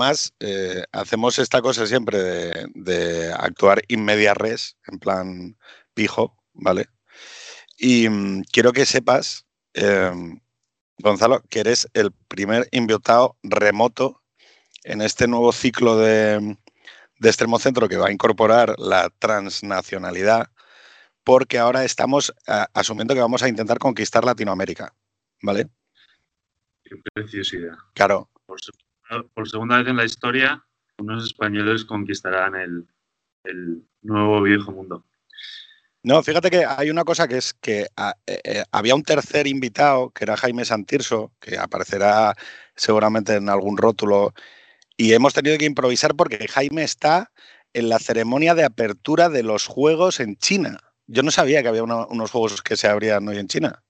además 0.00 0.34
eh, 0.40 0.84
hacemos 0.92 1.38
esta 1.38 1.60
cosa 1.60 1.86
siempre 1.86 2.18
de, 2.74 3.32
actuar 3.38 3.82
in 3.88 4.02
media 4.04 4.32
res, 4.34 4.78
en 4.86 4.98
plan 4.98 5.58
pijo, 5.94 6.36
¿vale? 6.54 6.86
Y 7.76 8.08
mm, 8.08 8.44
quiero 8.50 8.72
que 8.72 8.86
sepas, 8.86 9.46
em, 9.74 10.40
Gonzalo, 10.98 11.42
que 11.50 11.60
eres 11.60 11.88
el 11.94 12.12
primer 12.28 12.68
invitado 12.72 13.36
remoto 13.42 14.22
en 14.84 15.02
este 15.02 15.26
nuevo 15.28 15.52
ciclo 15.52 15.98
de, 15.98 16.56
de 17.18 17.28
Extremo 17.28 17.58
Centro 17.58 17.88
que 17.88 17.96
va 17.98 18.08
a 18.08 18.12
incorporar 18.12 18.74
la 18.78 19.10
transnacionalidad, 19.18 20.50
porque 21.24 21.58
ahora 21.58 21.84
estamos 21.84 22.32
asumiendo 22.74 23.14
que 23.14 23.20
vamos 23.20 23.42
a 23.42 23.48
intentar 23.48 23.78
conquistar 23.78 24.24
Latinoamérica, 24.24 24.94
¿vale? 25.42 25.68
Qué 26.84 26.96
preciosidad. 27.14 27.76
Claro. 27.94 28.30
Por, 28.46 28.58
segunda 29.44 29.78
vez 29.78 29.88
en 29.88 29.96
la 29.96 30.04
historia, 30.04 30.64
unos 30.98 31.24
españoles 31.24 31.84
conquistarán 31.84 32.54
el, 32.56 32.86
nuevo 34.02 34.42
viejo 34.42 34.72
mundo. 34.72 35.04
No, 36.02 36.22
fíjate 36.22 36.50
que 36.50 36.64
hay 36.64 36.90
una 36.90 37.04
cosa 37.04 37.28
que 37.28 37.36
es 37.36 37.52
que 37.52 37.82
eh, 38.26 38.40
eh, 38.44 38.64
había 38.72 38.94
un 38.94 39.02
tercer 39.02 39.46
invitado, 39.46 40.10
que 40.10 40.24
era 40.24 40.36
Jaime 40.36 40.64
Santirso, 40.64 41.32
que 41.40 41.58
aparecerá 41.58 42.34
seguramente 42.74 43.34
en 43.34 43.48
algún 43.50 43.76
rótulo 43.76 44.32
y 44.96 45.12
hemos 45.12 45.34
tenido 45.34 45.58
que 45.58 45.66
improvisar 45.66 46.14
porque 46.14 46.46
Jaime 46.48 46.82
está 46.82 47.32
en 47.72 47.88
la 47.88 47.98
ceremonia 47.98 48.54
de 48.54 48.64
apertura 48.64 49.28
de 49.28 49.42
los 49.42 49.66
juegos 49.66 50.20
en 50.20 50.36
China. 50.36 50.78
Yo 51.06 51.22
no 51.22 51.30
sabía 51.30 51.62
que 51.62 51.68
había 51.68 51.82
unos 51.82 52.30
juegos 52.30 52.62
que 52.62 52.76
se 52.76 52.88
abrían 52.88 53.26
hoy 53.28 53.38
en 53.38 53.48
China. 53.48 53.82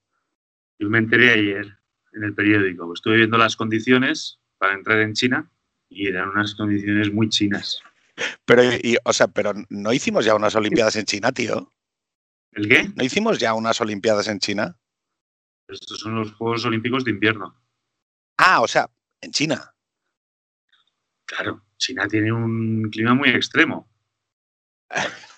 Yo 0.79 0.89
me 0.89 0.99
enteré 0.99 1.33
ayer 1.33 1.79
en 2.13 2.25
el 2.25 2.35
periódico. 2.35 2.93
Estuve 2.95 3.19
viendo 3.19 3.39
las 3.39 3.57
condiciones 3.57 4.40
para 4.61 4.75
entrar 4.75 5.01
en 5.01 5.15
China 5.15 5.51
y 5.89 6.07
eran 6.07 6.29
unas 6.29 6.55
condiciones 6.55 7.11
muy 7.11 7.31
chinas. 7.31 7.83
Pero, 8.45 8.63
o 9.05 9.13
sea, 9.13 9.29
pero 9.29 9.55
no 9.71 9.93
hicimos 9.93 10.27
ya 10.27 10.35
unas 10.35 10.55
Olimpiadas 10.55 10.97
en 10.97 11.07
China, 11.07 11.33
tío. 11.33 11.73
¿El 12.53 12.69
qué? 12.69 12.91
¿No 12.95 13.03
hicimos 13.03 13.39
ya 13.39 13.55
unas 13.55 13.81
Olimpiadas 13.81 14.29
en 14.29 14.39
China? 14.39 14.77
Estos 15.67 16.01
son 16.01 16.17
los 16.17 16.33
Juegos 16.35 16.65
Olímpicos 16.67 17.05
de 17.05 17.13
invierno. 17.13 17.59
Ah, 18.37 18.61
o 18.61 18.69
sea, 18.69 18.91
en 19.23 19.31
China. 19.31 19.73
Claro, 21.25 21.65
China 21.79 22.07
tiene 22.07 22.31
un 22.31 22.91
clima 22.91 23.15
muy 23.15 23.31
extremo. 23.31 23.89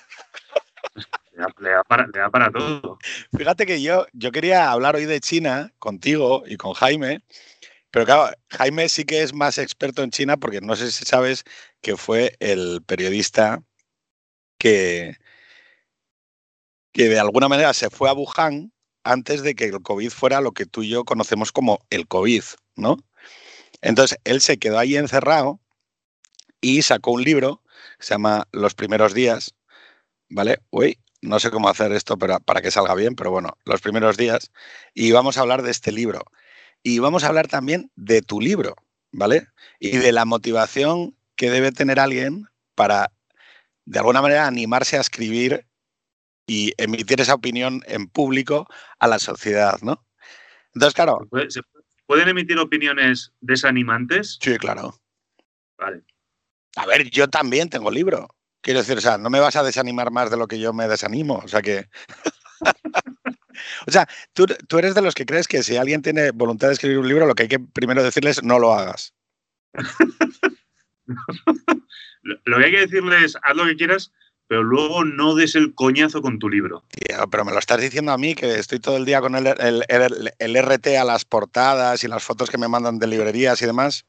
le, 1.60 1.70
da, 1.70 1.84
para, 2.30 2.50
todo. 2.50 2.98
Fíjate 3.36 3.66
que 3.66 3.80
yo, 3.82 4.06
yo 4.12 4.32
quería 4.32 4.72
hablar 4.72 4.96
hoy 4.96 5.04
de 5.04 5.20
China 5.20 5.72
contigo 5.78 6.42
y 6.46 6.56
con 6.56 6.72
Jaime, 6.72 7.22
pero 7.92 8.06
claro, 8.06 8.34
Jaime 8.50 8.88
sí 8.88 9.04
que 9.04 9.22
es 9.22 9.34
más 9.34 9.58
experto 9.58 10.02
en 10.02 10.10
China 10.10 10.38
porque 10.38 10.60
no 10.60 10.74
sé 10.76 10.90
si 10.90 11.04
sabes 11.04 11.44
que 11.82 11.96
fue 11.96 12.34
el 12.40 12.82
periodista 12.86 13.62
que, 14.58 15.16
que 16.92 17.08
de 17.08 17.20
alguna 17.20 17.48
manera 17.48 17.74
se 17.74 17.90
fue 17.90 18.08
a 18.08 18.14
Wuhan 18.14 18.72
antes 19.04 19.42
de 19.42 19.54
que 19.54 19.66
el 19.66 19.82
COVID 19.82 20.10
fuera 20.10 20.40
lo 20.40 20.52
que 20.52 20.66
tú 20.66 20.82
y 20.82 20.88
yo 20.90 21.04
conocemos 21.04 21.52
como 21.52 21.80
el 21.90 22.08
COVID, 22.08 22.42
¿no? 22.76 22.96
Entonces, 23.82 24.18
él 24.24 24.40
se 24.40 24.58
quedó 24.58 24.78
ahí 24.78 24.96
encerrado 24.96 25.60
y 26.60 26.82
sacó 26.82 27.12
un 27.12 27.24
libro 27.24 27.62
que 27.98 28.06
se 28.06 28.14
llama 28.14 28.48
Los 28.52 28.74
primeros 28.74 29.14
días, 29.14 29.54
¿vale? 30.30 30.60
Uy, 30.70 30.98
no 31.20 31.40
sé 31.40 31.50
cómo 31.50 31.68
hacer 31.68 31.92
esto 31.92 32.16
para, 32.18 32.38
para 32.40 32.62
que 32.62 32.70
salga 32.70 32.94
bien, 32.94 33.16
pero 33.16 33.30
bueno, 33.30 33.58
Los 33.64 33.80
primeros 33.82 34.16
días. 34.16 34.50
Y 34.94 35.12
vamos 35.12 35.36
a 35.36 35.42
hablar 35.42 35.62
de 35.62 35.72
este 35.72 35.92
libro. 35.92 36.22
Y 36.82 36.98
vamos 36.98 37.24
a 37.24 37.28
hablar 37.28 37.48
también 37.48 37.90
de 37.94 38.22
tu 38.22 38.40
libro, 38.40 38.74
¿vale? 39.12 39.46
Y 39.78 39.98
de 39.98 40.12
la 40.12 40.24
motivación 40.24 41.16
que 41.36 41.50
debe 41.50 41.72
tener 41.72 42.00
alguien 42.00 42.46
para, 42.74 43.12
de 43.84 43.98
alguna 43.98 44.22
manera, 44.22 44.46
animarse 44.46 44.96
a 44.96 45.00
escribir 45.00 45.66
y 46.46 46.72
emitir 46.76 47.20
esa 47.20 47.34
opinión 47.34 47.82
en 47.86 48.08
público 48.08 48.66
a 48.98 49.06
la 49.06 49.18
sociedad, 49.18 49.78
¿no? 49.82 50.04
Entonces, 50.74 50.94
claro. 50.94 51.20
¿Se 51.48 51.60
pueden 52.06 52.28
emitir 52.28 52.58
opiniones 52.58 53.32
desanimantes? 53.40 54.38
Sí, 54.40 54.58
claro. 54.58 54.94
Vale. 55.78 56.02
A 56.76 56.86
ver, 56.86 57.10
yo 57.10 57.28
también 57.28 57.68
tengo 57.68 57.90
libro. 57.90 58.28
Quiero 58.60 58.80
decir, 58.80 58.96
o 58.96 59.00
sea, 59.00 59.18
no 59.18 59.28
me 59.30 59.40
vas 59.40 59.56
a 59.56 59.62
desanimar 59.62 60.10
más 60.10 60.30
de 60.30 60.36
lo 60.36 60.46
que 60.46 60.58
yo 60.58 60.72
me 60.72 60.88
desanimo. 60.88 61.42
O 61.44 61.48
sea 61.48 61.62
que. 61.62 61.88
o 63.86 63.90
sea, 63.90 64.08
tú, 64.32 64.46
eres 64.78 64.94
de 64.94 65.02
los 65.02 65.14
que 65.14 65.26
crees 65.26 65.48
que 65.48 65.62
si 65.62 65.76
alguien 65.76 66.02
tiene 66.02 66.30
voluntad 66.30 66.68
de 66.68 66.74
escribir 66.74 66.98
un 66.98 67.08
libro, 67.08 67.26
lo 67.26 67.34
que 67.34 67.44
hay 67.44 67.48
que 67.48 67.58
primero 67.58 68.02
decirles, 68.02 68.42
no 68.42 68.58
lo 68.58 68.74
hagas. 68.74 69.14
lo 72.22 72.58
que 72.58 72.64
hay 72.64 72.72
que 72.72 72.80
decirles, 72.80 73.36
haz 73.42 73.56
lo 73.56 73.64
que 73.64 73.76
quieras, 73.76 74.12
pero 74.46 74.62
luego 74.62 75.04
no 75.04 75.34
des 75.34 75.54
el 75.54 75.74
coñazo 75.74 76.22
con 76.22 76.38
tu 76.38 76.48
libro. 76.48 76.84
Tío, 76.88 77.28
pero 77.30 77.44
me 77.44 77.52
lo 77.52 77.58
estás 77.58 77.80
diciendo 77.80 78.12
a 78.12 78.18
mí, 78.18 78.34
que 78.34 78.58
estoy 78.58 78.80
todo 78.80 78.96
el 78.96 79.04
día 79.04 79.20
con 79.20 79.34
el, 79.34 79.46
el 79.46 80.56
RT 80.56 80.86
a 80.98 81.04
las 81.04 81.24
portadas 81.24 82.04
y 82.04 82.08
las 82.08 82.22
fotos 82.22 82.50
que 82.50 82.58
me 82.58 82.68
mandan 82.68 82.98
de 82.98 83.06
librerías 83.06 83.60
y 83.62 83.66
demás 83.66 84.06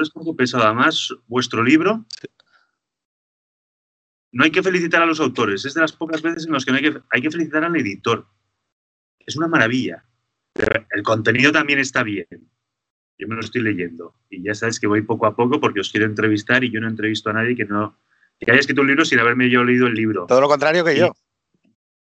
es 0.00 0.10
poco 0.10 0.36
pesado. 0.36 0.64
Además, 0.64 1.14
vuestro 1.26 1.62
libro, 1.62 2.04
no 4.32 4.44
hay 4.44 4.50
que 4.50 4.62
felicitar 4.62 5.02
a 5.02 5.06
los 5.06 5.20
autores. 5.20 5.64
Es 5.64 5.74
de 5.74 5.80
las 5.80 5.92
pocas 5.92 6.20
veces 6.22 6.46
en 6.46 6.52
las 6.52 6.64
que, 6.64 6.72
hay, 6.72 6.82
que 6.82 7.00
hay 7.10 7.22
que 7.22 7.30
felicitar 7.30 7.64
al 7.64 7.76
editor. 7.76 8.26
Es 9.28 9.36
una 9.36 9.46
maravilla. 9.46 10.02
el 10.90 11.02
contenido 11.02 11.52
también 11.52 11.78
está 11.78 12.02
bien. 12.02 12.26
Yo 13.18 13.28
me 13.28 13.34
lo 13.34 13.42
estoy 13.42 13.60
leyendo. 13.60 14.14
Y 14.30 14.42
ya 14.42 14.54
sabes 14.54 14.80
que 14.80 14.86
voy 14.86 15.02
poco 15.02 15.26
a 15.26 15.36
poco 15.36 15.60
porque 15.60 15.80
os 15.80 15.90
quiero 15.90 16.06
entrevistar 16.06 16.64
y 16.64 16.70
yo 16.70 16.80
no 16.80 16.88
entrevisto 16.88 17.28
a 17.28 17.34
nadie 17.34 17.54
que 17.54 17.66
no 17.66 17.94
que 18.40 18.50
haya 18.50 18.60
escrito 18.60 18.80
un 18.80 18.86
libro 18.86 19.04
sin 19.04 19.18
haberme 19.18 19.50
yo 19.50 19.64
leído 19.64 19.86
el 19.86 19.94
libro. 19.94 20.24
Todo 20.26 20.40
lo 20.40 20.48
contrario 20.48 20.82
que 20.82 20.96
yo. 20.96 21.12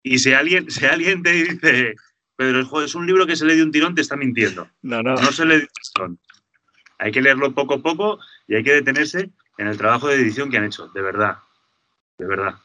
Y 0.02 0.18
si 0.18 0.34
alguien, 0.34 0.70
si 0.70 0.84
alguien 0.84 1.22
te 1.22 1.30
dice, 1.30 1.94
Pedro, 2.36 2.82
es 2.82 2.94
un 2.94 3.06
libro 3.06 3.26
que 3.26 3.36
se 3.36 3.46
lee 3.46 3.56
de 3.56 3.62
un 3.62 3.72
tirón, 3.72 3.94
te 3.94 4.02
está 4.02 4.16
mintiendo. 4.16 4.68
No, 4.82 5.02
no. 5.02 5.14
No 5.14 5.32
se 5.32 5.46
lee 5.46 5.56
de 5.56 5.62
un 5.62 5.68
tirón. 5.94 6.18
Hay 6.98 7.10
que 7.10 7.22
leerlo 7.22 7.54
poco 7.54 7.74
a 7.74 7.82
poco 7.82 8.18
y 8.46 8.56
hay 8.56 8.64
que 8.64 8.74
detenerse 8.74 9.30
en 9.56 9.68
el 9.68 9.78
trabajo 9.78 10.08
de 10.08 10.16
edición 10.16 10.50
que 10.50 10.58
han 10.58 10.64
hecho, 10.64 10.88
de 10.88 11.00
verdad. 11.00 11.38
De 12.18 12.26
verdad. 12.26 12.56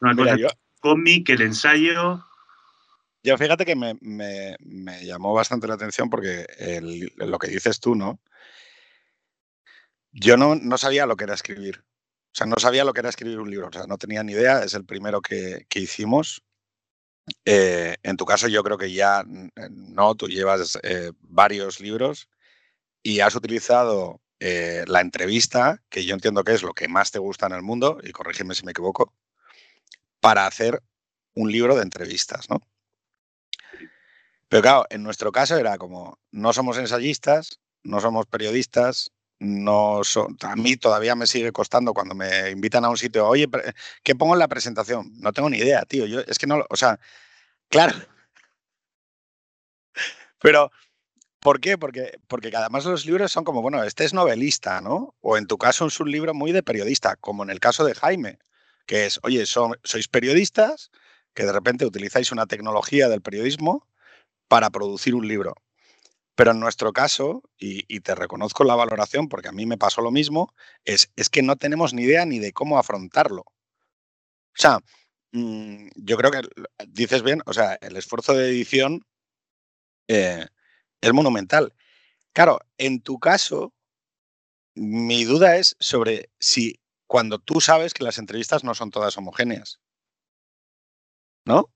Una 0.00 0.14
cosa, 0.14 0.36
cómic, 0.80 1.30
el 1.30 1.42
ensayo. 1.42 2.22
Yo 3.22 3.38
fíjate 3.38 3.64
que 3.64 3.76
me, 3.76 5.04
llamó 5.04 5.32
bastante 5.32 5.68
la 5.68 5.74
atención 5.74 6.10
porque 6.10 6.46
lo 7.16 7.38
que 7.38 7.48
dices 7.48 7.78
tú, 7.80 7.94
¿no? 7.94 8.20
Yo 10.12 10.36
no, 10.36 10.56
no, 10.56 10.76
sabía 10.76 11.06
lo 11.06 11.16
que 11.16 11.24
era 11.24 11.34
escribir. 11.34 11.78
O 11.78 12.34
sea, 12.34 12.46
no 12.46 12.56
sabía 12.58 12.84
lo 12.84 12.92
que 12.92 13.00
era 13.00 13.08
escribir 13.08 13.38
un 13.38 13.50
libro. 13.50 13.68
O 13.68 13.72
sea, 13.72 13.86
no 13.86 13.98
tenía 13.98 14.22
ni 14.22 14.32
idea. 14.32 14.62
Es 14.64 14.74
el 14.74 14.84
primero 14.84 15.20
que, 15.22 15.66
hicimos. 15.74 16.42
Eh, 17.44 17.96
en 18.02 18.16
tu 18.16 18.24
caso, 18.24 18.48
yo 18.48 18.62
creo 18.64 18.78
que 18.78 18.92
ya 18.92 19.24
no, 19.70 20.14
tú 20.16 20.28
llevas 20.28 20.78
eh, 20.82 21.12
varios 21.20 21.80
libros 21.80 22.28
y 23.02 23.20
has 23.20 23.34
utilizado 23.36 24.20
eh, 24.40 24.84
la 24.88 25.00
entrevista, 25.00 25.82
que 25.88 26.04
yo 26.04 26.14
entiendo 26.14 26.44
que 26.44 26.52
es 26.54 26.62
lo 26.62 26.74
que 26.74 26.88
más 26.88 27.12
te 27.12 27.20
gusta 27.20 27.46
en 27.46 27.52
el 27.52 27.62
mundo, 27.62 27.98
y 28.02 28.12
corrígeme 28.12 28.54
si 28.54 28.64
me 28.64 28.72
equivoco, 28.72 29.14
para 30.20 30.46
hacer 30.46 30.82
un 31.34 31.52
libro 31.52 31.76
de 31.76 31.82
entrevistas, 31.82 32.50
¿no? 32.50 32.60
Pero 34.52 34.60
claro, 34.60 34.84
en 34.90 35.02
nuestro 35.02 35.32
caso 35.32 35.56
era 35.56 35.78
como, 35.78 36.18
no 36.30 36.52
somos 36.52 36.76
ensayistas, 36.76 37.58
no 37.84 38.00
somos 38.02 38.26
periodistas, 38.26 39.10
no 39.38 40.02
a 40.42 40.56
mí 40.56 40.76
todavía 40.76 41.14
me 41.14 41.26
sigue 41.26 41.52
costando 41.52 41.94
cuando 41.94 42.14
me 42.14 42.50
invitan 42.50 42.84
a 42.84 42.90
un 42.90 42.98
sitio, 42.98 43.26
oye, 43.26 43.48
¿qué 44.02 44.14
pongo 44.14 44.34
en 44.34 44.40
la 44.40 44.48
presentación? 44.48 45.10
No 45.20 45.32
tengo 45.32 45.48
ni 45.48 45.56
idea, 45.56 45.86
tío. 45.86 46.04
Yo 46.04 46.20
es 46.20 46.38
que 46.38 46.46
no, 46.46 46.66
o 46.68 46.76
sea, 46.76 47.00
claro. 47.70 47.94
Pero 50.42 50.70
¿Por 51.40 51.60
qué? 51.60 51.78
Porque, 51.78 52.18
porque 52.28 52.52
además 52.54 52.84
los 52.84 53.06
libros 53.06 53.32
son 53.32 53.44
como, 53.44 53.62
bueno, 53.62 53.82
este 53.84 54.04
es 54.04 54.12
novelista, 54.12 54.82
¿no? 54.82 55.16
O 55.22 55.38
en 55.38 55.46
tu 55.46 55.56
caso 55.56 55.86
es 55.86 55.98
un 55.98 56.10
libro 56.10 56.34
muy 56.34 56.52
de 56.52 56.62
periodista, 56.62 57.16
como 57.16 57.42
en 57.42 57.50
el 57.50 57.60
caso 57.60 57.84
de 57.84 57.94
Jaime, 57.94 58.38
que 58.86 59.06
es, 59.06 59.18
oye, 59.22 59.46
sois 59.46 60.08
periodistas 60.08 60.90
que 61.34 61.44
de 61.46 61.52
repente 61.52 61.86
utilizáis 61.86 62.32
una 62.32 62.46
tecnología 62.46 63.08
del 63.08 63.22
periodismo 63.22 63.88
para 64.52 64.68
producir 64.68 65.14
un 65.14 65.26
libro. 65.26 65.54
Pero 66.34 66.50
en 66.50 66.60
nuestro 66.60 66.92
caso, 66.92 67.42
y, 67.56 68.00
te 68.00 68.14
reconozco 68.14 68.64
la 68.64 68.74
valoración 68.74 69.30
porque 69.30 69.48
a 69.48 69.52
mí 69.52 69.64
me 69.64 69.78
pasó 69.78 70.02
lo 70.02 70.10
mismo, 70.10 70.52
es, 70.84 71.10
es 71.16 71.30
que 71.30 71.40
no 71.40 71.56
tenemos 71.56 71.94
ni 71.94 72.02
idea 72.02 72.26
ni 72.26 72.38
de 72.38 72.52
cómo 72.52 72.78
afrontarlo. 72.78 73.44
O 73.46 74.52
sea, 74.52 74.80
mm, 75.32 75.88
yo 75.96 76.18
creo 76.18 76.30
que 76.30 76.42
dices 76.86 77.22
bien, 77.22 77.40
o 77.46 77.54
sea, 77.54 77.78
el 77.80 77.96
esfuerzo 77.96 78.34
de 78.34 78.50
edición 78.50 79.06
eh, 80.08 80.44
es 81.00 81.12
monumental. 81.14 81.74
Claro, 82.34 82.58
en 82.76 83.00
tu 83.00 83.18
caso, 83.18 83.72
mi 84.74 85.24
duda 85.24 85.56
es 85.56 85.76
sobre 85.80 86.28
si 86.38 86.78
cuando 87.06 87.38
tú 87.38 87.62
sabes 87.62 87.94
que 87.94 88.04
las 88.04 88.18
entrevistas 88.18 88.64
no 88.64 88.74
son 88.74 88.90
todas 88.90 89.16
homogéneas. 89.16 89.80
¿No? 91.46 91.70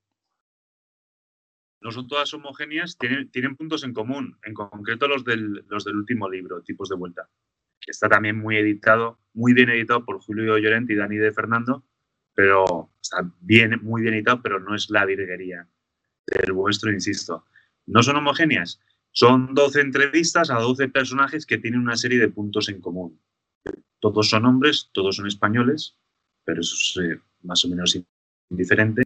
No 1.87 1.93
son 1.93 2.09
todas 2.09 2.35
homogéneas, 2.35 2.99
tienen, 2.99 3.31
tienen 3.31 3.55
puntos 3.55 3.85
en 3.85 3.93
común, 3.93 4.37
en 4.43 4.55
concreto 4.55 5.07
los 5.07 5.25
del, 5.25 5.65
los 5.69 5.85
del 5.85 5.95
último 5.95 6.29
libro, 6.29 6.61
Tipos 6.63 6.89
de 6.89 6.97
Vuelta. 6.97 7.29
está 7.87 8.09
también 8.09 8.37
muy 8.37 8.57
editado, 8.57 9.21
muy 9.35 9.53
bien 9.53 9.71
editado 9.71 10.05
por 10.05 10.19
Julio 10.19 10.59
Llorente 10.59 10.95
y 10.95 10.97
Dani 10.97 11.17
de 11.17 11.31
Fernando, 11.31 11.85
pero 12.35 12.91
está 13.01 13.19
bien, 13.41 13.79
muy 13.85 14.03
bien 14.03 14.15
editado, 14.15 14.43
pero 14.43 14.59
no 14.59 14.75
es 14.75 14.91
la 14.91 15.05
virguería 15.05 15.69
del 16.27 16.55
vuestro, 16.55 16.93
insisto. 16.93 17.45
No 17.87 18.03
son 18.03 18.17
homogéneas, 18.17 18.81
son 19.13 19.55
12 19.55 19.81
entrevistas 19.81 20.51
a 20.51 20.59
12 20.59 20.89
personajes 20.89 21.47
que 21.47 21.59
tienen 21.59 21.79
una 21.79 21.97
serie 21.97 22.19
de 22.19 22.31
puntos 22.31 22.69
en 22.69 22.81
común. 22.81 23.21
Todos 24.01 24.29
son 24.29 24.45
hombres, 24.45 24.91
todos 24.93 25.15
son 25.15 25.29
españoles, 25.29 25.97
pero 26.43 26.63
eso 26.63 26.75
es 26.75 27.13
eh, 27.13 27.21
más 27.43 27.65
o 27.65 27.69
menos 27.69 27.97
indiferente. 28.51 29.05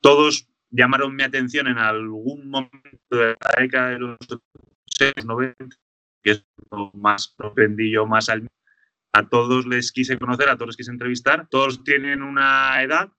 Todos 0.00 0.48
llamaron 0.70 1.14
mi 1.14 1.22
atención 1.22 1.66
en 1.66 1.78
algún 1.78 2.48
momento 2.48 2.80
de 3.10 3.36
la 3.40 3.62
década 3.62 3.90
de 3.90 3.98
los 3.98 4.18
90, 5.24 5.76
que 6.22 6.30
es 6.30 6.46
lo 6.70 6.90
más 6.94 7.28
propendillo, 7.28 8.06
más 8.06 8.28
al... 8.28 8.48
A 9.12 9.28
todos 9.28 9.66
les 9.66 9.90
quise 9.90 10.18
conocer, 10.18 10.48
a 10.48 10.56
todos 10.56 10.68
les 10.68 10.76
quise 10.76 10.90
entrevistar. 10.90 11.48
Todos 11.48 11.82
tienen 11.82 12.22
una 12.22 12.82
edad 12.82 13.10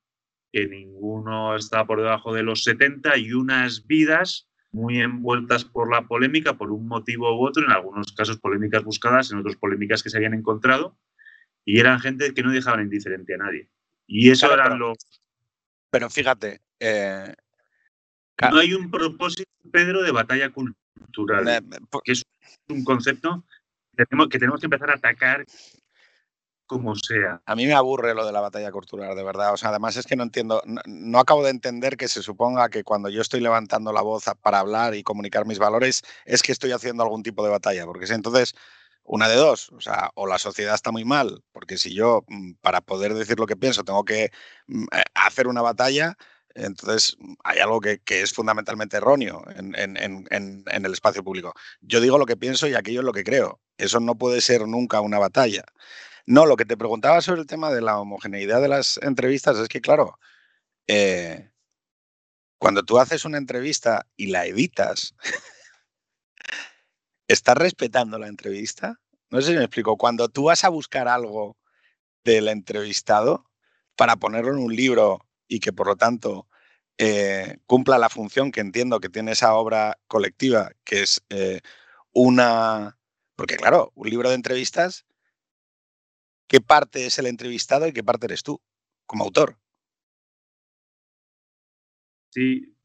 que 0.52 0.68
ninguno 0.68 1.56
está 1.56 1.86
por 1.86 2.00
debajo 2.00 2.34
de 2.34 2.44
los 2.44 2.64
70 2.64 3.18
y 3.18 3.34
unas 3.34 3.86
vidas 3.88 4.50
muy 4.72 5.02
envueltas 5.02 5.66
por 5.66 5.92
la 5.92 6.08
polémica 6.08 6.58
por 6.58 6.72
un 6.72 6.88
motivo 6.88 7.36
u 7.36 7.46
otro, 7.46 7.64
en 7.64 7.72
algunos 7.72 8.12
casos 8.12 8.38
polémicas 8.38 8.84
buscadas, 8.84 9.32
en 9.32 9.40
otros 9.40 9.56
polémicas 9.56 10.04
que 10.04 10.10
se 10.10 10.18
habían 10.18 10.34
encontrado, 10.34 10.98
y 11.66 11.80
eran 11.80 12.00
gente 12.00 12.34
que 12.34 12.44
no 12.44 12.52
dejaban 12.52 12.82
indiferente 12.82 13.34
a 13.34 13.38
nadie. 13.38 13.70
Y 14.08 14.30
eso 14.30 14.52
eran 14.54 14.80
los... 14.80 14.98
Pero 15.90 16.10
fíjate... 16.10 16.62
Eh, 16.80 17.34
no 18.52 18.60
hay 18.60 18.74
un 18.74 18.90
propósito, 18.90 19.50
Pedro, 19.72 20.02
de 20.02 20.12
batalla 20.12 20.50
cultural, 20.50 21.64
que 22.04 22.14
es 22.14 22.24
un 22.70 22.84
concepto 22.84 23.44
que 23.98 24.06
tenemos, 24.06 24.30
que 24.30 24.40
tenemos 24.40 24.60
que 24.62 24.68
empezar 24.68 24.92
a 24.92 24.94
atacar 24.94 25.46
como 26.66 26.96
sea. 26.96 27.42
A 27.46 27.56
mí 27.56 27.66
me 27.66 27.74
aburre 27.74 28.14
lo 28.14 28.26
de 28.26 28.32
la 28.32 28.42
batalla 28.42 28.72
cultural, 28.72 29.16
de 29.16 29.24
verdad. 29.24 29.54
O 29.54 29.58
sea, 29.58 29.70
además 29.70 29.98
es 29.98 30.06
que 30.06 30.16
no 30.16 30.24
entiendo, 30.24 30.62
no, 30.86 31.20
acabo 31.20 31.44
de 31.44 31.50
entender 31.50 31.98
que 31.98 32.08
se 32.08 32.22
suponga 32.22 32.70
que 32.70 32.84
cuando 32.84 33.10
yo 33.10 33.22
estoy 33.22 33.42
levantando 33.42 33.92
la 33.92 34.04
voz 34.04 34.26
para 34.42 34.60
hablar 34.60 34.94
y 34.94 35.02
comunicar 35.02 35.48
mis 35.48 35.58
valores 35.58 36.04
es 36.26 36.44
que 36.44 36.52
estoy 36.52 36.72
haciendo 36.72 37.04
algún 37.04 37.24
tipo 37.24 37.44
de 37.44 37.50
batalla, 37.50 37.86
porque 37.86 38.06
si 38.06 38.14
entonces 38.14 38.54
una 39.10 39.28
de 39.28 39.36
dos, 39.36 39.72
o 39.72 39.82
sea, 39.82 40.12
o 40.14 40.28
la 40.28 40.38
sociedad 40.38 40.76
está 40.76 40.92
muy 40.92 41.04
mal, 41.04 41.44
porque 41.52 41.80
si 41.80 41.96
yo 41.96 42.24
mm, 42.28 42.54
para 42.62 42.80
poder 42.82 43.16
decir 43.16 43.40
lo 43.40 43.48
que 43.48 43.58
pienso 43.58 43.84
tengo 43.84 44.06
que 44.06 44.32
mm, 44.68 44.84
eh, 44.92 45.04
hacer 45.16 45.48
una 45.48 45.64
batalla, 45.64 46.16
entonces 46.54 47.18
hay 47.44 47.60
algo 47.60 47.82
que, 47.82 48.00
es 48.06 48.34
fundamentalmente 48.34 48.98
erróneo 48.98 49.44
en, 49.56 49.74
en, 49.76 50.66
el 50.86 50.94
espacio 50.94 51.24
público. 51.24 51.54
Yo 51.82 52.02
digo 52.02 52.18
lo 52.20 52.26
que 52.26 52.38
pienso 52.38 52.68
y 52.68 52.76
aquello 52.76 53.00
es 53.02 53.06
lo 53.06 53.14
que 53.14 53.24
creo. 53.24 53.60
Eso 53.78 54.00
no 54.00 54.16
puede 54.16 54.42
ser 54.42 54.68
nunca 54.68 55.02
una 55.02 55.20
batalla. 55.20 55.64
No, 56.26 56.46
lo 56.46 56.56
que 56.58 56.66
te 56.66 56.78
preguntaba 56.78 57.22
sobre 57.22 57.42
el 57.42 57.48
tema 57.48 57.72
de 57.72 57.82
la 57.82 58.00
homogeneidad 58.00 58.62
de 58.62 58.68
las 58.68 59.00
entrevistas 59.02 59.58
es 59.58 59.70
que, 59.70 59.82
claro, 59.82 60.20
eh, 60.88 61.50
cuando 62.60 62.84
tú 62.84 63.00
haces 63.00 63.26
una 63.26 63.38
entrevista 63.38 64.06
y 64.18 64.28
la 64.28 64.46
editas, 64.46 65.16
¿estás 67.30 67.56
respetando 67.56 68.20
la 68.20 68.28
entrevista? 68.28 69.00
No 69.30 69.40
sé 69.40 69.52
si 69.52 69.58
me 69.58 69.64
explico. 69.64 69.96
Cuando 69.96 70.28
tú 70.28 70.46
vas 70.46 70.66
a 70.66 70.70
buscar 70.70 71.08
algo 71.08 71.58
del 72.26 72.50
entrevistado 72.50 73.46
para 73.96 74.18
ponerlo 74.18 74.52
en 74.52 74.60
un 74.60 74.76
libro 74.76 75.26
y 75.48 75.60
que 75.60 75.72
por 75.72 75.88
lo 75.88 75.96
tanto 75.96 76.48
eh, 76.98 77.60
cumpla 77.66 77.98
la 77.98 78.10
función 78.10 78.52
que 78.52 78.60
entiendo 78.60 79.00
que 79.00 79.10
tiene 79.10 79.32
esa 79.32 79.54
obra 79.54 79.98
colectiva, 80.08 80.72
que 80.84 81.04
es 81.04 81.22
eh, 81.30 81.62
una... 82.12 82.98
Porque 83.36 83.56
claro, 83.56 83.92
un 83.96 84.10
libro 84.10 84.30
de 84.30 84.36
entrevistas 84.36 85.06
qué 86.48 86.60
parte 86.60 87.06
es 87.06 87.20
el 87.20 87.28
entrevistado 87.28 87.88
y 87.88 87.94
qué 87.94 88.04
parte 88.04 88.26
eres 88.26 88.44
tú, 88.44 88.60
como 89.06 89.24
autor. 89.24 89.58
Sí, 92.32 92.76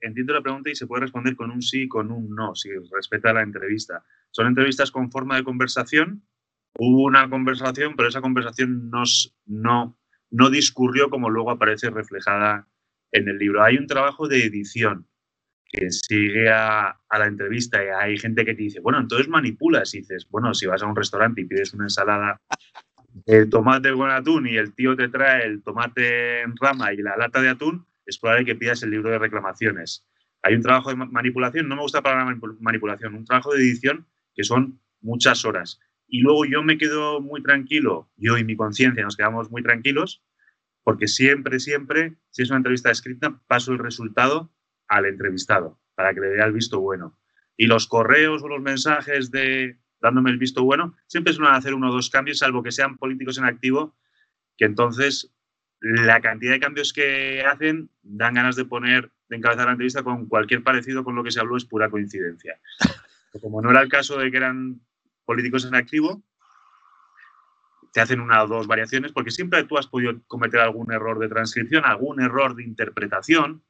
entiendo 0.00 0.32
la 0.32 0.42
pregunta 0.42 0.70
y 0.70 0.74
se 0.74 0.86
puede 0.86 1.02
responder 1.02 1.36
con 1.36 1.50
un 1.50 1.62
sí 1.62 1.82
y 1.82 1.88
con 1.88 2.10
un 2.10 2.34
no, 2.34 2.54
si 2.54 2.70
respeta 2.92 3.32
la 3.32 3.42
entrevista. 3.42 4.04
Son 4.30 4.46
entrevistas 4.46 4.90
con 4.90 5.10
forma 5.10 5.36
de 5.36 5.44
conversación. 5.44 6.22
Hubo 6.78 7.04
una 7.04 7.28
conversación, 7.30 7.94
pero 7.96 8.08
esa 8.08 8.20
conversación 8.20 8.90
no, 8.90 9.04
no, 9.46 9.98
no 10.30 10.50
discurrió 10.50 11.10
como 11.10 11.30
luego 11.30 11.50
aparece 11.50 11.90
reflejada 11.90 12.68
en 13.12 13.28
el 13.28 13.38
libro. 13.38 13.62
Hay 13.62 13.76
un 13.76 13.86
trabajo 13.86 14.26
de 14.28 14.44
edición 14.44 15.06
que 15.74 15.90
sigue 15.90 16.50
a, 16.50 17.00
la 17.10 17.26
entrevista 17.26 17.82
y 17.84 17.88
hay 17.88 18.18
gente 18.18 18.44
que 18.44 18.54
te 18.54 18.62
dice, 18.62 18.80
bueno, 18.80 19.00
entonces 19.00 19.28
manipulas 19.28 19.94
y 19.94 19.98
dices, 19.98 20.26
bueno, 20.30 20.54
si 20.54 20.66
vas 20.66 20.82
a 20.82 20.86
un 20.86 20.96
restaurante 20.96 21.40
y 21.40 21.46
pides 21.46 21.74
una 21.74 21.84
ensalada 21.84 22.40
de 23.26 23.46
tomate 23.46 23.92
con 23.92 24.10
atún 24.10 24.48
y 24.48 24.56
el 24.56 24.74
tío 24.74 24.96
te 24.96 25.08
trae 25.08 25.46
el 25.46 25.62
tomate 25.62 26.42
en 26.42 26.56
rama 26.56 26.92
y 26.92 26.96
la 26.98 27.16
lata 27.16 27.40
de 27.40 27.50
atún, 27.50 27.86
es 28.06 28.18
probable 28.18 28.44
que 28.44 28.54
pidas 28.54 28.82
el 28.82 28.90
libro 28.90 29.10
de 29.10 29.18
reclamaciones. 29.18 30.06
Hay 30.42 30.54
un 30.54 30.62
trabajo 30.62 30.90
de 30.90 30.96
manipulación, 30.96 31.68
no 31.68 31.76
me 31.76 31.82
gusta 31.82 32.02
para 32.02 32.24
la 32.24 32.36
manipulación, 32.60 33.14
un 33.14 33.24
trabajo 33.24 33.54
de 33.54 33.60
edición 33.60 34.06
que 34.34 34.44
son 34.44 34.80
muchas 35.00 35.44
horas. 35.44 35.80
Y 36.06 36.20
luego 36.20 36.44
yo 36.44 36.62
me 36.62 36.76
quedo 36.76 37.20
muy 37.20 37.42
tranquilo, 37.42 38.10
yo 38.16 38.36
y 38.36 38.44
mi 38.44 38.56
conciencia 38.56 39.02
nos 39.02 39.16
quedamos 39.16 39.50
muy 39.50 39.62
tranquilos, 39.62 40.22
porque 40.82 41.08
siempre, 41.08 41.60
siempre, 41.60 42.16
si 42.30 42.42
es 42.42 42.50
una 42.50 42.58
entrevista 42.58 42.90
escrita, 42.90 43.40
paso 43.46 43.72
el 43.72 43.78
resultado 43.78 44.52
al 44.86 45.06
entrevistado 45.06 45.80
para 45.94 46.12
que 46.12 46.20
le 46.20 46.28
dé 46.28 46.42
el 46.42 46.52
visto 46.52 46.80
bueno. 46.80 47.18
Y 47.56 47.66
los 47.66 47.86
correos 47.86 48.42
o 48.42 48.48
los 48.48 48.60
mensajes 48.60 49.30
de 49.30 49.78
dándome 50.00 50.30
el 50.30 50.38
visto 50.38 50.62
bueno 50.62 50.94
siempre 51.06 51.32
suelen 51.32 51.54
hacer 51.54 51.72
uno 51.72 51.88
o 51.88 51.92
dos 51.92 52.10
cambios, 52.10 52.38
salvo 52.38 52.62
que 52.62 52.72
sean 52.72 52.98
políticos 52.98 53.38
en 53.38 53.44
activo, 53.44 53.96
que 54.58 54.66
entonces 54.66 55.33
la 55.84 56.18
cantidad 56.22 56.52
de 56.52 56.60
cambios 56.60 56.94
que 56.94 57.44
hacen 57.44 57.90
dan 58.02 58.32
ganas 58.32 58.56
de 58.56 58.64
poner, 58.64 59.12
de 59.28 59.36
encabezar 59.36 59.66
la 59.66 59.72
entrevista 59.72 60.02
con 60.02 60.26
cualquier 60.26 60.62
parecido 60.62 61.04
con 61.04 61.14
lo 61.14 61.22
que 61.22 61.30
se 61.30 61.40
habló 61.40 61.58
es 61.58 61.66
pura 61.66 61.90
coincidencia. 61.90 62.58
Como 63.42 63.60
no 63.60 63.70
era 63.70 63.82
el 63.82 63.90
caso 63.90 64.16
de 64.18 64.30
que 64.30 64.36
eran 64.38 64.80
políticos 65.26 65.66
en 65.66 65.74
activo, 65.74 66.22
te 67.92 68.00
hacen 68.00 68.20
una 68.20 68.42
o 68.42 68.46
dos 68.46 68.66
variaciones, 68.66 69.12
porque 69.12 69.30
siempre 69.30 69.62
tú 69.64 69.76
has 69.76 69.86
podido 69.86 70.22
cometer 70.26 70.60
algún 70.60 70.90
error 70.90 71.18
de 71.18 71.28
transcripción, 71.28 71.84
algún 71.84 72.22
error 72.22 72.56
de 72.56 72.64
interpretación, 72.64 73.62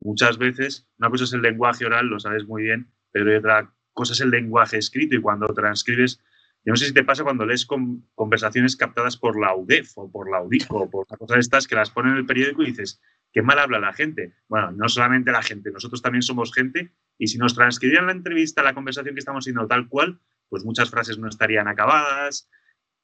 muchas 0.00 0.38
veces, 0.38 0.88
una 0.98 1.08
cosa 1.08 1.24
es 1.24 1.32
el 1.34 1.42
lenguaje 1.42 1.86
oral, 1.86 2.06
lo 2.06 2.18
sabes 2.18 2.46
muy 2.46 2.64
bien, 2.64 2.90
pero 3.12 3.38
otra 3.38 3.72
cosa 3.92 4.12
es 4.12 4.20
el 4.20 4.30
lenguaje 4.30 4.76
escrito 4.76 5.14
y 5.14 5.20
cuando 5.20 5.46
transcribes, 5.48 6.20
yo 6.64 6.72
no 6.72 6.76
sé 6.76 6.86
si 6.86 6.92
te 6.92 7.04
pasa 7.04 7.24
cuando 7.24 7.46
lees 7.46 7.66
conversaciones 8.14 8.76
captadas 8.76 9.16
por 9.16 9.40
la 9.40 9.54
UDEF 9.54 9.96
o 9.96 10.10
por 10.10 10.30
la 10.30 10.42
UDICO 10.42 10.82
o 10.82 10.90
por 10.90 11.06
cosas 11.06 11.34
de 11.34 11.40
estas 11.40 11.66
que 11.66 11.74
las 11.74 11.90
ponen 11.90 12.12
en 12.12 12.18
el 12.18 12.26
periódico 12.26 12.62
y 12.62 12.66
dices, 12.66 13.00
qué 13.32 13.40
mal 13.42 13.58
habla 13.58 13.78
la 13.78 13.92
gente. 13.94 14.34
Bueno, 14.48 14.70
no 14.72 14.88
solamente 14.88 15.32
la 15.32 15.42
gente, 15.42 15.70
nosotros 15.70 16.02
también 16.02 16.22
somos 16.22 16.52
gente 16.52 16.92
y 17.16 17.28
si 17.28 17.38
nos 17.38 17.54
transcribieran 17.54 18.06
la 18.06 18.12
entrevista, 18.12 18.62
la 18.62 18.74
conversación 18.74 19.14
que 19.14 19.20
estamos 19.20 19.42
haciendo 19.42 19.66
tal 19.66 19.88
cual, 19.88 20.20
pues 20.48 20.64
muchas 20.64 20.90
frases 20.90 21.18
no 21.18 21.28
estarían 21.28 21.68
acabadas, 21.68 22.48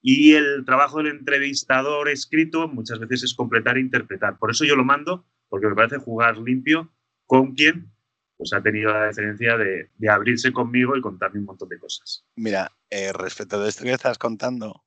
y 0.08 0.34
el 0.34 0.64
trabajo 0.64 0.98
del 0.98 1.08
entrevistador 1.08 2.08
escrito 2.08 2.68
muchas 2.68 3.00
veces 3.00 3.24
es 3.24 3.34
completar 3.34 3.76
e 3.76 3.80
interpretar. 3.80 4.38
Por 4.38 4.52
eso 4.52 4.64
yo 4.64 4.76
lo 4.76 4.84
mando 4.84 5.26
porque 5.48 5.66
me 5.66 5.74
parece 5.74 5.98
jugar 5.98 6.38
limpio 6.38 6.92
con 7.24 7.54
quien 7.54 7.90
pues 8.36 8.52
ha 8.52 8.62
tenido 8.62 8.92
la 8.92 9.06
deferencia 9.06 9.56
de, 9.56 9.90
abrirse 10.08 10.52
conmigo 10.52 10.96
y 10.96 11.00
contarme 11.00 11.40
un 11.40 11.46
montón 11.46 11.68
de 11.68 11.78
cosas. 11.78 12.24
Mira, 12.36 12.72
eh, 12.90 13.12
respecto 13.12 13.60
de 13.60 13.68
esto 13.68 13.84
que 13.84 13.92
estás 13.92 14.18
contando, 14.18 14.84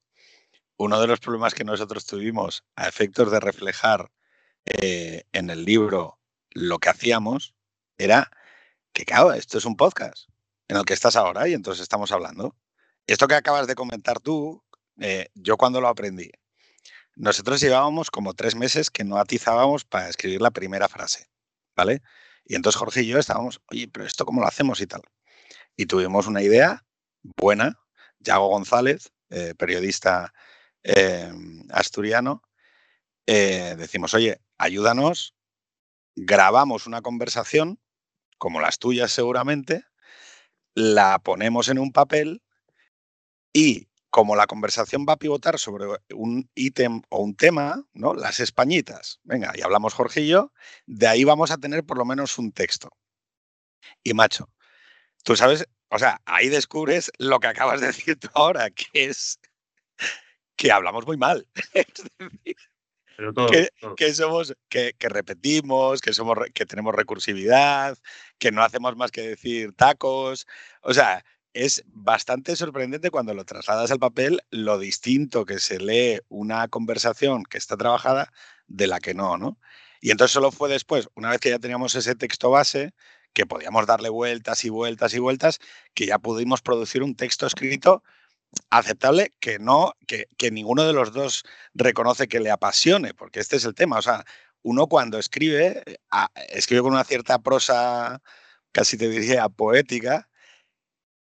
uno 0.77 1.01
de 1.01 1.07
los 1.07 1.19
problemas 1.19 1.53
que 1.53 1.63
nosotros 1.63 2.05
tuvimos 2.05 2.63
a 2.75 2.87
efectos 2.87 3.31
de 3.31 3.39
reflejar 3.39 4.11
eh, 4.65 5.23
en 5.31 5.49
el 5.49 5.65
libro 5.65 6.19
lo 6.51 6.79
que 6.79 6.89
hacíamos 6.89 7.55
era 7.97 8.31
que, 8.93 9.05
claro, 9.05 9.33
esto 9.33 9.57
es 9.57 9.65
un 9.65 9.75
podcast 9.75 10.29
en 10.67 10.77
el 10.77 10.85
que 10.85 10.93
estás 10.93 11.15
ahora 11.15 11.47
y 11.47 11.53
entonces 11.53 11.81
estamos 11.81 12.11
hablando. 12.11 12.55
Esto 13.07 13.27
que 13.27 13.35
acabas 13.35 13.67
de 13.67 13.75
comentar 13.75 14.19
tú, 14.19 14.63
eh, 14.99 15.29
yo 15.33 15.57
cuando 15.57 15.81
lo 15.81 15.87
aprendí, 15.87 16.31
nosotros 17.15 17.59
llevábamos 17.59 18.11
como 18.11 18.33
tres 18.33 18.55
meses 18.55 18.89
que 18.89 19.03
no 19.03 19.17
atizábamos 19.17 19.83
para 19.83 20.07
escribir 20.07 20.41
la 20.41 20.51
primera 20.51 20.87
frase, 20.87 21.27
¿vale? 21.75 22.01
Y 22.49 22.55
entonces 22.55 22.79
Jorge 22.79 23.03
y 23.03 23.07
yo 23.07 23.19
estábamos, 23.19 23.61
oye, 23.67 23.87
pero 23.87 24.07
esto 24.07 24.25
cómo 24.25 24.41
lo 24.41 24.47
hacemos 24.47 24.81
y 24.81 24.87
tal. 24.87 25.03
Y 25.75 25.85
tuvimos 25.85 26.25
una 26.25 26.41
idea 26.41 26.83
buena, 27.37 27.79
Yago 28.17 28.47
González, 28.47 29.13
eh, 29.29 29.53
periodista 29.55 30.33
eh, 30.81 31.31
asturiano, 31.69 32.41
eh, 33.27 33.75
decimos, 33.77 34.15
oye, 34.15 34.41
ayúdanos, 34.57 35.35
grabamos 36.15 36.87
una 36.87 37.03
conversación, 37.03 37.79
como 38.39 38.59
las 38.59 38.79
tuyas 38.79 39.11
seguramente, 39.11 39.85
la 40.73 41.19
ponemos 41.19 41.69
en 41.69 41.77
un 41.77 41.91
papel 41.91 42.41
y 43.53 43.88
como 44.09 44.35
la 44.35 44.47
conversación 44.47 45.05
va 45.07 45.13
a 45.13 45.17
pivotar 45.17 45.59
sobre 45.59 45.85
un 46.13 46.49
ítem 46.55 47.01
o 47.09 47.19
un 47.19 47.35
tema, 47.35 47.83
¿no? 47.93 48.13
Las 48.13 48.39
españitas. 48.39 49.19
Venga, 49.23 49.53
y 49.55 49.61
hablamos 49.61 49.93
Jorge 49.93 50.21
y 50.21 50.27
yo, 50.27 50.51
de 50.85 51.07
ahí 51.07 51.23
vamos 51.23 51.51
a 51.51 51.57
tener 51.57 51.83
por 51.83 51.97
lo 51.97 52.05
menos 52.05 52.37
un 52.37 52.51
texto. 52.51 52.89
Y 54.03 54.13
macho, 54.13 54.49
tú 55.23 55.35
sabes 55.35 55.65
o 55.89 55.97
sea, 55.97 56.21
ahí 56.25 56.49
descubres 56.49 57.11
lo 57.17 57.39
que 57.39 57.47
acabas 57.47 57.81
de 57.81 57.87
decir 57.87 58.19
tú 58.19 58.29
ahora, 58.33 58.69
que 58.69 59.05
es 59.05 59.39
que 60.55 60.71
hablamos 60.71 61.05
muy 61.07 61.17
mal. 61.17 61.47
que, 63.97 64.13
somos, 64.13 64.55
que, 64.69 64.93
repetimos, 64.99 66.01
que 66.01 66.13
somos, 66.13 66.37
que 66.53 66.65
tenemos 66.67 66.93
recursividad, 66.93 67.97
que 68.37 68.51
no 68.51 68.61
hacemos 68.61 68.95
más 68.97 69.09
que 69.11 69.21
decir 69.29 69.73
tacos. 69.73 70.45
O 70.81 70.93
sea, 70.93 71.25
es 71.65 71.83
bastante 71.87 72.55
sorprendente 72.55 73.11
cuando 73.11 73.33
lo 73.33 73.43
trasladas 73.43 73.91
al 73.91 73.99
papel 73.99 74.41
lo 74.49 74.79
distinto 74.79 75.45
que 75.45 75.59
se 75.59 75.77
lee 75.79 76.21
una 76.29 76.69
conversación 76.69 77.43
que 77.43 77.57
está 77.57 77.75
trabajada 77.75 78.31
de 78.67 78.87
la 78.87 79.01
que 79.01 79.13
no, 79.13 79.37
¿no? 79.37 79.57
Y 79.99 80.11
entonces 80.11 80.31
solo 80.31 80.51
fue 80.51 80.69
después, 80.69 81.09
una 81.15 81.31
vez 81.31 81.41
que 81.41 81.49
ya 81.49 81.59
teníamos 81.59 81.95
ese 81.95 82.15
texto 82.15 82.49
base, 82.49 82.93
que 83.33 83.45
podíamos 83.45 83.85
darle 83.85 84.07
vueltas 84.07 84.63
y 84.63 84.69
vueltas 84.69 85.13
y 85.13 85.19
vueltas, 85.19 85.59
que 85.93 86.05
ya 86.05 86.17
pudimos 86.19 86.61
producir 86.61 87.03
un 87.03 87.15
texto 87.15 87.45
escrito 87.45 88.03
aceptable 88.69 89.33
que 89.41 89.59
no, 89.59 89.93
que, 90.07 90.27
que, 90.37 90.51
ninguno 90.51 90.85
de 90.85 90.93
los 90.93 91.11
dos 91.11 91.43
reconoce 91.73 92.27
que 92.27 92.39
le 92.39 92.51
apasione, 92.51 93.13
porque 93.13 93.41
este 93.41 93.57
es 93.57 93.65
el 93.65 93.75
tema. 93.75 93.97
O 93.97 94.01
sea, 94.01 94.25
uno 94.63 94.87
cuando 94.87 95.19
escribe, 95.19 95.83
eh, 95.85 95.97
escribe 96.49 96.83
con 96.83 96.93
una 96.93 97.03
cierta 97.03 97.39
prosa, 97.39 98.21
casi 98.71 98.97
te 98.97 99.09
diría 99.09 99.49
poética, 99.49 100.29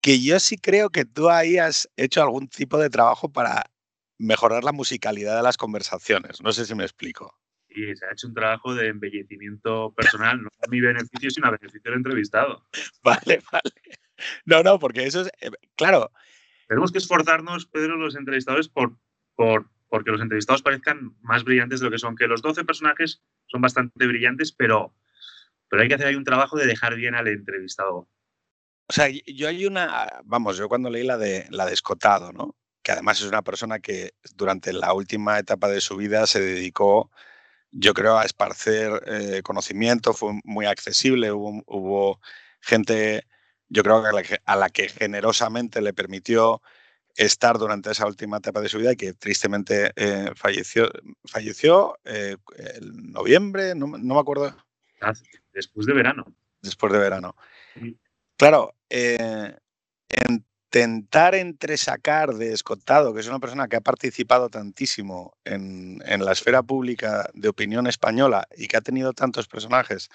que 0.07 0.23
yo 0.23 0.39
sí 0.39 0.57
creo 0.57 0.91
que 0.91 1.05
tú 1.05 1.29
ahí 1.31 1.59
has 1.59 1.91
hecho 1.97 2.23
algún 2.23 2.47
tipo 2.47 2.79
de 2.79 2.89
trabajo 2.89 3.29
para 3.29 3.65
mejorar 4.19 4.63
la 4.63 4.71
musicalidad 4.71 5.37
de 5.37 5.43
las 5.43 5.57
conversaciones. 5.57 6.41
No 6.43 6.53
sé 6.53 6.65
si 6.65 6.77
me 6.77 6.85
explico. 6.85 7.37
Y 7.69 7.93
se 7.97 8.07
ha 8.07 8.13
hecho 8.13 8.29
un 8.29 8.35
trabajo 8.35 8.73
de 8.73 8.87
embellecimiento 8.87 9.93
personal, 9.97 10.41
no 10.41 10.49
a 10.65 10.71
mi 10.71 10.81
beneficio, 10.81 11.29
sino 11.31 11.49
a 11.49 11.51
beneficio 11.51 11.91
del 11.91 11.95
entrevistado. 11.95 12.65
Vale, 13.03 13.43
vale. 13.51 13.73
No, 14.45 14.63
no, 14.63 14.79
porque 14.79 15.07
eso 15.07 15.23
es, 15.23 15.27
eh, 15.41 15.51
claro, 15.75 16.13
tenemos 16.69 16.93
que 16.93 16.99
esforzarnos, 16.99 17.67
Pedro, 17.67 17.97
los 17.97 18.15
entrevistadores, 18.15 18.69
por, 18.69 18.97
por, 19.35 19.69
porque 19.89 20.13
los 20.13 20.21
entrevistados 20.21 20.63
parezcan 20.63 21.17
más 21.21 21.43
brillantes 21.43 21.81
de 21.81 21.87
lo 21.87 21.91
que 21.91 21.99
son. 21.99 22.15
Que 22.15 22.29
los 22.29 22.43
12 22.43 22.65
personajes 22.65 23.25
son 23.47 23.61
bastante 23.61 24.07
brillantes, 24.07 24.53
pero, 24.53 24.95
pero 25.69 25.83
hay 25.83 25.89
que 25.89 25.95
hacer 25.95 26.07
ahí 26.07 26.15
un 26.15 26.23
trabajo 26.23 26.57
de 26.57 26.67
dejar 26.67 26.95
bien 26.95 27.17
al 27.17 27.27
entrevistado. 27.27 28.09
O 28.89 28.93
sea, 28.93 29.09
yo 29.09 29.49
hay 29.49 29.67
una, 29.67 30.09
vamos, 30.25 30.57
yo 30.57 30.69
cuando 30.69 30.91
leí 30.91 31.05
la 31.05 31.19
de 31.19 31.47
la 31.51 31.67
de 31.67 31.75
Escotado, 31.75 32.33
¿no? 32.33 32.57
Que 32.83 32.93
además 32.93 33.21
es 33.21 33.27
una 33.27 33.43
persona 33.43 33.81
que 33.81 34.13
durante 34.35 34.73
la 34.73 34.93
última 34.93 35.39
etapa 35.39 35.69
de 35.69 35.81
su 35.81 35.97
vida 35.97 36.27
se 36.27 36.41
dedicó, 36.41 37.11
yo 37.73 37.95
creo, 37.95 38.19
a 38.19 38.25
esparcer 38.25 39.03
eh, 39.07 39.43
conocimiento, 39.43 40.15
fue 40.15 40.41
muy 40.45 40.67
accesible, 40.67 41.33
hubo, 41.33 41.63
hubo 41.67 42.21
gente 42.61 43.27
yo 43.69 43.83
creo 43.83 44.03
que 44.03 44.39
a 44.45 44.57
la 44.57 44.71
que, 44.71 44.89
generosamente 44.89 45.81
le 45.81 45.93
permitió 45.93 46.63
estar 47.15 47.59
durante 47.59 47.91
esa 47.91 48.07
última 48.07 48.37
etapa 48.37 48.61
de 48.61 48.69
su 48.69 48.79
vida 48.79 48.93
y 48.93 48.97
que 48.97 49.15
tristemente 49.15 49.93
eh, 49.97 50.31
falleció, 50.35 50.91
falleció 51.25 51.99
eh, 52.05 52.37
en 52.57 53.13
noviembre, 53.13 53.75
no, 53.75 53.87
me 53.87 54.19
acuerdo. 54.19 54.55
Ah, 55.01 55.13
después 55.53 55.87
de 55.87 55.95
verano. 55.95 56.25
Después 56.61 56.93
de 56.93 56.99
verano. 56.99 57.35
Claro, 58.39 58.75
eh, 58.91 59.57
intentar 60.29 61.35
entresacar 61.35 62.35
de 62.35 62.53
Escotado, 62.53 63.15
que 63.15 63.21
es 63.21 63.29
una 63.29 63.41
persona 63.41 63.67
que 63.69 63.77
ha 63.77 63.81
participado 63.81 64.51
tantísimo 64.51 65.37
en, 65.45 66.03
en 66.05 66.25
la 66.25 66.33
esfera 66.33 66.63
pública 66.63 67.31
de 67.35 67.49
opinión 67.49 67.87
española 67.87 68.47
y 68.57 68.69
que 68.69 68.77
ha 68.77 68.83
tenido 68.83 69.15
tantos 69.15 69.49
personajes, 69.49 70.11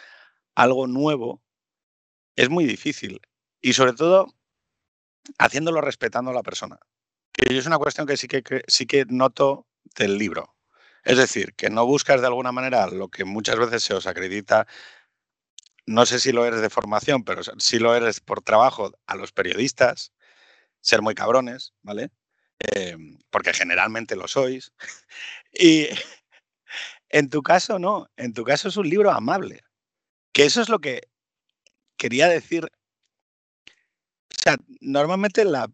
algo 0.56 0.88
nuevo, 0.88 1.42
es 2.36 2.50
muy 2.50 2.66
difícil 2.66 3.22
y 3.62 3.74
sobre 3.74 3.94
todo 3.94 4.28
haciéndolo 5.40 5.82
respetando 5.82 6.32
a 6.32 6.34
la 6.34 6.44
persona. 6.44 6.80
Que 7.32 7.58
es 7.58 7.66
una 7.66 7.78
cuestión 7.78 8.08
que 8.08 8.18
sí 8.18 8.28
que, 8.28 8.44
sí 8.68 8.86
que 8.86 9.06
noto 9.08 9.68
del 9.96 10.18
libro. 10.18 10.56
Es 11.04 11.18
decir, 11.18 11.54
que 11.56 11.70
no 11.70 11.86
buscas 11.86 12.22
de 12.22 12.28
alguna 12.28 12.52
manera 12.52 12.88
lo 12.88 13.10
que 13.10 13.26
muchas 13.26 13.58
veces 13.58 13.84
se 13.84 13.94
os 13.96 14.06
acredita, 14.06 14.68
no 15.86 16.06
sé 16.06 16.20
si 16.20 16.32
lo 16.32 16.46
eres 16.46 16.62
de 16.62 16.70
formación, 16.70 17.24
pero 17.24 17.42
si 17.58 17.80
lo 17.80 17.96
eres 17.96 18.20
por 18.20 18.42
trabajo 18.42 18.92
a 19.08 19.16
los 19.16 19.32
periodistas, 19.32 20.14
ser 20.82 21.02
muy 21.02 21.16
cabrones, 21.16 21.74
¿vale? 21.82 22.12
Eh, 22.60 22.96
porque 23.30 23.54
generalmente 23.54 24.16
lo 24.16 24.28
sois. 24.28 24.74
y 25.54 25.88
en 27.10 27.30
tu 27.30 27.42
caso 27.44 27.80
no, 27.80 28.08
en 28.18 28.34
tu 28.34 28.44
caso 28.44 28.70
es 28.70 28.78
un 28.78 28.90
libro 28.90 29.12
amable. 29.12 29.62
Que 30.34 30.46
eso 30.46 30.62
es 30.62 30.70
lo 30.70 30.80
que 30.80 31.10
quería 31.98 32.28
decir 32.28 32.72
o 34.42 34.44
sea, 34.44 34.58
normalmente 34.80 35.46
la, 35.46 35.70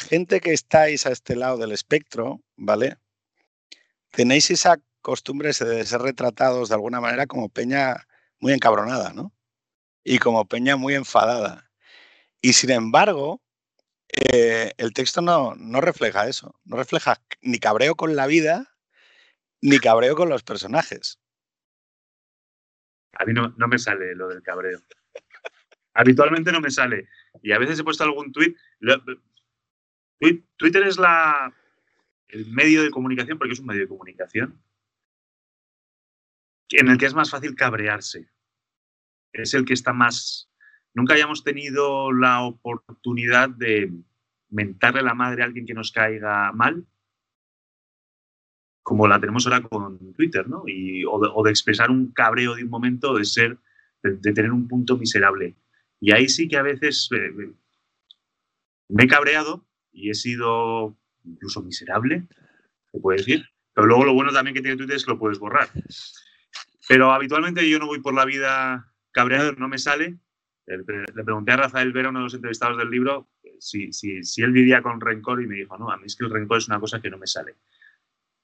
gente 0.00 0.40
que 0.40 0.52
estáis 0.52 1.06
a 1.06 1.10
este 1.10 1.36
lado 1.36 1.56
del 1.56 1.72
espectro, 1.72 2.42
¿vale? 2.54 2.98
Tenéis 4.10 4.50
esa 4.50 4.78
costumbre 5.00 5.52
de 5.52 5.86
ser 5.86 6.02
retratados 6.02 6.68
de 6.68 6.74
alguna 6.74 7.00
manera 7.00 7.26
como 7.26 7.48
peña 7.48 8.06
muy 8.38 8.52
encabronada, 8.52 9.14
¿no? 9.14 9.32
Y 10.04 10.18
como 10.18 10.46
peña 10.46 10.76
muy 10.76 10.94
enfadada. 10.94 11.70
Y 12.40 12.54
sin 12.54 12.70
embargo, 12.70 13.42
eh, 14.08 14.72
el 14.78 14.92
texto 14.92 15.20
no, 15.20 15.54
no 15.56 15.80
refleja 15.80 16.28
eso. 16.28 16.58
No 16.64 16.76
refleja 16.76 17.20
ni 17.42 17.58
cabreo 17.58 17.94
con 17.94 18.16
la 18.16 18.26
vida, 18.26 18.76
ni 19.60 19.78
cabreo 19.78 20.16
con 20.16 20.28
los 20.28 20.42
personajes. 20.42 21.20
A 23.12 23.24
mí 23.24 23.32
no, 23.32 23.54
no 23.56 23.68
me 23.68 23.78
sale 23.78 24.14
lo 24.14 24.28
del 24.28 24.42
cabreo. 24.42 24.80
Habitualmente 25.94 26.52
no 26.52 26.60
me 26.60 26.70
sale. 26.70 27.08
Y 27.42 27.52
a 27.52 27.58
veces 27.58 27.78
he 27.78 27.84
puesto 27.84 28.04
algún 28.04 28.32
tweet. 28.32 28.54
Twitter 30.56 30.82
es 30.84 30.98
la, 30.98 31.54
el 32.28 32.46
medio 32.50 32.82
de 32.82 32.90
comunicación, 32.90 33.38
porque 33.38 33.54
es 33.54 33.60
un 33.60 33.66
medio 33.66 33.82
de 33.82 33.88
comunicación, 33.88 34.62
en 36.70 36.88
el 36.88 36.98
que 36.98 37.06
es 37.06 37.14
más 37.14 37.30
fácil 37.30 37.54
cabrearse. 37.54 38.28
Es 39.32 39.54
el 39.54 39.64
que 39.64 39.74
está 39.74 39.92
más. 39.92 40.50
Nunca 40.94 41.14
hayamos 41.14 41.44
tenido 41.44 42.12
la 42.12 42.42
oportunidad 42.42 43.48
de 43.48 43.92
mentarle 44.48 45.02
la 45.02 45.14
madre 45.14 45.42
a 45.42 45.46
alguien 45.46 45.66
que 45.66 45.74
nos 45.74 45.92
caiga 45.92 46.52
mal, 46.52 46.84
como 48.82 49.06
la 49.06 49.20
tenemos 49.20 49.46
ahora 49.46 49.62
con 49.62 50.12
Twitter, 50.14 50.48
¿no? 50.48 50.64
Y, 50.66 51.04
o, 51.04 51.42
de, 51.44 51.50
expresar 51.50 51.90
un 51.90 52.12
cabreo 52.12 52.56
de 52.56 52.64
un 52.64 52.70
momento, 52.70 53.14
de 53.14 53.24
ser, 53.24 53.58
de 54.02 54.32
tener 54.32 54.50
un 54.50 54.66
punto 54.66 54.96
miserable. 54.96 55.54
Y 56.00 56.12
ahí 56.12 56.28
sí 56.28 56.48
que 56.48 56.56
a 56.56 56.62
veces 56.62 57.08
eh, 57.12 57.52
me 58.88 59.04
he 59.04 59.06
cabreado 59.06 59.64
y 59.92 60.10
he 60.10 60.14
sido 60.14 60.96
incluso 61.24 61.62
miserable, 61.62 62.26
se 62.90 62.98
puede 62.98 63.18
decir. 63.18 63.46
Pero 63.74 63.86
luego 63.86 64.04
lo 64.04 64.14
bueno 64.14 64.32
también 64.32 64.54
que 64.54 64.62
tiene 64.62 64.76
Twitter 64.76 64.96
es 64.96 65.04
que 65.04 65.12
lo 65.12 65.18
puedes 65.18 65.38
borrar. 65.38 65.68
Pero 66.88 67.12
habitualmente 67.12 67.68
yo 67.68 67.78
no 67.78 67.86
voy 67.86 68.00
por 68.00 68.14
la 68.14 68.24
vida 68.24 68.89
cabreado, 69.12 69.52
no 69.52 69.68
me 69.68 69.78
sale. 69.78 70.18
Le 70.66 71.24
pregunté 71.24 71.52
a 71.52 71.56
Rafael 71.56 71.92
Vera, 71.92 72.10
uno 72.10 72.20
de 72.20 72.24
los 72.24 72.34
entrevistados 72.34 72.78
del 72.78 72.90
libro, 72.90 73.28
si, 73.58 73.92
si, 73.92 74.22
si 74.22 74.42
él 74.42 74.52
vivía 74.52 74.82
con 74.82 75.00
rencor 75.00 75.42
y 75.42 75.46
me 75.46 75.56
dijo, 75.56 75.76
no, 75.76 75.90
a 75.90 75.96
mí 75.96 76.04
es 76.06 76.14
que 76.14 76.24
el 76.24 76.30
rencor 76.30 76.58
es 76.58 76.68
una 76.68 76.78
cosa 76.78 77.00
que 77.00 77.10
no 77.10 77.18
me 77.18 77.26
sale. 77.26 77.56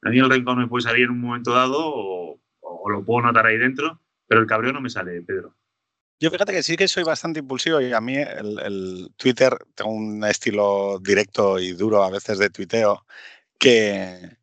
A 0.02 0.10
mí 0.10 0.18
el 0.18 0.28
rencor 0.28 0.56
me 0.56 0.66
puede 0.66 0.82
salir 0.82 1.04
en 1.04 1.10
un 1.10 1.20
momento 1.20 1.52
dado 1.52 1.78
o, 1.78 2.40
o 2.60 2.90
lo 2.90 3.04
puedo 3.04 3.26
notar 3.26 3.46
ahí 3.46 3.58
dentro, 3.58 4.00
pero 4.26 4.40
el 4.40 4.46
cabreo 4.46 4.72
no 4.72 4.80
me 4.80 4.90
sale, 4.90 5.22
Pedro. 5.22 5.54
Yo 6.18 6.30
fíjate 6.30 6.52
que 6.52 6.62
sí 6.62 6.76
que 6.76 6.88
soy 6.88 7.04
bastante 7.04 7.40
impulsivo 7.40 7.80
y 7.80 7.92
a 7.92 8.00
mí 8.00 8.16
el, 8.16 9.10
Twitter, 9.16 9.52
tengo 9.74 9.90
un 9.90 10.24
estilo 10.24 10.98
directo 10.98 11.58
y 11.58 11.72
duro 11.72 12.02
a 12.02 12.10
veces 12.10 12.38
de 12.38 12.48
tuiteo 12.48 13.06
que, 13.58 14.38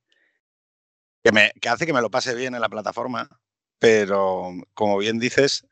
que, 1.23 1.31
me, 1.31 1.51
que 1.59 1.69
hace 1.69 1.87
que 1.87 1.93
me 1.93 2.01
lo 2.01 2.11
pase 2.11 2.35
bien 2.35 2.53
en 2.53 2.61
la 2.61 2.69
plataforma, 2.69 3.27
pero 3.79 4.51
como 4.75 4.99
bien 4.99 5.17
dices, 5.17 5.65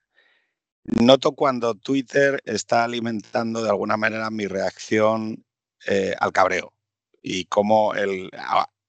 noto 0.84 1.34
cuando 1.34 1.76
Twitter 1.76 2.42
está 2.46 2.84
alimentando 2.84 3.64
de 3.64 3.70
alguna 3.70 3.98
manera 3.98 4.30
mi 4.30 4.48
reacción 4.48 5.46
eh, 5.88 6.16
al 6.20 6.32
cabreo 6.32 6.74
y 7.22 7.46
cómo 7.46 7.94
el, 7.94 8.30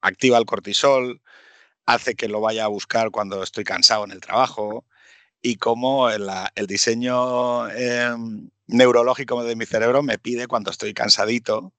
activa 0.01 0.39
el 0.39 0.47
cortisol, 0.47 1.23
hace 1.87 2.15
que 2.15 2.29
lo 2.29 2.41
vaya 2.41 2.65
a 2.65 2.69
buscar 2.69 3.11
cuando 3.11 3.43
estoy 3.43 3.65
cansado 3.65 4.05
en 4.05 4.13
el 4.13 4.21
trabajo, 4.21 4.87
y 5.43 5.57
cómo 5.57 6.09
el, 6.09 6.31
diseño 6.69 7.69
em, 7.71 8.51
neurológico 8.69 9.43
de 9.45 9.57
mi 9.57 9.67
cerebro 9.67 10.03
me 10.03 10.19
pide 10.19 10.47
cuando 10.47 10.71
estoy 10.71 10.95
cansadito 10.95 11.75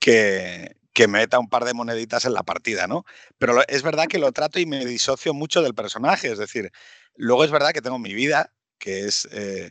que, 0.00 0.76
que 0.92 1.08
meta 1.08 1.38
un 1.38 1.48
par 1.48 1.64
de 1.64 1.74
moneditas 1.74 2.24
en 2.24 2.34
la 2.34 2.42
partida, 2.42 2.88
¿no? 2.88 3.04
Pero 3.38 3.62
es 3.68 3.82
verdad 3.82 4.06
que 4.08 4.18
lo 4.18 4.32
trato 4.32 4.58
y 4.58 4.66
me 4.66 4.84
disocio 4.84 5.34
mucho 5.34 5.62
del 5.62 5.74
personaje, 5.74 6.32
es 6.32 6.38
decir, 6.38 6.72
luego 7.14 7.44
es 7.44 7.50
verdad 7.52 7.72
que 7.72 7.82
tengo 7.82 7.98
mi 7.98 8.12
vida, 8.14 8.52
que 8.78 9.06
es 9.06 9.28
eh, 9.32 9.70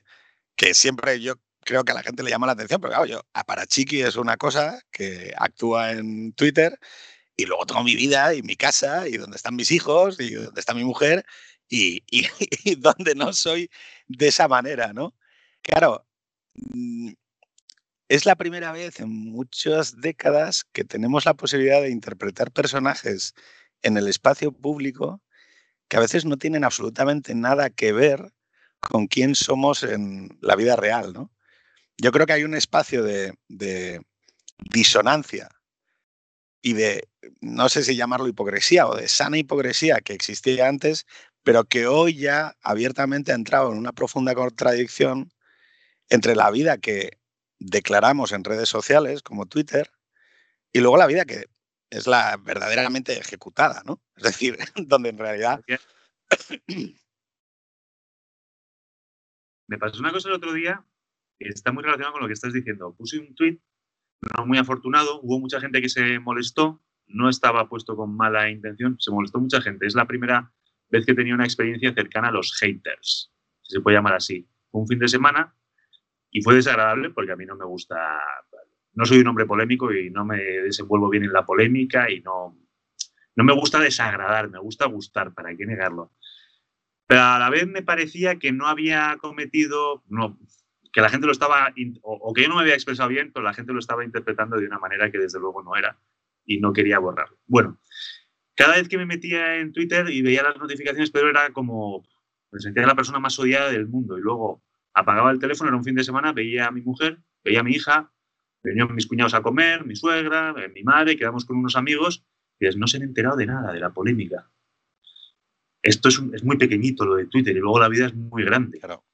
que 0.56 0.74
siempre 0.74 1.20
yo 1.22 1.36
creo 1.62 1.84
que 1.84 1.92
a 1.92 1.96
la 1.96 2.04
gente 2.04 2.24
le 2.24 2.30
llama 2.30 2.48
la 2.48 2.54
atención, 2.54 2.80
pero 2.80 2.94
claro, 2.94 3.06
yo, 3.06 3.22
Chiqui 3.68 4.02
es 4.02 4.16
una 4.16 4.38
cosa 4.38 4.82
que 4.92 5.34
actúa 5.38 5.92
en 5.92 6.34
Twitter 6.34 6.80
y 7.36 7.46
luego 7.46 7.66
tengo 7.66 7.84
mi 7.84 7.96
vida 7.96 8.34
y 8.34 8.42
mi 8.44 8.56
casa 8.56 9.08
y 9.08 9.18
donde 9.18 9.38
están 9.38 9.56
mis 9.56 9.72
hijos 9.72 10.20
y 10.20 10.32
donde 10.36 10.60
está 10.60 10.74
mi 10.74 10.84
mujer 10.86 11.26
y, 11.68 12.04
y, 12.12 12.76
donde 12.76 13.16
no 13.16 13.34
soy 13.34 13.70
de 14.08 14.28
esa 14.28 14.48
manera, 14.48 14.94
¿no? 14.94 15.16
Claro, 15.62 16.06
mm, 16.54 17.14
es 18.08 18.26
la 18.26 18.36
primera 18.36 18.72
vez 18.72 19.00
en 19.00 19.10
muchas 19.10 20.00
décadas 20.00 20.66
que 20.72 20.84
tenemos 20.84 21.26
la 21.26 21.34
posibilidad 21.34 21.82
de 21.82 21.90
interpretar 21.90 22.52
personajes 22.52 23.34
en 23.82 23.98
el 23.98 24.08
espacio 24.08 24.52
público 24.52 25.22
que 25.88 25.98
a 25.98 26.02
veces 26.02 26.26
no 26.26 26.38
tienen 26.38 26.64
absolutamente 26.64 27.36
nada 27.36 27.70
que 27.70 27.94
ver 27.94 28.32
con 28.90 29.08
quién 29.08 29.36
somos 29.36 29.84
en 29.84 30.38
la 30.42 30.56
vida 30.56 30.76
real, 30.76 31.14
¿no? 31.14 31.32
Yo 31.98 32.12
creo 32.12 32.26
que 32.26 32.34
hay 32.34 32.44
un 32.44 32.56
espacio 32.56 33.04
de, 33.04 33.34
de 33.48 34.02
disonancia 34.58 35.50
y 36.62 36.74
de, 36.74 37.08
no 37.42 37.70
sé 37.70 37.84
si 37.84 37.96
llamarlo 37.96 38.28
hipocresía 38.28 38.88
o 38.88 38.96
de 38.96 39.08
sana 39.08 39.38
hipocresía 39.38 40.02
que 40.02 40.14
existía 40.14 40.68
antes, 40.68 41.06
pero 41.44 41.66
que 41.66 41.88
hoy 41.88 42.18
ya 42.18 42.56
abiertamente 42.62 43.32
ha 43.32 43.36
entrado 43.36 43.72
en 43.72 43.78
una 43.78 43.92
profunda 43.92 44.34
contradicción 44.34 45.32
entre 46.10 46.36
la 46.36 46.50
vida 46.52 46.78
que 46.78 47.20
declaramos 47.60 48.32
en 48.32 48.44
redes 48.44 48.70
sociales 48.70 49.22
como 49.22 49.46
Twitter 49.46 49.92
y 50.74 50.80
luego 50.80 50.98
la 50.98 51.08
vida 51.08 51.26
que 51.26 51.46
es 51.90 52.08
la 52.08 52.38
verdaderamente 52.38 53.18
ejecutada, 53.18 53.84
¿no? 53.86 54.02
Es 54.16 54.24
decir, 54.24 54.58
donde 54.76 55.10
en 55.10 55.18
realidad... 55.18 55.62
Me 59.68 59.78
pasó 59.78 60.00
una 60.00 60.12
cosa 60.12 60.30
el 60.30 60.36
otro 60.36 60.54
día 60.54 60.86
está 61.40 61.72
muy 61.72 61.84
relacionada 61.84 62.14
con 62.14 62.22
lo 62.22 62.28
que 62.28 62.34
estás 62.34 62.54
diciendo. 62.54 62.96
Puse 62.98 63.20
un 63.20 63.36
tweet, 63.36 63.60
no 64.38 64.46
muy 64.46 64.58
afortunado, 64.58 65.22
hubo 65.22 65.40
mucha 65.40 65.60
gente 65.60 65.82
que 65.82 65.90
se 65.90 66.20
molestó, 66.20 66.82
no 67.08 67.30
estaba 67.30 67.68
puesto 67.68 67.96
con 67.96 68.16
mala 68.16 68.50
intención, 68.50 68.98
se 69.00 69.12
molestó 69.12 69.40
mucha 69.40 69.62
gente. 69.62 69.86
Es 69.86 69.96
la 69.96 70.08
primera 70.08 70.52
vez 70.90 71.06
que 71.06 71.14
tenía 71.14 71.36
una 71.36 71.46
experiencia 71.46 71.94
cercana 71.94 72.30
a 72.30 72.32
los 72.32 72.56
haters, 72.60 73.32
si 73.62 73.76
se 73.76 73.82
puede 73.82 73.98
llamar 73.98 74.16
así. 74.16 74.48
Fue 74.72 74.82
un 74.82 74.88
fin 74.88 75.00
de 75.00 75.08
semana 75.08 75.56
y 76.32 76.42
fue 76.42 76.56
desagradable 76.56 77.10
porque 77.12 77.32
a 77.32 77.36
mí 77.36 77.46
no 77.46 77.56
me 77.56 77.66
gusta, 77.66 77.96
no 78.94 79.06
soy 79.06 79.20
un 79.20 79.28
hombre 79.28 79.46
polémico 79.46 79.94
y 79.94 80.10
no 80.10 80.26
me 80.26 80.38
desenvuelvo 80.38 81.10
bien 81.10 81.24
en 81.24 81.34
la 81.34 81.46
polémica 81.46 82.10
y 82.10 82.22
no, 82.22 82.58
no 83.36 83.44
me 83.44 83.54
gusta 83.54 83.80
desagradar, 83.80 84.50
me 84.50 84.60
gusta 84.60 84.86
gustar, 84.88 85.34
¿para 85.34 85.56
qué 85.56 85.66
negarlo? 85.66 86.14
Pero 87.08 87.22
a 87.22 87.40
la 87.40 87.50
vez 87.50 87.68
me 87.68 87.84
parecía 87.84 88.40
que 88.40 88.52
no 88.52 88.68
había 88.68 89.18
cometido, 89.20 90.04
no, 90.08 90.40
que 90.92 91.02
la 91.02 91.10
gente 91.10 91.28
lo 91.28 91.34
estaba, 91.34 91.74
o, 92.02 92.34
que 92.34 92.44
yo 92.44 92.50
no 92.50 92.56
me 92.56 92.62
había 92.62 92.74
expresado 92.74 93.10
bien, 93.10 93.32
pero 93.34 93.44
la 93.44 93.54
gente 93.54 93.74
lo 93.74 93.80
estaba 93.80 94.06
interpretando 94.06 94.58
de 94.58 94.66
una 94.66 94.80
manera 94.80 95.12
que 95.12 95.20
desde 95.20 95.40
luego 95.40 95.62
no 95.62 95.76
era 95.76 96.00
y 96.46 96.60
no 96.60 96.74
quería 96.74 97.00
borrarlo. 97.00 97.38
Bueno, 97.46 97.80
cada 98.56 98.76
vez 98.76 98.88
que 98.88 98.98
me 98.98 99.06
metía 99.06 99.58
en 99.58 99.74
Twitter 99.74 100.10
y 100.10 100.22
veía 100.22 100.42
las 100.42 100.58
notificaciones, 100.58 101.12
pero 101.12 101.30
era 101.30 101.52
como, 101.52 102.08
me 102.52 102.60
sentía 102.60 102.88
la 102.88 102.96
persona 102.96 103.20
más 103.20 103.38
odiada 103.38 103.70
del 103.70 103.88
mundo 103.88 104.18
y 104.18 104.22
luego 104.22 104.64
apagaba 104.94 105.32
el 105.32 105.40
teléfono, 105.40 105.68
era 105.68 105.78
un 105.78 105.84
fin 105.84 105.96
de 105.96 106.04
semana, 106.04 106.32
veía 106.32 106.68
a 106.68 106.72
mi 106.72 106.82
mujer, 106.82 107.20
veía 107.44 107.60
a 107.60 107.64
mi 107.64 107.74
hija, 107.74 108.12
venían 108.64 108.96
mis 108.96 109.06
cuñados 109.06 109.34
a 109.34 109.42
comer, 109.42 109.86
mi 109.86 109.96
suegra, 109.96 110.56
mi 110.74 110.84
madre, 110.84 111.18
quedamos 111.18 111.46
con 111.46 111.58
unos 111.58 111.76
amigos 111.76 112.26
y 112.60 112.68
no 112.78 112.88
se 112.88 112.98
han 112.98 113.04
enterado 113.04 113.36
de 113.36 113.46
nada, 113.46 113.74
de 113.74 113.80
la 113.80 113.94
polémica. 113.94 114.50
Esto 115.86 116.10
es, 116.10 116.20
es 116.34 116.44
muy 116.44 116.58
pequeñito 116.58 117.06
lo 117.06 117.16
de 117.16 117.28
Twitter 117.28 117.56
y 117.56 117.60
luego 117.60 117.80
la 117.80 117.88
vida 117.88 118.08
es 118.08 118.16
muy 118.16 118.44
grande. 118.44 118.80
Claro. 118.80 119.06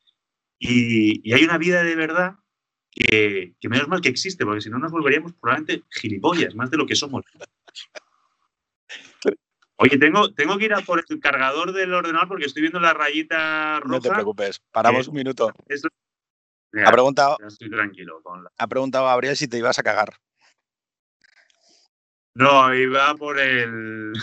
Y, 0.58 1.30
y, 1.30 1.34
hay 1.34 1.44
una 1.44 1.58
vida 1.58 1.84
de 1.84 1.96
verdad 1.96 2.36
que, 2.90 3.56
que, 3.60 3.68
menos 3.68 3.90
mal 3.90 4.00
que 4.00 4.08
existe, 4.08 4.46
porque 4.46 4.62
si 4.62 4.70
no 4.70 4.80
nos 4.80 4.90
volveríamos 4.90 5.34
probablemente 5.34 5.86
gilipollas, 5.90 6.56
más 6.56 6.72
de 6.72 6.78
lo 6.78 6.86
que 6.86 6.96
somos. 6.96 7.26
Oye, 9.76 9.98
tengo, 9.98 10.34
tengo 10.34 10.58
que 10.58 10.66
ir 10.66 10.74
a 10.74 10.80
por 10.80 11.04
el 11.06 11.20
cargador 11.20 11.74
del 11.74 11.94
ordenador 11.94 12.30
porque 12.30 12.46
estoy 12.46 12.62
viendo 12.62 12.80
la 12.80 12.94
rayita 12.94 13.82
roja. 13.82 13.96
No 13.96 14.00
te 14.00 14.10
preocupes, 14.10 14.62
paramos 14.72 15.10
un 15.10 15.16
minuto. 15.16 15.52
ha 16.86 16.92
preguntado, 16.92 17.38
estoy 17.46 17.70
tranquilo 17.70 18.22
ha 18.58 18.68
preguntado 18.68 19.08
Gabriel 19.08 19.36
si 19.36 19.50
te 19.50 19.58
ibas 19.58 19.78
a 19.78 19.84
cagar. 19.84 20.14
No, 22.34 22.74
iba 22.74 23.14
por 23.16 23.40
el. 23.40 24.14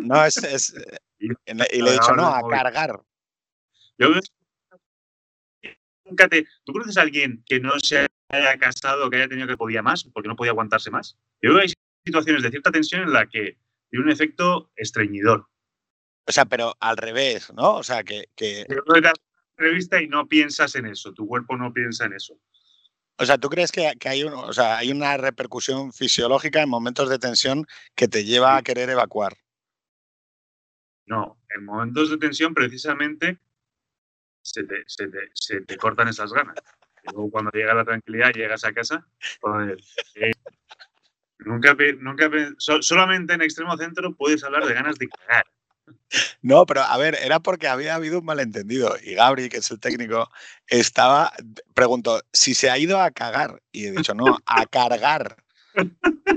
No, 0.00 0.24
es. 0.24 0.38
es 0.38 0.74
y, 1.22 1.82
le 1.82 1.90
he 1.90 1.92
dicho, 1.92 2.14
no, 2.16 2.26
a 2.26 2.42
cargar. 2.48 3.00
Yo 3.98 4.08
nunca 6.04 6.28
te. 6.28 6.46
¿Tú 6.64 6.72
conoces 6.72 6.96
a 6.98 7.02
alguien 7.02 7.42
que 7.46 7.60
no 7.60 7.78
se 7.78 8.06
haya 8.28 8.58
casado, 8.58 9.08
que 9.08 9.16
haya 9.16 9.28
tenido 9.28 9.46
que 9.46 9.56
podía 9.56 9.82
más, 9.82 10.04
porque 10.04 10.28
no 10.28 10.36
podía 10.36 10.52
aguantarse 10.52 10.90
más? 10.90 11.16
Yo 11.40 11.50
creo 11.50 11.56
que 11.56 11.62
hay 11.62 11.72
situaciones 12.04 12.42
de 12.42 12.50
cierta 12.50 12.72
tensión 12.72 13.02
en 13.02 13.12
la 13.12 13.26
que 13.26 13.58
tiene 13.90 14.04
un 14.04 14.10
efecto 14.10 14.70
estreñidor. 14.76 15.46
O 16.26 16.32
sea, 16.32 16.44
pero 16.44 16.74
al 16.80 16.96
revés, 16.96 17.52
¿no? 17.54 17.74
O 17.76 17.82
sea, 17.82 18.02
que. 18.02 18.28
que... 18.34 18.66
Yo 18.68 18.82
creo 18.84 19.02
que 19.02 19.12
entrevista 19.56 20.02
y 20.02 20.08
no 20.08 20.26
piensas 20.26 20.74
en 20.74 20.86
eso, 20.86 21.12
tu 21.12 21.26
cuerpo 21.26 21.56
no 21.56 21.72
piensa 21.72 22.06
en 22.06 22.14
eso. 22.14 22.34
O 23.18 23.26
sea, 23.26 23.38
¿tú 23.38 23.48
crees 23.48 23.70
que, 23.70 23.92
que 24.00 24.08
hay, 24.08 24.24
un, 24.24 24.32
o 24.32 24.52
sea, 24.52 24.78
hay 24.78 24.90
una 24.90 25.16
repercusión 25.16 25.92
fisiológica 25.92 26.62
en 26.62 26.68
momentos 26.68 27.08
de 27.08 27.18
tensión 27.18 27.66
que 27.94 28.08
te 28.08 28.24
lleva 28.24 28.56
a 28.56 28.62
querer 28.62 28.90
evacuar? 28.90 29.36
No, 31.06 31.38
en 31.50 31.64
momentos 31.64 32.10
de 32.10 32.18
tensión 32.18 32.54
precisamente 32.54 33.38
se 34.42 34.64
te, 34.64 34.84
se 34.86 35.08
te, 35.08 35.30
se 35.34 35.60
te 35.62 35.76
cortan 35.76 36.08
esas 36.08 36.32
ganas. 36.32 36.56
Y 37.04 37.12
luego 37.12 37.30
cuando 37.30 37.50
llega 37.50 37.74
la 37.74 37.84
tranquilidad, 37.84 38.32
llegas 38.32 38.64
a 38.64 38.72
casa, 38.72 39.06
pues, 39.40 39.94
eh, 40.14 40.32
nunca, 41.38 41.76
nunca, 41.98 42.30
solamente 42.58 43.34
en 43.34 43.42
extremo 43.42 43.76
centro 43.76 44.14
puedes 44.14 44.44
hablar 44.44 44.64
de 44.66 44.74
ganas 44.74 44.98
de 44.98 45.08
cagar. 45.08 45.46
No, 46.42 46.66
pero 46.66 46.82
a 46.82 46.96
ver, 46.98 47.16
era 47.22 47.40
porque 47.40 47.68
había 47.68 47.94
habido 47.94 48.20
un 48.20 48.24
malentendido 48.24 48.96
y 49.02 49.14
Gabri, 49.14 49.48
que 49.48 49.58
es 49.58 49.70
el 49.70 49.80
técnico, 49.80 50.30
estaba, 50.66 51.32
preguntó, 51.74 52.20
si 52.32 52.54
se 52.54 52.70
ha 52.70 52.78
ido 52.78 53.00
a 53.00 53.10
cagar. 53.10 53.62
Y 53.72 53.86
he 53.86 53.92
dicho, 53.92 54.14
no, 54.14 54.38
a 54.46 54.66
cargar. 54.66 55.42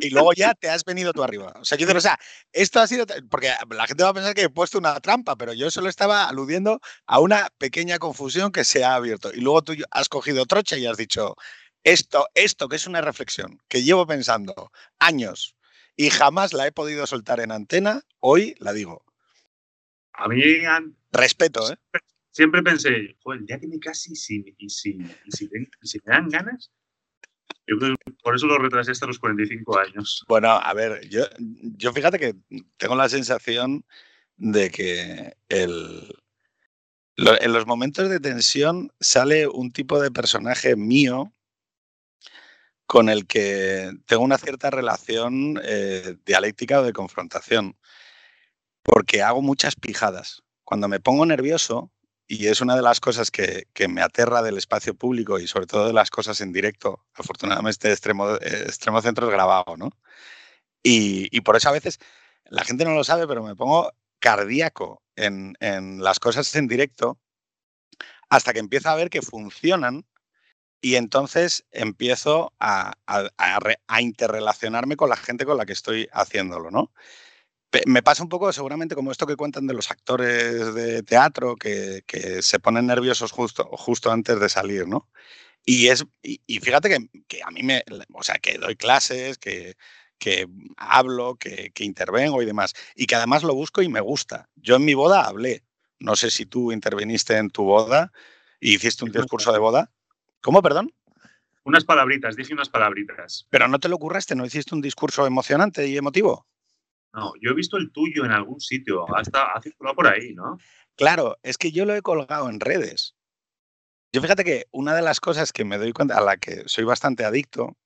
Y 0.02 0.10
luego 0.10 0.34
ya 0.34 0.54
te 0.54 0.70
has 0.70 0.84
venido 0.84 1.14
tú 1.14 1.24
arriba. 1.24 1.54
O 1.60 1.66
sea, 1.66 1.78
yo 1.78 1.88
o 1.90 2.02
sea, 2.02 2.20
esto 2.52 2.80
ha 2.80 2.88
sido, 2.88 3.06
porque 3.30 3.52
la 3.70 3.88
gente 3.88 4.04
va 4.04 4.10
a 4.10 4.14
pensar 4.14 4.34
que 4.34 4.44
he 4.44 4.50
puesto 4.50 4.78
una 4.78 5.00
trampa, 5.00 5.36
pero 5.36 5.54
yo 5.54 5.72
solo 5.72 5.90
estaba 5.90 6.28
aludiendo 6.28 6.80
a 7.06 7.20
una 7.20 7.50
pequeña 7.58 7.98
confusión 8.00 8.52
que 8.52 8.64
se 8.64 8.84
ha 8.84 8.96
abierto. 8.96 9.32
Y 9.34 9.42
luego 9.42 9.64
tú 9.64 9.74
has 9.92 10.10
cogido 10.10 10.46
trocha 10.46 10.78
y 10.78 10.86
has 10.86 10.98
dicho, 10.98 11.36
esto, 11.84 12.28
esto 12.34 12.68
que 12.68 12.76
es 12.76 12.88
una 12.88 13.02
reflexión 13.02 13.60
que 13.68 13.84
llevo 13.84 14.06
pensando 14.06 14.72
años 15.00 15.56
y 15.96 16.10
jamás 16.10 16.54
la 16.54 16.68
he 16.68 16.72
podido 16.72 17.08
soltar 17.08 17.40
en 17.40 17.52
antena, 17.52 18.02
hoy 18.20 18.56
la 18.60 18.74
digo. 18.74 19.06
A 20.14 20.28
mí. 20.28 20.42
Respeto, 21.12 21.72
¿eh? 21.72 21.78
Siempre 22.32 22.62
pensé, 22.62 23.16
joder, 23.24 23.40
el 23.42 23.46
día 23.46 23.60
que 23.60 23.68
me 23.68 23.80
casi 23.80 24.12
y 24.12 24.16
si, 24.16 24.56
y 24.58 24.70
si, 24.70 24.98
me 24.98 25.68
dan 26.06 26.28
ganas. 26.28 26.70
Por 28.24 28.36
eso 28.36 28.48
lo 28.48 28.58
retrasé 28.58 28.92
hasta 28.92 29.08
los 29.08 29.20
45 29.20 29.80
años. 29.80 30.24
Bueno, 30.28 30.50
a 30.50 30.74
ver, 30.74 31.08
yo, 31.10 31.24
yo 31.40 31.94
fíjate 31.94 32.20
que 32.20 32.36
tengo 32.78 32.96
la 32.96 33.10
sensación 33.10 33.86
de 34.38 34.70
que 34.70 35.34
el, 35.50 36.16
en 37.18 37.54
los 37.54 37.66
momentos 37.66 38.10
de 38.10 38.20
tensión 38.20 38.92
sale 39.00 39.48
un 39.48 39.72
tipo 39.72 40.00
de 40.00 40.12
personaje 40.12 40.76
mío 40.76 41.34
con 42.86 43.10
el 43.10 43.26
que 43.26 43.92
tengo 44.06 44.24
una 44.24 44.38
cierta 44.38 44.70
relación 44.70 45.60
eh, 45.64 46.18
dialéctica 46.26 46.82
o 46.82 46.84
de 46.84 46.94
confrontación 46.94 47.76
porque 48.84 49.24
hago 49.24 49.42
muchas 49.42 49.76
pijadas. 49.76 50.44
Cuando 50.64 50.88
me 50.88 51.00
pongo 51.00 51.26
nervioso, 51.26 51.92
y 52.28 52.48
es 52.48 52.62
una 52.62 52.76
de 52.76 52.82
las 52.82 53.00
cosas 53.00 53.30
que, 53.32 53.68
me 53.88 54.02
aterra 54.02 54.42
del 54.42 54.58
espacio 54.58 54.96
público 54.96 55.40
y 55.40 55.48
sobre 55.48 55.68
todo 55.68 55.88
de 55.88 55.94
las 55.94 56.10
cosas 56.10 56.42
en 56.42 56.52
directo, 56.52 57.06
afortunadamente 57.14 57.92
extremo, 57.92 58.36
extremo 58.36 59.02
centro 59.02 59.28
es 59.28 59.34
grabado, 59.34 59.78
¿no? 59.78 59.92
Y, 60.84 61.42
por 61.42 61.56
eso 61.56 61.70
a 61.70 61.72
veces 61.72 62.00
la 62.46 62.64
gente 62.64 62.86
no 62.86 62.94
lo 62.94 63.04
sabe, 63.04 63.28
pero 63.28 63.44
me 63.44 63.56
pongo 63.56 63.92
cardíaco 64.20 65.02
en, 65.16 65.56
las 66.04 66.20
cosas 66.20 66.54
en 66.56 66.68
directo 66.68 67.20
hasta 68.30 68.54
que 68.54 68.60
empiezo 68.60 68.90
a 68.90 68.96
ver 68.96 69.10
que 69.10 69.22
funcionan 69.22 70.06
y 70.82 70.96
entonces 70.96 71.66
empiezo 71.72 72.54
a, 72.60 72.94
a 73.08 74.02
interrelacionarme 74.02 74.98
con 74.98 75.10
la 75.10 75.16
gente 75.16 75.46
con 75.46 75.58
la 75.58 75.66
que 75.66 75.74
estoy 75.74 76.08
haciéndolo, 76.12 76.70
¿no? 76.70 76.92
Me 77.86 78.04
pasa 78.04 78.24
un 78.24 78.30
poco 78.30 78.52
seguramente 78.54 78.96
como 78.96 79.12
esto 79.12 79.28
que 79.28 79.36
cuentan 79.36 79.68
de 79.68 79.74
los 79.74 79.92
actores 79.92 80.74
de 80.74 81.04
teatro 81.04 81.56
que, 81.56 82.04
se 82.42 82.60
ponen 82.60 82.88
nerviosos 82.88 83.32
justo, 83.32 83.66
justo 83.72 84.12
antes 84.12 84.40
de 84.40 84.50
salir, 84.50 84.88
¿no? 84.88 85.10
Y, 85.66 85.88
es, 85.88 86.06
y, 86.22 86.60
fíjate 86.60 86.90
que, 87.28 87.42
a 87.42 87.52
mí 87.52 87.64
me, 87.64 87.84
o 88.14 88.22
sea, 88.22 88.36
que 88.36 88.60
doy 88.60 88.76
clases, 88.76 89.40
que, 89.40 89.76
que 90.20 90.48
hablo, 90.78 91.36
que, 91.36 91.72
que, 91.74 91.84
intervengo 91.84 92.42
y 92.42 92.46
demás, 92.46 92.74
y 92.96 93.08
que 93.08 93.16
además 93.16 93.42
lo 93.44 93.56
busco 93.56 93.82
y 93.82 93.90
me 93.90 94.00
gusta. 94.00 94.48
Yo 94.56 94.76
en 94.76 94.86
mi 94.86 94.94
boda 94.94 95.22
hablé, 95.22 95.64
no 96.00 96.16
sé 96.16 96.30
si 96.30 96.46
tú 96.46 96.72
interveniste 96.72 97.38
en 97.38 97.50
tu 97.50 97.64
boda 97.64 98.12
y 98.60 98.76
hiciste 98.76 99.06
un 99.06 99.12
discurso 99.12 99.52
de 99.52 99.60
boda. 99.60 99.92
¿Cómo, 100.42 100.62
perdón? 100.62 100.94
Unas 101.64 101.84
palabritas, 101.84 102.36
dije 102.36 102.54
unas 102.54 102.70
palabritas. 102.70 103.48
Pero 103.50 103.68
no 103.68 103.80
te 103.80 103.90
lo 103.90 103.96
ocurraste, 103.96 104.36
¿no 104.36 104.46
hiciste 104.46 104.76
un 104.76 104.82
discurso 104.82 105.26
emocionante 105.26 105.88
y 105.88 105.98
emotivo? 105.98 106.46
No, 107.16 107.32
yo 107.42 107.52
he 107.52 107.54
visto 107.54 107.78
el 107.78 107.92
tuyo 107.92 108.26
en 108.26 108.32
algún 108.32 108.60
sitio, 108.60 109.06
hasta 109.16 109.54
ha 109.54 109.62
circulado 109.62 109.96
por 109.96 110.08
ahí, 110.08 110.34
¿no? 110.34 110.58
Claro, 110.98 111.38
es 111.44 111.58
que 111.58 111.72
yo 111.72 111.86
lo 111.86 111.96
he 111.96 112.02
colgado 112.02 112.50
en 112.50 112.60
redes. 112.60 113.16
Yo 114.12 114.22
fíjate 114.22 114.44
que 114.44 114.66
una 114.72 114.94
de 114.94 115.02
las 115.02 115.22
cosas 115.22 115.54
que 115.54 115.64
me 115.64 115.78
doy 115.78 115.94
cuenta, 115.94 116.18
a 116.18 116.22
la 116.22 116.36
que 116.36 116.64
soy 116.68 116.84
bastante 116.84 117.24
adicto, 117.24 117.78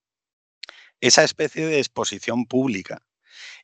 esa 0.99 1.23
especie 1.23 1.67
de 1.67 1.77
exposición 1.77 2.45
pública. 2.45 3.03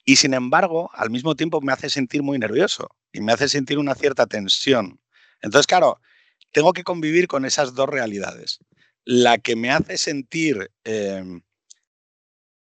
Y 0.05 0.17
sin 0.17 0.35
embargo, 0.35 0.91
al 0.93 1.09
mismo 1.09 1.35
tiempo 1.35 1.61
me 1.61 1.73
hace 1.73 1.89
sentir 1.89 2.21
muy 2.21 2.37
nervioso 2.37 2.95
y 3.11 3.21
me 3.21 3.33
hace 3.33 3.49
sentir 3.49 3.79
una 3.79 3.95
cierta 3.95 4.27
tensión. 4.27 4.99
Entonces, 5.41 5.65
claro, 5.65 5.99
tengo 6.51 6.73
que 6.73 6.83
convivir 6.83 7.27
con 7.27 7.43
esas 7.43 7.73
dos 7.73 7.89
realidades. 7.89 8.59
La 9.03 9.39
que 9.39 9.55
me 9.55 9.71
hace 9.71 9.97
sentir 9.97 10.71
eh, 10.83 11.23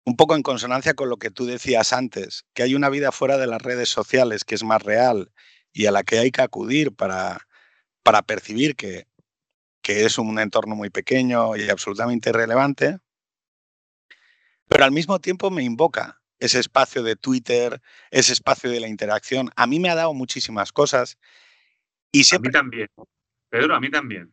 un 0.05 0.17
poco 0.17 0.37
en 0.37 0.43
consonancia 0.43 0.95
con 0.95 1.09
lo 1.09 1.17
que 1.17 1.31
tú 1.31 1.47
decías 1.47 1.93
antes, 1.93 2.45
que 2.55 2.63
hay 2.63 2.75
una 2.75 2.91
vida 2.91 3.13
fuera 3.13 3.39
de 3.39 3.47
las 3.47 3.63
redes 3.63 3.89
sociales 3.89 4.45
que 4.45 4.55
es 4.55 4.65
más 4.65 4.83
real 4.83 5.33
y 5.73 5.87
a 5.87 5.91
la 5.91 6.03
que 6.03 6.19
hay 6.19 6.31
que 6.31 6.43
acudir 6.43 6.95
para, 6.95 7.47
para 8.03 8.23
percibir 8.23 8.77
que, 8.77 9.07
que 9.83 10.05
es 10.05 10.19
un 10.19 10.39
entorno 10.39 10.75
muy 10.75 10.91
pequeño 10.91 11.57
y 11.57 11.69
absolutamente 11.69 12.31
irrelevante, 12.31 12.99
pero 14.69 14.85
al 14.85 14.93
mismo 14.93 15.21
tiempo 15.21 15.51
me 15.51 15.63
invoca 15.63 16.21
ese 16.39 16.59
espacio 16.59 17.03
de 17.03 17.17
Twitter, 17.17 17.81
ese 18.11 18.33
espacio 18.33 18.71
de 18.71 18.81
la 18.81 18.89
interacción. 18.89 19.51
A 19.57 19.67
mí 19.67 19.79
me 19.79 19.91
ha 19.91 19.95
dado 19.95 20.15
muchísimas 20.15 20.73
cosas. 20.73 21.19
Y 22.13 22.25
siempre... 22.25 22.49
A 22.49 22.51
mí 22.51 22.53
también. 22.53 22.89
Pedro, 23.49 23.75
a 23.75 23.81
mí 23.81 23.91
también. 23.91 24.33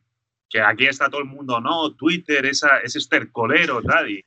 Que 0.50 0.62
aquí 0.62 0.88
está 0.88 1.10
todo 1.10 1.22
el 1.22 1.28
mundo, 1.28 1.62
no, 1.62 1.96
Twitter, 1.96 2.46
esa, 2.46 2.80
ese 2.80 3.00
estercolero, 3.00 3.82
tal. 3.82 4.10
Y 4.10 4.26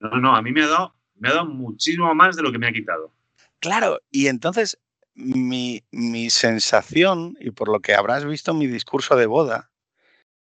no, 0.00 0.20
no, 0.20 0.36
a 0.36 0.42
mí 0.42 0.52
me 0.52 0.62
ha 0.62 0.68
dado, 0.68 0.94
me 1.16 1.28
ha 1.28 1.34
dado 1.34 1.46
muchísimo 1.46 2.14
más 2.14 2.36
de 2.36 2.42
lo 2.42 2.52
que 2.52 2.58
me 2.58 2.68
ha 2.68 2.72
quitado. 2.72 3.12
Claro, 3.60 4.00
y 4.10 4.28
entonces 4.28 4.78
mi, 5.14 5.82
mi 5.90 6.30
sensación, 6.30 7.36
y 7.40 7.50
por 7.50 7.68
lo 7.68 7.80
que 7.80 7.94
habrás 7.94 8.24
visto 8.24 8.54
mi 8.54 8.66
discurso 8.66 9.16
de 9.16 9.26
boda, 9.26 9.70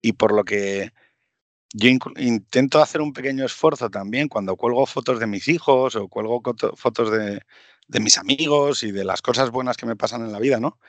y 0.01 0.13
por 0.13 0.33
lo 0.33 0.43
que 0.45 0.91
yo 1.73 1.89
intento 1.89 2.81
hacer 2.81 3.01
un 3.01 3.13
pequeño 3.13 3.45
esfuerzo 3.45 3.89
también 3.89 4.27
cuando 4.27 4.55
cuelgo 4.55 4.85
fotos 4.85 5.19
de 5.19 5.27
mis 5.27 5.47
hijos 5.47 5.95
o 5.95 6.07
cuelgo 6.07 6.41
fotos 6.75 7.11
de, 7.11 7.41
de, 7.87 7.99
mis 7.99 8.17
amigos 8.17 8.83
y 8.83 8.91
de 8.91 9.03
las 9.03 9.21
cosas 9.21 9.51
buenas 9.51 9.77
que 9.77 9.85
me 9.85 9.95
pasan 9.95 10.23
en 10.23 10.31
la 10.31 10.39
vida, 10.39 10.59
¿no? 10.59 10.79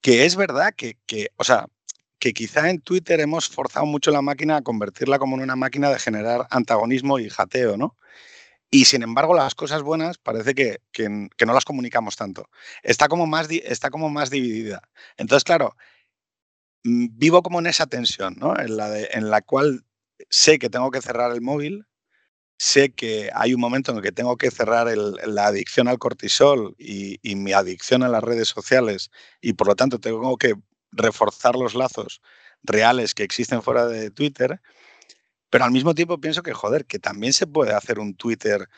Que 0.00 0.24
es 0.24 0.36
verdad 0.36 0.74
que, 0.76 0.98
que, 1.06 1.30
o 1.36 1.44
sea, 1.44 1.66
que 2.18 2.32
quizá 2.32 2.70
en 2.70 2.80
Twitter 2.80 3.20
hemos 3.20 3.48
forzado 3.48 3.86
mucho 3.86 4.10
la 4.10 4.22
máquina 4.22 4.56
a 4.56 4.62
convertirla 4.62 5.18
como 5.18 5.36
en 5.36 5.42
una 5.42 5.56
máquina 5.56 5.90
de 5.90 5.98
generar 5.98 6.46
antagonismo 6.50 7.18
y 7.18 7.30
jateo, 7.30 7.76
¿no? 7.76 7.96
Y 8.70 8.84
sin 8.84 9.02
embargo, 9.02 9.34
las 9.34 9.54
cosas 9.54 9.82
buenas 9.82 10.18
parece 10.18 10.54
que, 10.54 10.80
que, 10.92 11.08
no 11.08 11.54
las 11.54 11.64
comunicamos 11.64 12.16
tanto. 12.16 12.50
Está 12.82 13.08
como, 13.08 13.26
más, 13.26 13.48
está 13.50 13.90
como 13.90 14.10
más 14.10 14.30
dividida. 14.30 14.82
Entonces, 15.16 15.44
claro, 15.44 15.74
mm, 16.84 17.06
vivo 17.12 17.42
como 17.42 17.60
en 17.60 17.66
esa 17.66 17.86
tensión, 17.86 18.36
¿no? 18.38 18.58
En 18.58 18.76
la, 18.76 18.90
de, 18.90 19.08
en 19.12 19.30
la 19.30 19.42
cual 19.42 19.84
sé 20.30 20.58
que 20.58 20.70
tengo 20.70 20.90
que 20.90 21.00
cerrar 21.02 21.32
el 21.32 21.40
móvil, 21.40 21.86
sé 22.58 22.92
que 22.92 23.30
hay 23.34 23.54
un 23.54 23.60
momento 23.60 23.92
en 23.92 23.98
el 23.98 24.02
que 24.02 24.12
tengo 24.12 24.36
que 24.36 24.50
cerrar 24.50 24.88
el, 24.88 25.14
la 25.26 25.46
adicción 25.46 25.88
al 25.88 25.98
cortisol 25.98 26.74
y, 26.78 27.18
y, 27.22 27.36
mi 27.36 27.52
adicción 27.52 28.02
a 28.02 28.08
las 28.08 28.24
redes 28.24 28.48
sociales 28.48 29.10
y 29.40 29.54
por 29.54 29.68
lo 29.68 29.76
tanto 29.76 30.00
tengo 30.00 30.36
que 30.38 30.54
reforzar 30.92 31.56
los 31.56 31.74
lazos 31.74 32.20
reales 32.62 33.14
que 33.14 33.22
existen 33.22 33.62
fuera 33.62 33.86
de 33.86 34.10
Twitter, 34.10 34.60
pero 35.50 35.64
al 35.64 35.70
mismo 35.70 35.94
tiempo 35.94 36.20
pienso 36.20 36.42
que, 36.42 36.52
joder, 36.52 36.84
que 36.86 36.98
también 36.98 37.32
se 37.32 37.46
puede 37.46 37.72
hacer 37.72 37.98
un 37.98 38.14
Twitter 38.14 38.68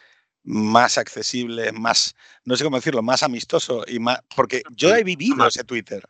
más 0.42 0.98
accesible, 0.98 1.72
más, 1.72 2.14
no 2.44 2.56
sé 2.56 2.64
cómo 2.64 2.76
decirlo, 2.76 3.02
más 3.02 3.22
amistoso 3.22 3.84
y 3.86 3.98
más, 3.98 4.20
porque 4.34 4.62
yo 4.70 4.94
he 4.94 5.04
vivido 5.04 5.46
ese 5.46 5.64
Twitter. 5.64 6.04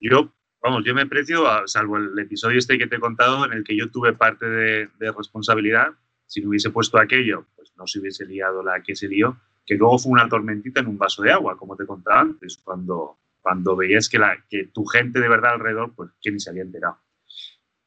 Yo, 0.00 0.32
vamos, 0.62 0.84
yo 0.84 0.94
me 0.94 1.06
precio, 1.06 1.44
salvo 1.66 1.96
el 1.96 2.18
episodio 2.18 2.58
este 2.58 2.78
que 2.78 2.86
te 2.86 2.96
he 2.96 3.00
contado 3.00 3.44
en 3.46 3.52
el 3.52 3.64
que 3.64 3.76
yo 3.76 3.90
tuve 3.90 4.12
parte 4.12 4.46
de, 4.46 4.88
de 4.98 5.12
responsabilidad, 5.12 5.88
si 6.26 6.40
no 6.40 6.50
hubiese 6.50 6.70
puesto 6.70 6.98
aquello, 6.98 7.46
pues 7.56 7.72
no 7.76 7.86
se 7.86 7.98
hubiese 7.98 8.26
liado 8.26 8.62
la 8.62 8.82
que 8.82 8.94
se 8.94 9.08
lió, 9.08 9.40
que 9.64 9.74
luego 9.74 9.98
fue 9.98 10.12
una 10.12 10.28
tormentita 10.28 10.80
en 10.80 10.88
un 10.88 10.98
vaso 10.98 11.22
de 11.22 11.32
agua, 11.32 11.56
como 11.56 11.74
te 11.74 11.86
contaba 11.86 12.20
antes, 12.20 12.58
cuando, 12.58 13.18
cuando 13.48 13.76
veías 13.76 14.10
que, 14.10 14.18
la, 14.18 14.44
que 14.50 14.64
tu 14.66 14.84
gente 14.84 15.20
de 15.20 15.28
verdad 15.28 15.54
alrededor, 15.54 15.94
pues 15.94 16.10
quién 16.20 16.34
ni 16.34 16.40
se 16.40 16.50
había 16.50 16.64
enterado. 16.64 16.98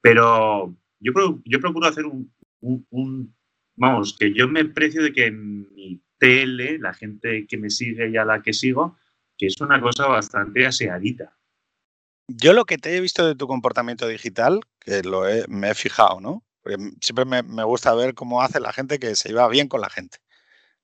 Pero 0.01 0.75
yo, 0.99 1.11
yo 1.45 1.59
procuro 1.59 1.87
hacer 1.87 2.07
un, 2.07 2.33
un, 2.61 3.35
vamos, 3.75 4.17
que 4.17 4.33
yo 4.33 4.47
me 4.47 4.65
precio 4.65 5.03
de 5.03 5.13
que 5.13 5.27
en 5.27 5.71
mi 5.75 6.01
tele, 6.17 6.79
la 6.79 6.95
gente 6.95 7.45
que 7.45 7.57
me 7.57 7.69
sigue 7.69 8.09
y 8.09 8.17
a 8.17 8.25
la 8.25 8.41
que 8.41 8.53
sigo, 8.53 8.97
que 9.37 9.45
es 9.45 9.61
una 9.61 9.79
cosa 9.79 10.07
bastante 10.07 10.65
aseadita. 10.65 11.37
Yo 12.27 12.53
lo 12.53 12.65
que 12.65 12.79
te 12.79 12.97
he 12.97 12.99
visto 12.99 13.27
de 13.27 13.35
tu 13.35 13.45
comportamiento 13.45 14.07
digital, 14.07 14.61
que 14.79 15.03
lo 15.03 15.29
he, 15.29 15.45
me 15.47 15.69
he 15.69 15.75
fijado, 15.75 16.19
¿no? 16.21 16.43
Porque 16.63 16.77
siempre 17.01 17.25
me, 17.25 17.43
me, 17.43 17.63
gusta 17.65 17.93
ver 17.93 18.15
cómo 18.15 18.41
hace 18.41 18.59
la 18.59 18.73
gente 18.73 18.97
que 18.97 19.15
se 19.15 19.29
lleva 19.29 19.47
bien 19.47 19.67
con 19.67 19.81
la 19.81 19.91
gente. 19.91 20.17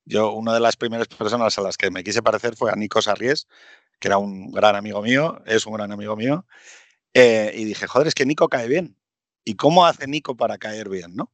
Yo, 0.04 0.32
una 0.32 0.54
de 0.54 0.60
las 0.60 0.76
primeras 0.76 1.08
personas 1.08 1.58
a 1.58 1.62
las 1.62 1.76
que 1.76 1.90
me 1.90 2.04
quise 2.04 2.22
parecer 2.22 2.54
fue 2.54 2.70
a 2.70 2.76
Nico 2.76 3.02
Sarries, 3.02 3.48
que 3.98 4.08
era 4.08 4.18
un 4.18 4.52
gran 4.52 4.76
amigo 4.76 5.02
mío, 5.02 5.42
es 5.46 5.66
un 5.66 5.74
gran 5.74 5.92
amigo 5.92 6.16
mío, 6.16 6.46
eh, 7.14 7.52
y 7.54 7.64
dije, 7.64 7.86
joder, 7.86 8.08
es 8.08 8.14
que 8.14 8.26
Nico 8.26 8.48
cae 8.48 8.68
bien. 8.68 8.96
¿Y 9.44 9.54
cómo 9.54 9.86
hace 9.86 10.06
Nico 10.06 10.36
para 10.36 10.58
caer 10.58 10.88
bien, 10.88 11.16
no? 11.16 11.32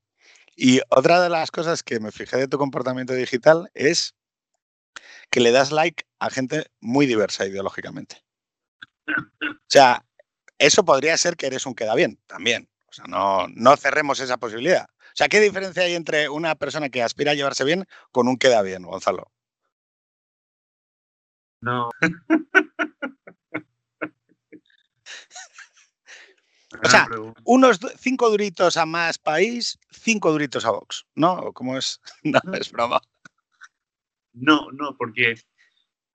Y 0.57 0.81
otra 0.89 1.21
de 1.21 1.29
las 1.29 1.51
cosas 1.51 1.83
que 1.83 1.99
me 2.01 2.13
fijé 2.13 2.37
de 2.37 2.49
tu 2.49 2.59
comportamiento 2.59 3.13
digital 3.13 3.71
es 3.75 4.15
que 5.31 5.41
le 5.41 5.51
das 5.51 5.73
like 5.73 6.05
a 6.21 6.31
gente 6.31 6.67
muy 6.81 7.07
diversa 7.07 7.47
ideológicamente. 7.47 8.23
O 9.09 9.69
sea, 9.69 10.05
eso 10.59 10.85
podría 10.85 11.17
ser 11.19 11.37
que 11.37 11.47
eres 11.47 11.67
un 11.67 11.75
queda 11.75 11.95
bien, 11.95 12.21
también. 12.27 12.69
O 12.87 12.93
sea, 12.93 13.07
no, 13.09 13.49
no 13.49 13.77
cerremos 13.77 14.21
esa 14.21 14.37
posibilidad. 14.37 14.87
O 14.89 15.17
sea, 15.17 15.29
¿qué 15.29 15.41
diferencia 15.41 15.83
hay 15.83 15.95
entre 15.95 16.29
una 16.29 16.55
persona 16.55 16.89
que 16.89 17.03
aspira 17.03 17.33
a 17.33 17.35
llevarse 17.35 17.65
bien 17.65 17.87
con 18.13 18.29
un 18.29 18.37
queda 18.37 18.63
bien, 18.63 18.85
Gonzalo? 18.85 19.33
No. 21.65 21.89
o 26.83 26.89
sea, 26.91 27.09
unos 27.45 27.81
cinco 27.97 28.29
duritos 28.29 28.77
a 28.77 28.85
más 28.85 29.17
país, 29.17 29.79
cinco 29.91 30.31
duritos 30.31 30.67
a 30.67 30.73
Vox, 30.73 31.07
¿no? 31.15 31.55
¿Cómo 31.55 31.79
es? 31.79 32.03
No, 32.23 32.41
es 32.53 32.71
broma. 32.71 33.01
No, 34.35 34.71
no, 34.73 34.95
porque 34.99 35.37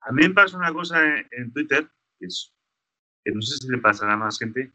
a 0.02 0.12
mí 0.12 0.22
me 0.22 0.30
pasa 0.30 0.56
una 0.56 0.72
cosa 0.72 1.00
en, 1.32 1.52
Twitter, 1.52 1.90
que, 2.20 2.26
es, 2.26 2.54
que 3.24 3.32
no 3.32 3.42
sé 3.42 3.56
si 3.56 3.68
le 3.68 3.78
pasará 3.78 4.12
a 4.12 4.18
más 4.18 4.38
gente, 4.38 4.70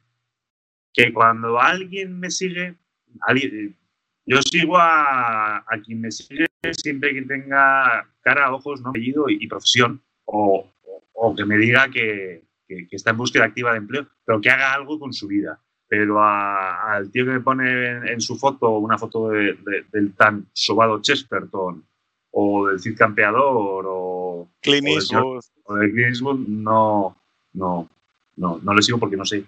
que 0.91 1.13
cuando 1.13 1.57
alguien 1.57 2.19
me 2.19 2.29
sigue, 2.29 2.75
alguien, 3.21 3.77
yo 4.25 4.41
sigo 4.41 4.77
a, 4.77 5.59
a, 5.59 5.81
quien 5.85 6.01
me 6.01 6.11
sigue 6.11 6.47
siempre 6.71 7.13
que 7.13 7.21
tenga 7.21 8.13
cara, 8.19 8.53
ojos, 8.53 8.81
¿no? 8.81 8.89
apellido 8.89 9.29
y, 9.29 9.37
y 9.41 9.47
profesión 9.47 10.04
o, 10.25 10.67
o 11.13 11.35
que 11.35 11.45
me 11.45 11.57
diga 11.57 11.89
que, 11.89 12.43
que, 12.67 12.87
que, 12.87 12.95
está 12.95 13.11
en 13.11 13.17
búsqueda 13.17 13.45
activa 13.45 13.71
de 13.71 13.77
empleo, 13.77 14.07
pero 14.25 14.41
que 14.41 14.49
haga 14.49 14.73
algo 14.73 14.99
con 14.99 15.13
su 15.13 15.27
vida. 15.27 15.59
Pero 15.87 16.21
al 16.21 17.11
tío 17.11 17.25
que 17.25 17.31
me 17.31 17.41
pone 17.41 17.89
en, 17.89 18.07
en 18.07 18.21
su 18.21 18.35
foto 18.37 18.79
una 18.79 18.97
foto 18.97 19.29
de, 19.29 19.53
de, 19.53 19.85
del 19.91 20.13
tan 20.15 20.47
sobado 20.51 21.01
Chesterton 21.01 21.83
o 22.31 22.67
del 22.67 22.79
Cid 22.79 22.97
Campeador 22.97 23.85
o, 23.87 24.49
Clint 24.61 24.87
Eastwood. 24.87 25.43
o 25.63 25.75
de 25.75 25.91
Clint 25.91 26.09
Eastwood, 26.09 26.39
no, 26.47 27.15
no, 27.53 27.89
no, 28.35 28.59
no 28.61 28.73
le 28.73 28.81
sigo 28.81 28.99
porque 28.99 29.15
no 29.15 29.25
sé, 29.25 29.45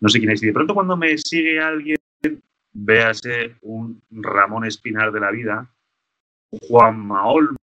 no 0.00 0.08
sé 0.08 0.18
quién 0.18 0.30
es. 0.30 0.42
Y 0.42 0.46
de 0.46 0.52
pronto 0.52 0.74
cuando 0.74 0.96
me 0.96 1.16
sigue 1.18 1.58
alguien, 1.58 1.98
véase 2.72 3.56
un 3.62 4.00
Ramón 4.10 4.64
Espinar 4.64 5.10
de 5.10 5.20
la 5.20 5.30
vida, 5.30 5.68
Juan 6.68 6.98
Maolmo, 7.06 7.58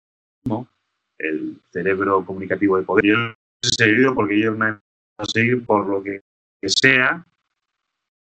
el 1.29 1.61
cerebro 1.71 2.25
comunicativo 2.25 2.77
de 2.77 2.85
poder. 2.85 3.05
Yo 3.07 3.17
he 3.63 3.69
seguido 3.69 4.15
porque 4.15 4.37
ellos 4.37 4.57
me 4.57 4.67
han 4.67 4.81
seguido 5.27 5.65
por 5.65 5.87
lo 5.87 6.03
que, 6.03 6.23
sea. 6.67 7.27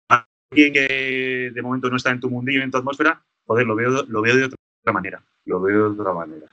Alguien 0.08 0.74
que 0.74 1.52
de 1.54 1.62
momento 1.62 1.90
no 1.90 1.98
está 1.98 2.12
en 2.12 2.20
tu 2.20 2.30
mundillo, 2.30 2.62
en 2.62 2.72
tu 2.72 2.78
atmósfera, 2.78 3.24
joder, 3.46 3.66
lo 3.66 3.76
veo, 3.76 4.04
lo 4.08 4.22
veo 4.22 4.36
de 4.36 4.46
otra 4.46 4.94
manera. 4.94 5.24
Lo 5.46 5.62
veo 5.62 5.92
de 5.92 6.02
otra 6.02 6.14
manera. 6.14 6.48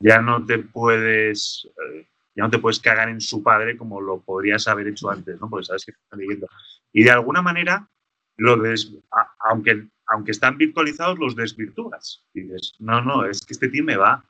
Ya 0.00 0.20
no 0.20 0.44
te 0.44 0.58
puedes. 0.58 1.68
Eh, 1.92 2.06
ya 2.34 2.44
no 2.44 2.50
te 2.50 2.58
puedes 2.58 2.80
cagar 2.80 3.08
en 3.08 3.20
su 3.20 3.42
padre 3.42 3.76
como 3.76 4.00
lo 4.00 4.20
podrías 4.20 4.66
haber 4.66 4.88
hecho 4.88 5.10
antes, 5.10 5.38
¿no? 5.40 5.50
Porque 5.50 5.66
sabes 5.66 5.84
que 5.84 5.92
están 5.92 6.18
leyendo. 6.18 6.48
Y 6.92 7.04
de 7.04 7.10
alguna 7.10 7.42
manera, 7.42 7.88
lo 8.36 8.56
des, 8.56 8.92
a, 9.12 9.34
aunque, 9.50 9.88
aunque 10.06 10.30
están 10.30 10.56
virtualizados, 10.56 11.18
los 11.18 11.36
desvirtúas. 11.36 12.24
Y 12.34 12.42
dices, 12.42 12.74
no, 12.78 13.02
no, 13.02 13.24
es 13.24 13.44
que 13.44 13.52
este 13.52 13.68
tío 13.68 13.84
me 13.84 13.96
va, 13.96 14.24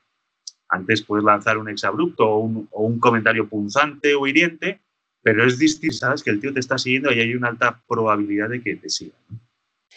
antes 0.73 1.01
puedes 1.01 1.23
lanzar 1.23 1.57
un 1.57 1.69
exabrupto 1.69 2.27
o 2.27 2.39
un, 2.39 2.67
o 2.71 2.83
un 2.83 2.99
comentario 2.99 3.47
punzante 3.47 4.15
o 4.15 4.27
hiriente, 4.27 4.81
pero 5.21 5.45
es 5.45 5.57
distinto, 5.57 5.95
sabes 5.95 6.23
que 6.23 6.31
el 6.31 6.39
tío 6.39 6.53
te 6.53 6.59
está 6.59 6.77
siguiendo 6.77 7.11
y 7.11 7.19
hay 7.19 7.35
una 7.35 7.49
alta 7.49 7.81
probabilidad 7.87 8.49
de 8.49 8.61
que 8.61 8.75
te 8.75 8.89
siga. 8.89 9.15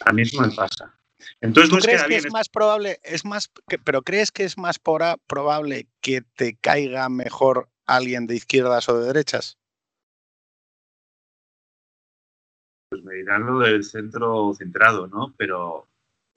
A 0.05 0.13
mí 0.13 0.21
eso 0.21 0.41
me 0.41 0.51
pasa. 0.51 0.93
Entonces, 1.41 1.69
¿Tú 1.69 1.77
no 1.77 1.81
crees 1.81 2.03
que 2.03 2.09
bien. 2.09 2.25
es 2.25 2.31
más 2.31 2.49
probable, 2.49 2.99
es 3.03 3.25
más, 3.25 3.51
que, 3.67 3.79
pero 3.79 4.03
crees 4.03 4.31
que 4.31 4.43
es 4.43 4.57
más 4.57 4.79
pora, 4.79 5.17
probable 5.27 5.87
que 6.01 6.21
te 6.21 6.55
caiga 6.55 7.09
mejor 7.09 7.69
alguien 7.85 8.27
de 8.27 8.35
izquierdas 8.35 8.87
o 8.89 8.99
de 8.99 9.07
derechas? 9.07 9.57
pues 12.89 13.03
me 13.03 13.15
dirán 13.15 13.45
lo 13.45 13.59
del 13.59 13.83
centro 13.83 14.53
centrado, 14.53 15.07
¿no? 15.07 15.33
Pero 15.37 15.87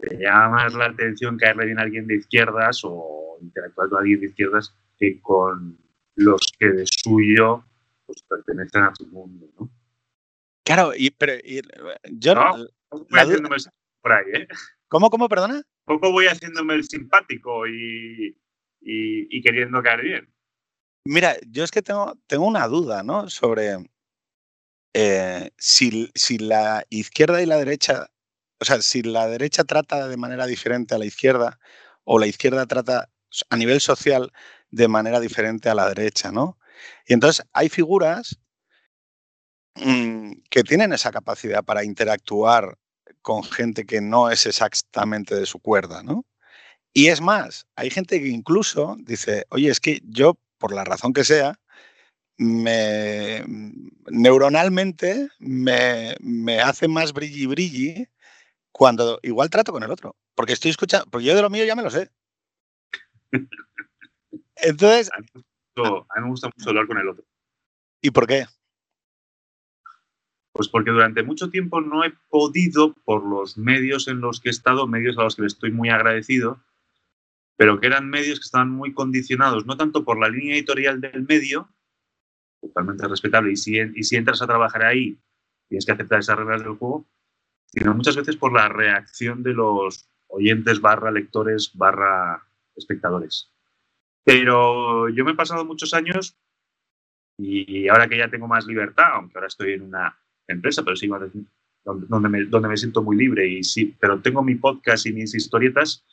te 0.00 0.16
llama 0.16 0.48
más 0.48 0.74
la 0.74 0.86
atención 0.86 1.36
caerle 1.36 1.66
bien 1.66 1.78
a 1.78 1.82
alguien 1.82 2.06
de 2.06 2.16
izquierdas 2.16 2.80
o 2.84 3.38
interactuar 3.40 3.88
con 3.88 3.98
alguien 3.98 4.20
de 4.20 4.26
izquierdas 4.26 4.74
que 4.98 5.20
con 5.20 5.78
los 6.16 6.40
que 6.58 6.68
de 6.68 6.84
suyo 6.86 7.64
pues, 8.06 8.22
pertenecen 8.22 8.82
a 8.82 8.92
su 8.94 9.06
mundo, 9.06 9.48
¿no? 9.58 9.70
Claro, 10.64 10.92
y, 10.96 11.10
pero 11.10 11.32
yo 12.12 12.34
no, 12.34 12.66
voy 12.90 13.20
haciéndome 13.20 13.56
por 14.02 14.12
ahí, 14.12 14.24
¿eh? 14.34 14.48
¿Cómo, 14.88 15.10
cómo, 15.10 15.28
perdona? 15.28 15.62
Poco 15.84 16.12
voy 16.12 16.26
haciéndome 16.26 16.74
el 16.74 16.84
simpático 16.84 17.66
y, 17.66 18.36
y, 18.80 19.42
queriendo 19.42 19.82
caer 19.82 20.02
bien. 20.02 20.34
Mira, 21.04 21.36
yo 21.48 21.64
es 21.64 21.70
que 21.70 21.82
tengo, 21.82 22.14
tengo 22.26 22.46
una 22.46 22.66
duda, 22.66 23.02
¿no? 23.02 23.28
Sobre 23.28 23.76
eh, 24.94 25.50
si, 25.56 26.10
si 26.14 26.38
la 26.38 26.84
izquierda 26.90 27.42
y 27.42 27.46
la 27.46 27.56
derecha, 27.56 28.10
o 28.60 28.64
sea, 28.64 28.82
si 28.82 29.02
la 29.02 29.26
derecha 29.26 29.64
trata 29.64 30.06
de 30.06 30.16
manera 30.16 30.46
diferente 30.46 30.94
a 30.94 30.98
la 30.98 31.06
izquierda 31.06 31.58
o 32.04 32.18
la 32.18 32.26
izquierda 32.26 32.66
trata 32.66 33.08
a 33.48 33.56
nivel 33.56 33.80
social 33.80 34.32
de 34.70 34.88
manera 34.88 35.18
diferente 35.18 35.68
a 35.68 35.74
la 35.74 35.88
derecha, 35.88 36.30
¿no? 36.30 36.58
Y 37.06 37.14
entonces 37.14 37.44
hay 37.52 37.68
figuras 37.68 38.38
mm, 39.76 40.32
que 40.50 40.62
tienen 40.62 40.92
esa 40.92 41.10
capacidad 41.10 41.64
para 41.64 41.84
interactuar 41.84 42.78
con 43.22 43.42
gente 43.44 43.86
que 43.86 44.00
no 44.00 44.30
es 44.30 44.46
exactamente 44.46 45.34
de 45.34 45.46
su 45.46 45.58
cuerda, 45.60 46.02
¿no? 46.02 46.26
Y 46.92 47.08
es 47.08 47.20
más, 47.20 47.66
hay 47.76 47.90
gente 47.90 48.20
que 48.20 48.28
incluso 48.28 48.96
dice, 49.00 49.46
oye, 49.50 49.70
es 49.70 49.80
que 49.80 50.00
yo, 50.04 50.38
por 50.58 50.72
la 50.74 50.84
razón 50.84 51.12
que 51.12 51.24
sea, 51.24 51.60
me, 52.36 53.44
neuronalmente 54.10 55.28
me, 55.38 56.16
me 56.20 56.60
hace 56.60 56.88
más 56.88 57.12
brilli 57.12 57.46
brilli 57.46 58.08
cuando 58.72 59.18
igual 59.22 59.50
trato 59.50 59.72
con 59.72 59.82
el 59.82 59.90
otro. 59.90 60.16
Porque 60.34 60.52
estoy 60.52 60.70
escuchando, 60.70 61.06
porque 61.10 61.26
yo 61.26 61.34
de 61.34 61.42
lo 61.42 61.50
mío 61.50 61.64
ya 61.64 61.76
me 61.76 61.82
lo 61.82 61.90
sé. 61.90 62.10
Entonces. 64.56 65.10
A 65.12 65.20
mí 65.20 66.22
me 66.22 66.28
gusta 66.28 66.50
mucho 66.54 66.70
hablar 66.70 66.86
con 66.86 66.98
el 66.98 67.08
otro. 67.08 67.24
¿Y 68.02 68.10
por 68.10 68.26
qué? 68.26 68.46
Pues 70.52 70.68
porque 70.68 70.90
durante 70.90 71.22
mucho 71.22 71.48
tiempo 71.48 71.80
no 71.80 72.04
he 72.04 72.12
podido, 72.28 72.94
por 73.04 73.24
los 73.24 73.56
medios 73.56 74.08
en 74.08 74.20
los 74.20 74.40
que 74.40 74.48
he 74.48 74.52
estado, 74.52 74.86
medios 74.86 75.16
a 75.16 75.22
los 75.22 75.36
que 75.36 75.42
le 75.42 75.48
estoy 75.48 75.70
muy 75.70 75.90
agradecido, 75.90 76.60
pero 77.56 77.78
que 77.78 77.86
eran 77.86 78.08
medios 78.08 78.40
que 78.40 78.44
estaban 78.44 78.70
muy 78.70 78.92
condicionados, 78.92 79.64
no 79.66 79.76
tanto 79.76 80.04
por 80.04 80.18
la 80.18 80.28
línea 80.28 80.54
editorial 80.54 81.00
del 81.00 81.26
medio, 81.26 81.68
totalmente 82.60 83.06
respetable, 83.06 83.52
y 83.52 83.56
si, 83.56 83.78
y 83.78 84.02
si 84.02 84.16
entras 84.16 84.42
a 84.42 84.46
trabajar 84.46 84.82
ahí, 84.82 85.18
tienes 85.68 85.86
que 85.86 85.92
aceptar 85.92 86.20
esas 86.20 86.38
reglas 86.38 86.62
del 86.62 86.74
juego, 86.74 87.06
sino 87.72 87.94
muchas 87.94 88.16
veces 88.16 88.36
por 88.36 88.52
la 88.52 88.68
reacción 88.68 89.42
de 89.42 89.54
los 89.54 90.08
oyentes 90.28 90.80
barra 90.80 91.10
lectores 91.10 91.72
barra 91.74 92.44
espectadores. 92.76 93.50
Pero 94.24 95.08
yo 95.08 95.24
me 95.24 95.32
he 95.32 95.36
pasado 95.36 95.64
muchos 95.64 95.94
años 95.94 96.36
y 97.38 97.88
ahora 97.88 98.08
que 98.08 98.18
ya 98.18 98.28
tengo 98.28 98.46
más 98.46 98.66
libertad, 98.66 99.12
aunque 99.14 99.38
ahora 99.38 99.48
estoy 99.48 99.72
en 99.72 99.82
una 99.82 100.18
empresa, 100.46 100.82
pero 100.82 100.96
sigo 100.96 101.18
donde 101.84 102.28
me, 102.28 102.44
donde 102.44 102.68
me 102.68 102.76
siento 102.76 103.02
muy 103.02 103.16
libre 103.16 103.46
y 103.48 103.62
sí, 103.62 103.96
pero 103.98 104.20
tengo 104.20 104.42
mi 104.42 104.56
podcast 104.56 105.06
y 105.06 105.12
mis 105.12 105.34
historietas, 105.34 106.04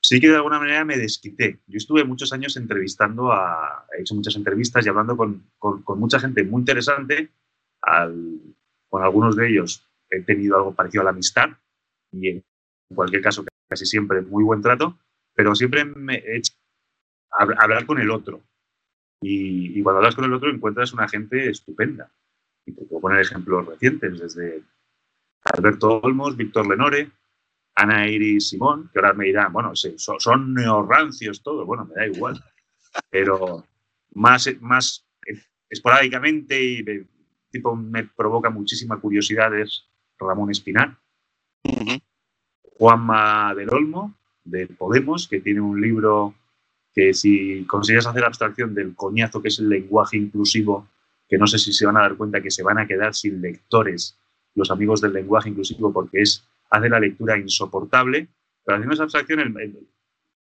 sí 0.00 0.20
que 0.20 0.28
de 0.28 0.36
alguna 0.36 0.60
manera 0.60 0.84
me 0.84 0.96
desquité. 0.96 1.58
Yo 1.66 1.78
estuve 1.78 2.04
muchos 2.04 2.32
años 2.32 2.56
entrevistando 2.56 3.32
a, 3.32 3.86
he 3.96 4.02
hecho 4.02 4.14
muchas 4.14 4.36
entrevistas 4.36 4.86
y 4.86 4.88
hablando 4.88 5.16
con, 5.16 5.50
con, 5.58 5.98
mucha 5.98 6.20
gente 6.20 6.44
muy 6.44 6.60
interesante, 6.60 7.30
con 8.88 9.02
algunos 9.02 9.34
de 9.34 9.48
ellos 9.48 9.84
he 10.10 10.22
tenido 10.22 10.56
algo 10.56 10.74
parecido 10.74 11.02
a 11.02 11.04
la 11.04 11.10
amistad 11.10 11.50
y 12.12 12.28
en 12.28 12.44
cualquier 12.94 13.22
caso 13.22 13.44
casi 13.68 13.86
siempre 13.86 14.22
muy 14.22 14.44
buen 14.44 14.62
trato, 14.62 14.98
pero 15.34 15.54
siempre 15.54 15.84
me 15.84 16.16
he 16.16 16.36
hecho 16.38 16.52
hablar 17.30 17.86
con 17.86 17.98
el 17.98 18.10
otro. 18.10 18.42
Y, 19.20 19.82
cuando 19.82 19.98
hablas 19.98 20.14
con 20.14 20.24
el 20.24 20.32
otro 20.32 20.50
encuentras 20.50 20.92
una 20.92 21.08
gente 21.08 21.48
estupenda. 21.48 22.12
Y 22.66 22.72
te 22.72 22.84
puedo 22.84 23.00
poner 23.00 23.20
ejemplos 23.20 23.66
recientes, 23.66 24.18
desde 24.18 24.62
Alberto 25.44 26.00
Olmos, 26.00 26.36
Víctor 26.36 26.68
Lenore, 26.68 27.10
Ana 27.74 28.06
Iris 28.06 28.50
Simón, 28.50 28.90
que 28.92 28.98
ahora 28.98 29.14
me 29.14 29.26
dirán, 29.26 29.52
bueno, 29.52 29.74
sí, 29.74 29.94
son, 29.98 30.54
neorrancios 30.54 31.42
todos, 31.42 31.66
bueno, 31.66 31.84
me 31.86 31.94
da 31.94 32.06
igual. 32.06 32.42
Pero 33.10 33.66
más, 34.12 34.48
más 34.60 35.06
esporádicamente 35.68 36.62
y 36.62 36.84
tipo 37.50 37.74
me 37.74 38.04
provoca 38.04 38.50
muchísima 38.50 39.00
curiosidad 39.00 39.54
es 39.58 39.88
Ramón 40.26 40.50
Espinar. 40.50 40.96
Juanma 42.76 43.54
del 43.54 43.70
Olmo, 43.70 44.14
de 44.44 44.66
Podemos, 44.66 45.28
que 45.28 45.40
tiene 45.40 45.60
un 45.60 45.80
libro 45.80 46.34
que 46.92 47.14
si 47.14 47.64
consigues 47.66 48.06
hacer 48.06 48.24
abstracción 48.24 48.74
del 48.74 48.94
coñazo 48.94 49.42
que 49.42 49.48
es 49.48 49.58
el 49.58 49.68
lenguaje 49.68 50.16
inclusivo, 50.16 50.88
que 51.28 51.38
no 51.38 51.46
sé 51.46 51.58
si 51.58 51.72
se 51.72 51.86
van 51.86 51.96
a 51.96 52.00
dar 52.02 52.16
cuenta 52.16 52.40
que 52.40 52.50
se 52.50 52.62
van 52.62 52.78
a 52.78 52.86
quedar 52.86 53.14
sin 53.14 53.40
lectores 53.40 54.18
los 54.54 54.70
amigos 54.70 55.00
del 55.00 55.12
lenguaje 55.12 55.48
inclusivo 55.48 55.92
porque 55.92 56.22
es 56.22 56.46
hace 56.70 56.88
la 56.88 57.00
lectura 57.00 57.38
insoportable, 57.38 58.28
pero 58.64 58.76
haciendo 58.76 58.94
esa 58.94 59.04
abstracción, 59.04 59.54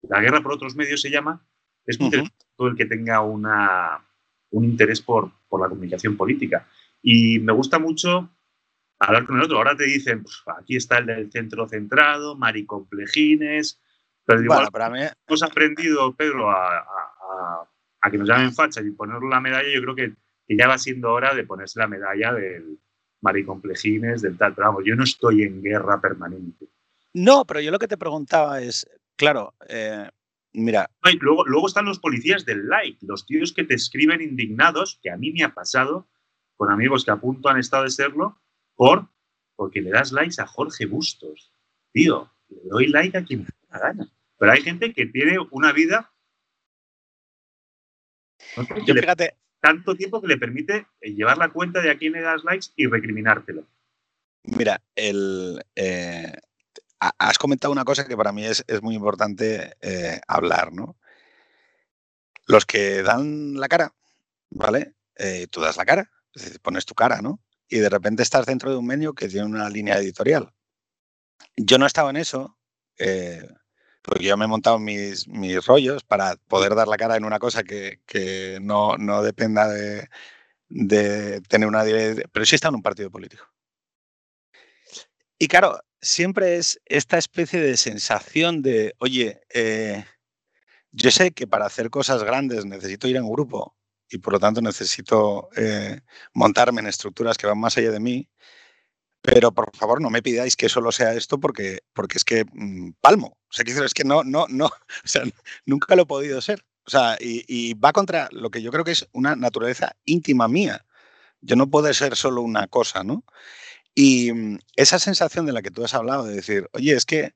la 0.03 0.21
guerra 0.21 0.41
por 0.41 0.53
otros 0.53 0.75
medios 0.75 1.01
se 1.01 1.09
llama, 1.09 1.41
es 1.85 1.99
muy 1.99 2.11
todo 2.55 2.67
el 2.67 2.75
que 2.75 2.85
tenga 2.85 3.21
una, 3.21 4.03
un 4.51 4.65
interés 4.65 5.01
por, 5.01 5.31
por, 5.47 5.61
la 5.61 5.69
comunicación 5.69 6.17
política. 6.17 6.67
Y 7.01 7.39
me 7.39 7.53
gusta 7.53 7.79
mucho 7.79 8.29
hablar 8.99 9.25
con 9.25 9.37
el 9.37 9.43
otro. 9.43 9.57
Ahora 9.57 9.75
te 9.75 9.85
dicen, 9.85 10.23
pues, 10.23 10.43
aquí 10.57 10.75
está 10.75 10.99
el 10.99 11.05
del 11.05 11.31
centro 11.31 11.67
centrado, 11.67 12.35
maricomplejines, 12.35 13.79
pero 14.25 14.43
igual 14.43 14.67
hemos 15.27 15.43
aprendido, 15.43 16.13
Pedro, 16.15 16.49
a, 16.51 16.85
que 18.11 18.17
nos 18.17 18.27
llamen 18.27 18.53
fachas 18.53 18.85
y 18.85 18.91
poner 18.91 19.21
la 19.21 19.39
medalla. 19.41 19.67
Yo 19.73 19.81
creo 19.81 19.95
que, 19.95 20.13
ya 20.49 20.67
va 20.67 20.77
siendo 20.77 21.11
hora 21.11 21.33
de 21.33 21.43
ponerse 21.43 21.79
la 21.79 21.87
medalla 21.87 22.33
del 22.33 22.79
maricomplejines, 23.21 24.21
del 24.21 24.37
tal. 24.37 24.53
Pero 24.53 24.67
vamos, 24.67 24.83
yo 24.85 24.95
no 24.95 25.03
estoy 25.03 25.43
en 25.43 25.61
guerra 25.61 25.99
permanente. 25.99 26.67
No, 27.13 27.45
pero 27.45 27.59
yo 27.59 27.71
lo 27.71 27.79
que 27.79 27.87
te 27.87 27.97
preguntaba 27.97 28.61
es, 28.61 28.87
claro, 29.15 29.53
eh, 29.67 30.09
mira. 30.53 30.89
luego, 31.19 31.45
luego 31.45 31.67
están 31.67 31.85
los 31.85 31.99
policías 31.99 32.45
del 32.45 32.67
like, 32.67 33.05
los 33.05 33.25
tíos 33.25 33.53
que 33.53 33.63
te 33.63 33.75
escriben 33.75 34.21
indignados, 34.21 34.99
que 35.01 35.09
a 35.09 35.17
mí 35.17 35.31
me 35.31 35.43
ha 35.43 35.53
pasado 35.53 36.07
con 36.55 36.71
amigos 36.71 37.05
que 37.05 37.11
a 37.11 37.17
punto 37.17 37.49
han 37.49 37.59
estado 37.59 37.83
de 37.83 37.91
serlo, 37.91 38.39
por 38.77 39.09
porque 39.57 39.81
le 39.81 39.89
das 39.89 40.13
likes 40.13 40.39
a 40.39 40.47
Jorge 40.47 40.85
Bustos. 40.85 41.51
Tío, 41.91 42.31
le 42.47 42.61
doy 42.69 42.87
like 42.87 43.17
a 43.17 43.25
quien 43.25 43.41
me 43.41 43.49
da 43.69 43.79
gana. 43.79 44.13
Pero 44.37 44.51
hay 44.51 44.61
gente 44.61 44.93
que 44.93 45.07
tiene 45.07 45.37
una 45.51 45.73
vida. 45.73 46.13
fíjate. 48.85 49.35
tanto 49.59 49.95
tiempo 49.95 50.21
que 50.21 50.27
le 50.27 50.37
permite 50.37 50.87
eh, 51.01 51.13
llevar 51.13 51.37
la 51.37 51.49
cuenta 51.49 51.81
de 51.81 51.89
a 51.89 51.97
quién 51.97 52.13
le 52.13 52.21
das 52.21 52.43
likes 52.43 52.67
y 52.75 52.85
recriminártelo. 52.85 53.67
Mira, 54.43 54.81
el, 54.95 55.61
eh, 55.75 56.31
has 56.99 57.37
comentado 57.39 57.71
una 57.71 57.83
cosa 57.83 58.07
que 58.07 58.15
para 58.15 58.31
mí 58.31 58.45
es, 58.45 58.63
muy 58.81 58.95
importante 58.95 59.75
eh, 59.81 60.21
hablar, 60.27 60.71
¿no? 60.71 60.95
Los 62.45 62.65
que 62.65 63.01
dan 63.01 63.55
la 63.55 63.67
cara, 63.67 63.93
¿vale? 64.51 64.93
tú 65.49 65.61
das 65.61 65.77
la 65.77 65.85
cara, 65.85 66.11
es 66.35 66.59
pones 66.59 66.85
tu 66.85 66.93
cara, 66.93 67.21
¿no? 67.23 67.41
Y 67.69 67.79
de 67.79 67.89
repente 67.89 68.23
estás 68.23 68.45
dentro 68.45 68.71
de 68.71 68.77
un 68.77 68.85
menú 68.85 69.13
que 69.13 69.27
tiene 69.27 69.45
una 69.45 69.69
línea 69.69 69.97
editorial. 69.97 70.53
Yo 71.55 71.77
no 71.77 71.85
he 71.85 71.87
estado 71.87 72.09
en 72.09 72.17
eso, 72.17 72.57
porque 74.01 74.23
yo 74.23 74.37
me 74.37 74.45
he 74.45 74.47
montado 74.47 74.79
mis, 74.79 75.27
mis 75.27 75.65
rollos 75.65 76.03
para 76.03 76.35
poder 76.47 76.75
dar 76.75 76.87
la 76.87 76.97
cara 76.97 77.17
en 77.17 77.25
una 77.25 77.39
cosa 77.39 77.63
que, 77.63 77.99
que 78.05 78.59
no, 78.61 78.97
no, 78.97 79.21
dependa 79.21 79.67
de, 79.67 80.07
de 80.69 81.41
tener 81.41 81.67
una... 81.67 81.83
Pero 81.83 82.45
sí 82.45 82.55
está 82.55 82.69
en 82.69 82.75
un 82.75 82.81
partido 82.81 83.11
político. 83.11 83.43
Y 85.39 85.47
claro, 85.47 85.79
siempre 86.01 86.57
es 86.57 86.79
esta 86.85 87.17
especie 87.17 87.59
de 87.59 87.77
sensación 87.77 88.61
de, 88.61 88.95
oye, 88.99 89.41
eh, 89.53 90.05
yo 90.91 91.11
sé 91.11 91.31
que 91.31 91.47
para 91.47 91.65
hacer 91.65 91.89
cosas 91.89 92.23
grandes 92.23 92.65
necesito 92.65 93.07
ir 93.07 93.17
en 93.17 93.29
grupo 93.29 93.76
y 94.09 94.19
por 94.19 94.33
lo 94.33 94.39
tanto 94.39 94.61
necesito 94.61 95.49
eh, 95.55 96.01
montarme 96.33 96.81
en 96.81 96.87
estructuras 96.87 97.37
que 97.37 97.47
van 97.47 97.59
más 97.59 97.77
allá 97.77 97.91
de 97.91 97.99
mí, 97.99 98.29
pero 99.21 99.51
por 99.51 99.75
favor, 99.75 100.01
no 100.01 100.09
me 100.09 100.21
pidáis 100.21 100.55
que 100.55 100.69
solo 100.69 100.91
sea 100.91 101.13
esto 101.13 101.39
porque, 101.39 101.79
porque 101.93 102.17
es 102.17 102.23
que 102.23 102.45
mm, 102.45 102.91
palmo. 103.01 103.37
O 103.49 103.53
sea, 103.53 103.65
es 103.85 103.93
que 103.93 104.03
no, 104.03 104.23
no, 104.23 104.45
no, 104.49 104.65
o 105.05 105.07
sea, 105.07 105.23
nunca 105.65 105.95
lo 105.95 106.03
he 106.03 106.05
podido 106.05 106.41
ser. 106.41 106.63
O 106.85 106.89
sea, 106.89 107.17
y, 107.19 107.73
va 107.73 107.91
contra 107.91 108.29
lo 108.31 108.49
que 108.49 108.61
yo 108.61 108.71
creo 108.71 108.85
que 108.85 108.91
es 108.91 109.07
una 109.11 109.35
naturaleza 109.35 109.93
íntima 110.05 110.47
mía. 110.47 110.85
Yo 111.41 111.57
no 111.57 111.69
puedo 111.69 111.93
ser 111.93 112.15
solo 112.15 112.41
una 112.41 112.67
cosa, 112.67 113.03
¿no? 113.03 113.25
Y 113.93 114.31
mm, 114.31 114.59
esa 114.77 114.99
sensación 114.99 115.45
de 115.45 115.53
la 115.53 115.61
que 115.61 115.71
tú 115.71 115.83
has 115.83 115.93
hablado, 115.93 116.25
de 116.25 116.35
decir, 116.35 116.69
oye, 116.73 116.93
es 116.93 117.05
que 117.05 117.33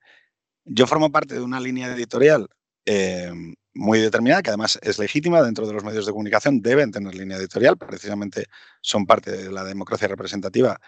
yo 0.65 0.87
formo 0.87 1.11
parte 1.11 1.35
de 1.35 1.41
una 1.41 1.59
línea 1.59 1.93
editorial 1.93 2.47
eh, 2.85 3.33
muy 3.73 3.99
determinada, 3.99 4.41
que 4.41 4.49
además 4.49 4.79
es 4.81 4.99
legítima 4.99 5.41
dentro 5.41 5.65
de 5.65 5.73
los 5.73 5.83
medios 5.83 6.05
de 6.05 6.11
comunicación, 6.11 6.61
deben 6.61 6.91
tener 6.91 7.15
línea 7.15 7.37
editorial, 7.37 7.77
precisamente 7.77 8.47
son 8.81 9.05
parte 9.05 9.31
de 9.31 9.51
la 9.51 9.63
democracia 9.63 10.07
representativa 10.07 10.79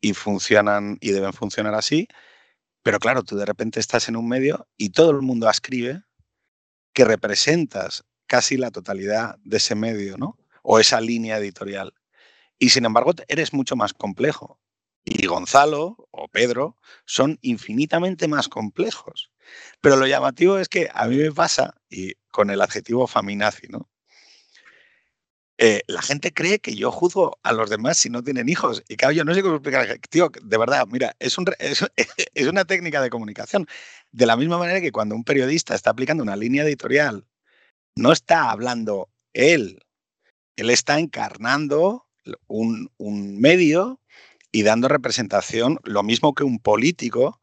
y 0.00 0.14
funcionan 0.14 0.98
y 1.00 1.12
deben 1.12 1.32
funcionar 1.32 1.74
así, 1.74 2.08
pero 2.82 2.98
claro, 2.98 3.22
tú 3.22 3.36
de 3.36 3.46
repente 3.46 3.80
estás 3.80 4.08
en 4.08 4.16
un 4.16 4.28
medio 4.28 4.68
y 4.76 4.90
todo 4.90 5.10
el 5.12 5.22
mundo 5.22 5.48
escribe 5.48 6.02
que 6.92 7.04
representas 7.04 8.04
casi 8.26 8.56
la 8.56 8.70
totalidad 8.70 9.36
de 9.44 9.58
ese 9.58 9.74
medio, 9.74 10.16
¿no? 10.18 10.36
O 10.62 10.78
esa 10.78 11.00
línea 11.00 11.38
editorial. 11.38 11.94
Y 12.58 12.70
sin 12.70 12.84
embargo, 12.84 13.12
eres 13.28 13.52
mucho 13.52 13.76
más 13.76 13.92
complejo. 13.92 14.58
Y 15.04 15.26
Gonzalo 15.26 16.08
o 16.10 16.28
Pedro 16.28 16.76
son 17.06 17.38
infinitamente 17.42 18.28
más 18.28 18.48
complejos. 18.48 19.32
Pero 19.80 19.96
lo 19.96 20.06
llamativo 20.06 20.58
es 20.58 20.68
que 20.68 20.88
a 20.92 21.08
mí 21.08 21.16
me 21.16 21.32
pasa, 21.32 21.74
y 21.90 22.12
con 22.32 22.50
el 22.50 22.60
adjetivo 22.60 23.06
faminazi, 23.06 23.68
¿no? 23.68 23.88
Eh, 25.58 25.82
la 25.86 26.02
gente 26.02 26.32
cree 26.32 26.58
que 26.58 26.74
yo 26.74 26.90
juzgo 26.90 27.38
a 27.44 27.52
los 27.52 27.70
demás 27.70 27.96
si 27.96 28.10
no 28.10 28.24
tienen 28.24 28.48
hijos. 28.48 28.82
Y 28.88 28.96
claro, 28.96 29.12
yo 29.12 29.24
no 29.24 29.32
sé 29.32 29.42
cómo 29.42 29.54
explicar. 29.56 29.96
Tío, 30.10 30.28
de 30.42 30.58
verdad, 30.58 30.88
mira, 30.90 31.14
es, 31.20 31.38
un, 31.38 31.46
es, 31.60 32.46
una 32.48 32.64
técnica 32.64 33.00
de 33.00 33.10
comunicación. 33.10 33.68
De 34.10 34.26
la 34.26 34.36
misma 34.36 34.58
manera 34.58 34.80
que 34.80 34.90
cuando 34.90 35.14
un 35.14 35.22
periodista 35.22 35.76
está 35.76 35.90
aplicando 35.90 36.24
una 36.24 36.34
línea 36.34 36.64
editorial, 36.64 37.26
no 37.96 38.10
está 38.10 38.50
hablando 38.50 39.08
él, 39.34 39.84
él 40.56 40.70
está 40.70 40.98
encarnando 40.98 42.06
un, 42.48 42.90
un 42.96 43.40
medio 43.40 44.00
y 44.50 44.64
dando 44.64 44.88
representación, 44.88 45.78
lo 45.84 46.02
mismo 46.02 46.34
que 46.34 46.42
un 46.42 46.58
político, 46.58 47.40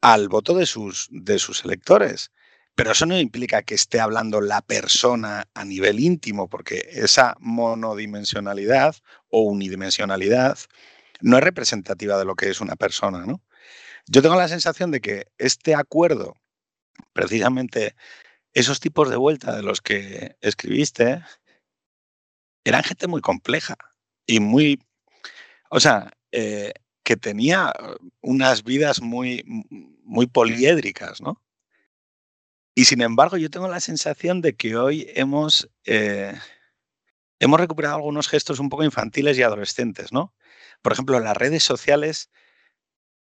al 0.00 0.28
voto 0.28 0.54
de 0.54 0.66
sus, 0.66 1.06
de 1.10 1.38
sus 1.38 1.64
electores. 1.64 2.32
Pero 2.76 2.92
eso 2.92 3.06
no 3.06 3.18
implica 3.18 3.62
que 3.62 3.74
esté 3.74 4.00
hablando 4.00 4.42
la 4.42 4.60
persona 4.60 5.48
a 5.54 5.64
nivel 5.64 5.98
íntimo, 5.98 6.48
porque 6.48 6.86
esa 6.92 7.34
monodimensionalidad 7.40 8.96
o 9.30 9.40
unidimensionalidad 9.40 10.58
no 11.22 11.38
es 11.38 11.42
representativa 11.42 12.18
de 12.18 12.26
lo 12.26 12.34
que 12.36 12.50
es 12.50 12.60
una 12.60 12.76
persona, 12.76 13.24
¿no? 13.24 13.42
Yo 14.06 14.20
tengo 14.22 14.36
la 14.36 14.48
sensación 14.48 14.90
de 14.90 15.00
que 15.00 15.26
este 15.38 15.74
acuerdo, 15.74 16.36
precisamente 17.14 17.96
esos 18.52 18.78
tipos 18.78 19.08
de 19.08 19.16
vuelta 19.16 19.56
de 19.56 19.62
los 19.62 19.80
que 19.80 20.36
escribiste, 20.42 21.22
eran 22.64 22.84
gente 22.84 23.06
muy 23.06 23.22
compleja 23.22 23.76
y 24.26 24.40
muy, 24.40 24.82
o 25.70 25.80
sea, 25.80 26.12
eh, 26.30 26.74
que 27.04 27.16
tenía 27.16 27.72
unas 28.20 28.64
vidas 28.64 29.00
muy, 29.00 29.44
muy 30.04 30.26
poliédricas, 30.26 31.22
¿no? 31.22 31.42
Y 32.78 32.84
sin 32.84 33.00
embargo, 33.00 33.38
yo 33.38 33.48
tengo 33.48 33.68
la 33.68 33.80
sensación 33.80 34.42
de 34.42 34.54
que 34.54 34.76
hoy 34.76 35.10
hemos, 35.14 35.70
eh, 35.86 36.38
hemos 37.40 37.58
recuperado 37.58 37.96
algunos 37.96 38.28
gestos 38.28 38.60
un 38.60 38.68
poco 38.68 38.84
infantiles 38.84 39.38
y 39.38 39.42
adolescentes, 39.42 40.12
¿no? 40.12 40.34
Por 40.82 40.92
ejemplo, 40.92 41.18
las 41.18 41.34
redes 41.34 41.64
sociales 41.64 42.30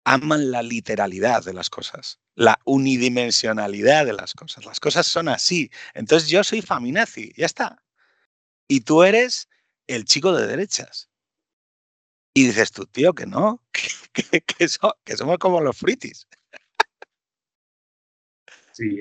aman 0.05 0.49
la 0.49 0.63
literalidad 0.63 1.43
de 1.43 1.51
las 1.51 1.69
cosas, 1.69 2.21
la 2.35 2.57
unidimensionalidad 2.63 4.05
de 4.05 4.13
las 4.13 4.33
cosas. 4.33 4.63
Las 4.63 4.79
cosas 4.79 5.07
son 5.07 5.27
así. 5.27 5.69
Entonces 5.93 6.29
yo 6.29 6.45
soy 6.45 6.61
faminazi, 6.61 7.33
ya 7.35 7.45
está. 7.45 7.83
Y 8.69 8.81
tú 8.81 9.03
eres 9.03 9.49
el 9.87 10.05
chico 10.05 10.31
de 10.31 10.47
derechas. 10.47 11.09
Y 12.33 12.47
dices 12.47 12.71
tú, 12.71 12.85
tío, 12.85 13.13
que 13.13 13.25
no, 13.25 13.61
que, 14.13 14.41
que 14.41 14.69
somos 14.69 15.37
como 15.37 15.59
los 15.59 15.77
fritis. 15.77 16.27
Sí, 18.73 18.99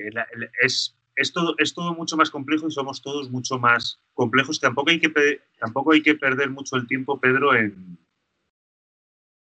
es, 0.61 0.95
es, 1.15 1.33
todo, 1.33 1.55
es 1.57 1.73
todo 1.73 1.93
mucho 1.93 2.15
más 2.15 2.29
complejo 2.29 2.67
y 2.67 2.71
somos 2.71 3.01
todos 3.01 3.29
mucho 3.29 3.57
más 3.57 3.99
complejos. 4.13 4.59
Tampoco 4.59 4.91
hay 4.91 4.99
que, 4.99 5.41
tampoco 5.59 5.91
hay 5.91 6.01
que 6.01 6.15
perder 6.15 6.49
mucho 6.49 6.75
el 6.75 6.87
tiempo, 6.87 7.19
Pedro, 7.19 7.55
en, 7.55 7.97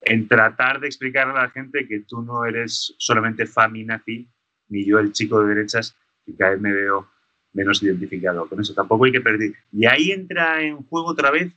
en 0.00 0.26
tratar 0.28 0.80
de 0.80 0.86
explicar 0.86 1.28
a 1.28 1.42
la 1.42 1.50
gente 1.50 1.86
que 1.86 2.00
tú 2.00 2.22
no 2.22 2.44
eres 2.44 2.94
solamente 2.98 3.44
nazi, 3.84 4.28
ni 4.68 4.84
yo 4.84 4.98
el 4.98 5.12
chico 5.12 5.40
de 5.42 5.54
derechas, 5.54 5.96
que 6.24 6.34
cada 6.34 6.52
vez 6.52 6.60
me 6.60 6.72
veo 6.72 7.10
menos 7.52 7.82
identificado 7.82 8.48
con 8.48 8.60
eso. 8.60 8.74
Tampoco 8.74 9.04
hay 9.04 9.12
que 9.12 9.20
perder. 9.20 9.52
Y 9.72 9.86
ahí 9.86 10.10
entra 10.10 10.62
en 10.62 10.82
juego 10.84 11.08
otra 11.08 11.30
vez 11.30 11.52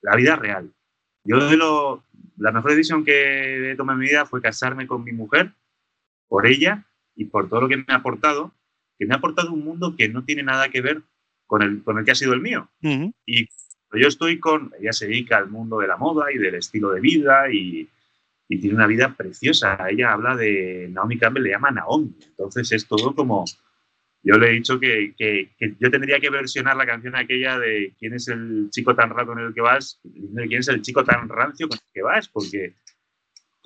la 0.00 0.16
vida 0.16 0.36
real. 0.36 0.72
Yo 1.22 1.48
de 1.48 1.56
lo, 1.56 2.04
la 2.38 2.52
mejor 2.52 2.70
decisión 2.70 3.04
que 3.04 3.72
he 3.72 3.76
tomado 3.76 3.98
en 3.98 4.00
mi 4.00 4.08
vida 4.08 4.26
fue 4.26 4.40
casarme 4.40 4.86
con 4.86 5.04
mi 5.04 5.12
mujer, 5.12 5.52
por 6.28 6.46
ella, 6.46 6.86
y 7.16 7.24
por 7.24 7.48
todo 7.48 7.62
lo 7.62 7.68
que 7.68 7.78
me 7.78 7.84
ha 7.88 7.96
aportado, 7.96 8.52
que 8.98 9.06
me 9.06 9.14
ha 9.14 9.18
aportado 9.18 9.52
un 9.52 9.64
mundo 9.64 9.96
que 9.96 10.08
no 10.08 10.24
tiene 10.24 10.42
nada 10.42 10.68
que 10.68 10.80
ver 10.80 11.02
con 11.46 11.62
el, 11.62 11.82
con 11.82 11.98
el 11.98 12.04
que 12.04 12.12
ha 12.12 12.16
sido 12.16 12.34
el 12.34 12.40
mío. 12.40 12.68
Y 13.26 13.48
yo 13.92 14.08
estoy 14.08 14.38
con, 14.38 14.72
ella 14.80 14.92
se 14.92 15.06
dedica 15.06 15.38
al 15.38 15.48
mundo 15.48 15.78
de 15.78 15.88
la 15.88 15.96
moda 15.96 16.32
y 16.32 16.38
del 16.38 16.56
estilo 16.56 16.90
de 16.90 17.00
vida 17.00 17.50
y, 17.50 17.88
y 18.48 18.58
tiene 18.58 18.76
una 18.76 18.86
vida 18.86 19.14
preciosa. 19.14 19.78
Ella 19.88 20.12
habla 20.12 20.36
de, 20.36 20.88
Naomi 20.90 21.18
Campbell 21.18 21.44
le 21.44 21.50
llama 21.50 21.70
Naomi, 21.70 22.14
entonces 22.28 22.70
es 22.72 22.86
todo 22.86 23.14
como, 23.14 23.44
yo 24.22 24.36
le 24.36 24.50
he 24.50 24.52
dicho 24.54 24.78
que, 24.78 25.14
que, 25.16 25.50
que, 25.58 25.74
yo 25.78 25.90
tendría 25.90 26.20
que 26.20 26.30
versionar 26.30 26.76
la 26.76 26.86
canción 26.86 27.16
aquella 27.16 27.58
de 27.58 27.94
quién 27.98 28.14
es 28.14 28.28
el 28.28 28.68
chico 28.70 28.94
tan 28.94 29.10
raro 29.10 29.28
con 29.28 29.38
el 29.38 29.54
que 29.54 29.60
vas, 29.60 30.00
quién 30.02 30.60
es 30.60 30.68
el 30.68 30.82
chico 30.82 31.04
tan 31.04 31.28
rancio 31.28 31.68
con 31.68 31.78
el 31.78 31.92
que 31.92 32.02
vas, 32.02 32.28
porque 32.28 32.74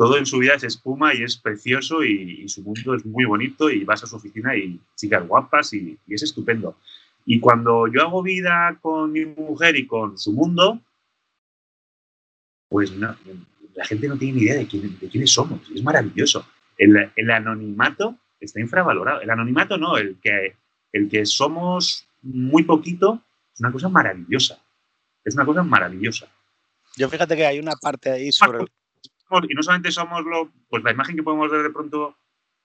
todo 0.01 0.17
en 0.17 0.25
su 0.25 0.39
vida 0.39 0.55
es 0.55 0.65
espuma 0.65 1.15
y 1.15 1.23
es 1.25 1.37
precioso 1.37 2.03
y, 2.03 2.49
su 2.49 2.63
mundo 2.63 2.95
es 2.95 3.05
muy 3.05 3.27
bonito 3.27 3.69
y 3.69 3.85
vas 3.85 4.03
a 4.03 4.07
su 4.07 4.17
oficina 4.17 4.57
y 4.57 4.81
chicas 4.97 5.29
guapas 5.29 5.75
y, 5.75 5.99
es 6.09 6.23
estupendo. 6.23 6.79
Y 7.27 7.39
cuando 7.39 7.87
yo 7.87 8.01
hago 8.01 8.23
vida 8.23 8.79
con 8.81 9.13
mi 9.13 9.27
mujer 9.27 9.77
y 9.77 9.87
con 9.87 10.17
su 10.17 10.33
mundo, 10.33 10.81
pues 12.71 12.93
la 12.97 13.15
gente 13.83 14.09
no 14.09 14.17
tiene 14.17 14.39
ni 14.39 14.45
idea 14.45 14.55
de, 14.55 14.67
quién, 14.67 14.99
de 14.99 15.07
quiénes 15.07 15.33
somos. 15.33 15.61
Es 15.71 15.83
maravilloso. 15.83 16.47
El, 16.79 17.13
el, 17.15 17.31
anonimato 17.31 18.17
está 18.41 18.59
infravalorado. 18.59 19.21
El 19.21 19.29
anonimato 19.29 19.77
no, 19.77 19.99
el 19.99 20.17
que, 20.19 20.57
el 20.95 21.11
que 21.11 21.27
somos 21.27 22.09
muy 22.23 22.63
poquito 22.63 23.23
es 23.53 23.61
una 23.61 23.71
cosa 23.71 23.91
maravillosa. 23.91 24.63
Es 25.23 25.35
una 25.35 25.45
cosa 25.45 25.63
maravillosa. 25.63 26.27
Yo 26.97 27.07
fíjate 27.11 27.37
que 27.37 27.45
hay 27.45 27.59
una 27.59 27.73
parte 27.73 28.11
ahí 28.11 28.33
sobre 28.33 28.65
y 29.49 29.55
no 29.55 29.63
solamente 29.63 29.93
somos 29.93 30.25
lo, 30.25 30.51
pues 30.69 30.83
la 30.83 30.93
imagen 30.93 31.17
que 31.17 31.23
podemos 31.23 31.51
ver 31.51 31.63
de 31.63 31.71
pronto 31.71 32.17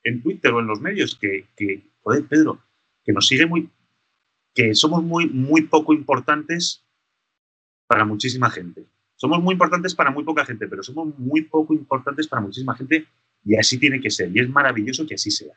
en 0.04 0.22
Twitter 0.22 0.52
o 0.54 0.60
en 0.60 0.68
los 0.68 0.82
medios, 0.82 1.16
que, 1.16 1.48
que 1.56 1.84
joder, 2.02 2.26
Pedro, 2.26 2.62
que 3.04 3.14
nos 3.14 3.28
sigue 3.28 3.46
muy, 3.46 3.70
que 4.54 4.74
somos 4.74 5.04
muy, 5.04 5.28
muy 5.28 5.64
poco 5.64 5.94
importantes 5.94 6.84
para 7.88 8.06
muchísima 8.06 8.50
gente. 8.50 8.86
Somos 9.16 9.42
muy 9.42 9.54
importantes 9.54 9.96
para 9.96 10.12
muy 10.12 10.24
poca 10.24 10.46
gente, 10.46 10.68
pero 10.68 10.84
somos 10.84 11.18
muy 11.18 11.44
poco 11.44 11.74
importantes 11.74 12.28
para 12.28 12.42
muchísima 12.42 12.76
gente 12.76 13.08
y 13.44 13.56
así 13.56 13.78
tiene 13.78 14.02
que 14.02 14.10
ser. 14.10 14.36
Y 14.36 14.40
es 14.40 14.50
maravilloso 14.50 15.06
que 15.06 15.16
así 15.16 15.32
sea. 15.32 15.54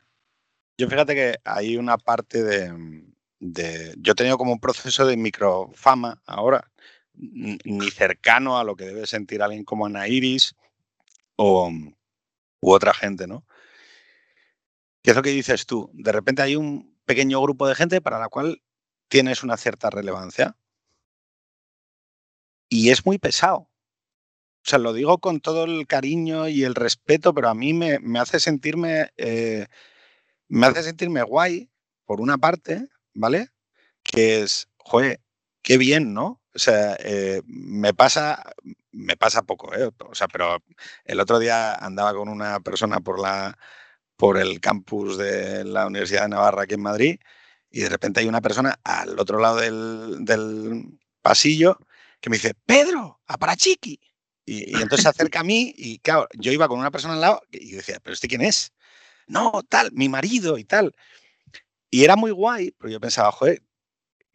Yo 0.78 0.88
fíjate 0.88 1.14
que 1.14 1.34
hay 1.44 1.76
una 1.76 1.98
parte 1.98 2.42
de, 2.42 3.02
de 3.40 3.94
yo 3.98 4.12
he 4.12 4.16
tenido 4.16 4.38
como 4.38 4.52
un 4.52 4.60
proceso 4.60 5.06
de 5.06 5.16
microfama 5.16 6.22
ahora, 6.26 6.70
ni 7.14 7.90
cercano 7.90 8.58
a 8.58 8.64
lo 8.64 8.76
que 8.76 8.84
debe 8.84 9.06
sentir 9.06 9.42
alguien 9.42 9.64
como 9.64 9.86
Ana 9.86 10.06
Iris, 10.06 10.54
o, 11.38 11.70
u 12.60 12.72
otra 12.72 12.92
gente, 12.92 13.26
¿no? 13.26 13.46
¿Qué 15.02 15.10
es 15.10 15.16
lo 15.16 15.22
que 15.22 15.30
dices 15.30 15.64
tú? 15.64 15.90
De 15.94 16.12
repente 16.12 16.42
hay 16.42 16.56
un 16.56 16.98
pequeño 17.06 17.40
grupo 17.40 17.66
de 17.66 17.74
gente 17.74 18.00
para 18.00 18.18
la 18.18 18.28
cual 18.28 18.62
tienes 19.08 19.42
una 19.42 19.56
cierta 19.56 19.88
relevancia 19.88 20.56
y 22.68 22.90
es 22.90 23.06
muy 23.06 23.18
pesado. 23.18 23.60
O 23.60 24.70
sea, 24.70 24.78
lo 24.78 24.92
digo 24.92 25.18
con 25.18 25.40
todo 25.40 25.64
el 25.64 25.86
cariño 25.86 26.48
y 26.48 26.64
el 26.64 26.74
respeto, 26.74 27.32
pero 27.32 27.48
a 27.48 27.54
mí 27.54 27.72
me, 27.72 28.00
me 28.00 28.18
hace 28.18 28.40
sentirme 28.40 29.10
eh, 29.16 29.66
me 30.48 30.66
hace 30.66 30.82
sentirme 30.82 31.22
guay, 31.22 31.70
por 32.04 32.20
una 32.20 32.38
parte, 32.38 32.88
¿vale? 33.14 33.48
Que 34.02 34.42
es, 34.42 34.68
joder, 34.78 35.20
qué 35.62 35.78
bien, 35.78 36.14
¿no? 36.14 36.42
O 36.54 36.58
sea, 36.58 36.96
eh, 37.00 37.42
me 37.46 37.94
pasa, 37.94 38.52
me 38.92 39.16
pasa 39.16 39.42
poco, 39.42 39.74
¿eh? 39.74 39.90
O 40.08 40.14
sea, 40.14 40.28
pero 40.28 40.62
el 41.04 41.20
otro 41.20 41.38
día 41.38 41.74
andaba 41.74 42.14
con 42.14 42.28
una 42.28 42.60
persona 42.60 43.00
por 43.00 43.20
la 43.20 43.58
por 44.16 44.38
el 44.38 44.60
campus 44.60 45.16
de 45.16 45.64
la 45.64 45.86
Universidad 45.86 46.22
de 46.22 46.30
Navarra 46.30 46.64
aquí 46.64 46.74
en 46.74 46.82
Madrid 46.82 47.20
y 47.70 47.80
de 47.80 47.88
repente 47.88 48.20
hay 48.20 48.26
una 48.26 48.40
persona 48.40 48.78
al 48.84 49.18
otro 49.18 49.38
lado 49.38 49.58
del, 49.58 50.98
pasillo 51.22 51.78
que 52.20 52.30
me 52.30 52.36
dice, 52.36 52.54
Pedro, 52.66 53.20
a 53.26 53.36
Y, 53.82 54.00
y 54.44 54.74
entonces 54.74 55.02
se 55.02 55.08
acerca 55.10 55.40
a 55.40 55.44
mí 55.44 55.72
y 55.76 55.98
claro, 56.00 56.26
yo 56.34 56.52
iba 56.52 56.68
con 56.68 56.80
una 56.80 56.90
persona 56.90 57.14
al 57.14 57.20
lado 57.20 57.42
y 57.50 57.72
decía, 57.72 58.00
¿pero 58.02 58.14
este 58.14 58.28
quién 58.28 58.42
es? 58.42 58.72
No, 59.26 59.62
tal, 59.68 59.92
mi 59.92 60.08
marido 60.08 60.58
y 60.58 60.64
tal. 60.64 60.94
Y 61.90 62.04
era 62.04 62.16
muy 62.16 62.30
guay, 62.30 62.72
pero 62.72 62.90
yo 62.90 63.00
pensaba, 63.00 63.30
joder, 63.32 63.62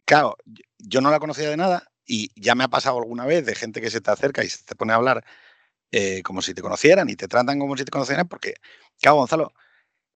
claro, 0.04 0.36
yo 0.78 1.00
no 1.00 1.10
la 1.10 1.20
conocía 1.20 1.50
de 1.50 1.56
nada 1.56 1.92
y 2.06 2.30
ya 2.40 2.54
me 2.54 2.64
ha 2.64 2.68
pasado 2.68 2.98
alguna 2.98 3.26
vez 3.26 3.46
de 3.46 3.54
gente 3.54 3.80
que 3.80 3.90
se 3.90 4.00
te 4.00 4.10
acerca 4.10 4.44
y 4.44 4.48
se 4.48 4.64
te 4.64 4.74
pone 4.74 4.92
a 4.92 4.96
hablar 4.96 5.24
eh, 5.92 6.22
como 6.22 6.42
si 6.42 6.54
te 6.54 6.62
conocieran 6.62 7.08
y 7.08 7.16
te 7.16 7.28
tratan 7.28 7.58
como 7.58 7.76
si 7.76 7.84
te 7.84 7.90
conocieran, 7.90 8.26
porque, 8.26 8.54
claro, 9.00 9.18
Gonzalo, 9.18 9.52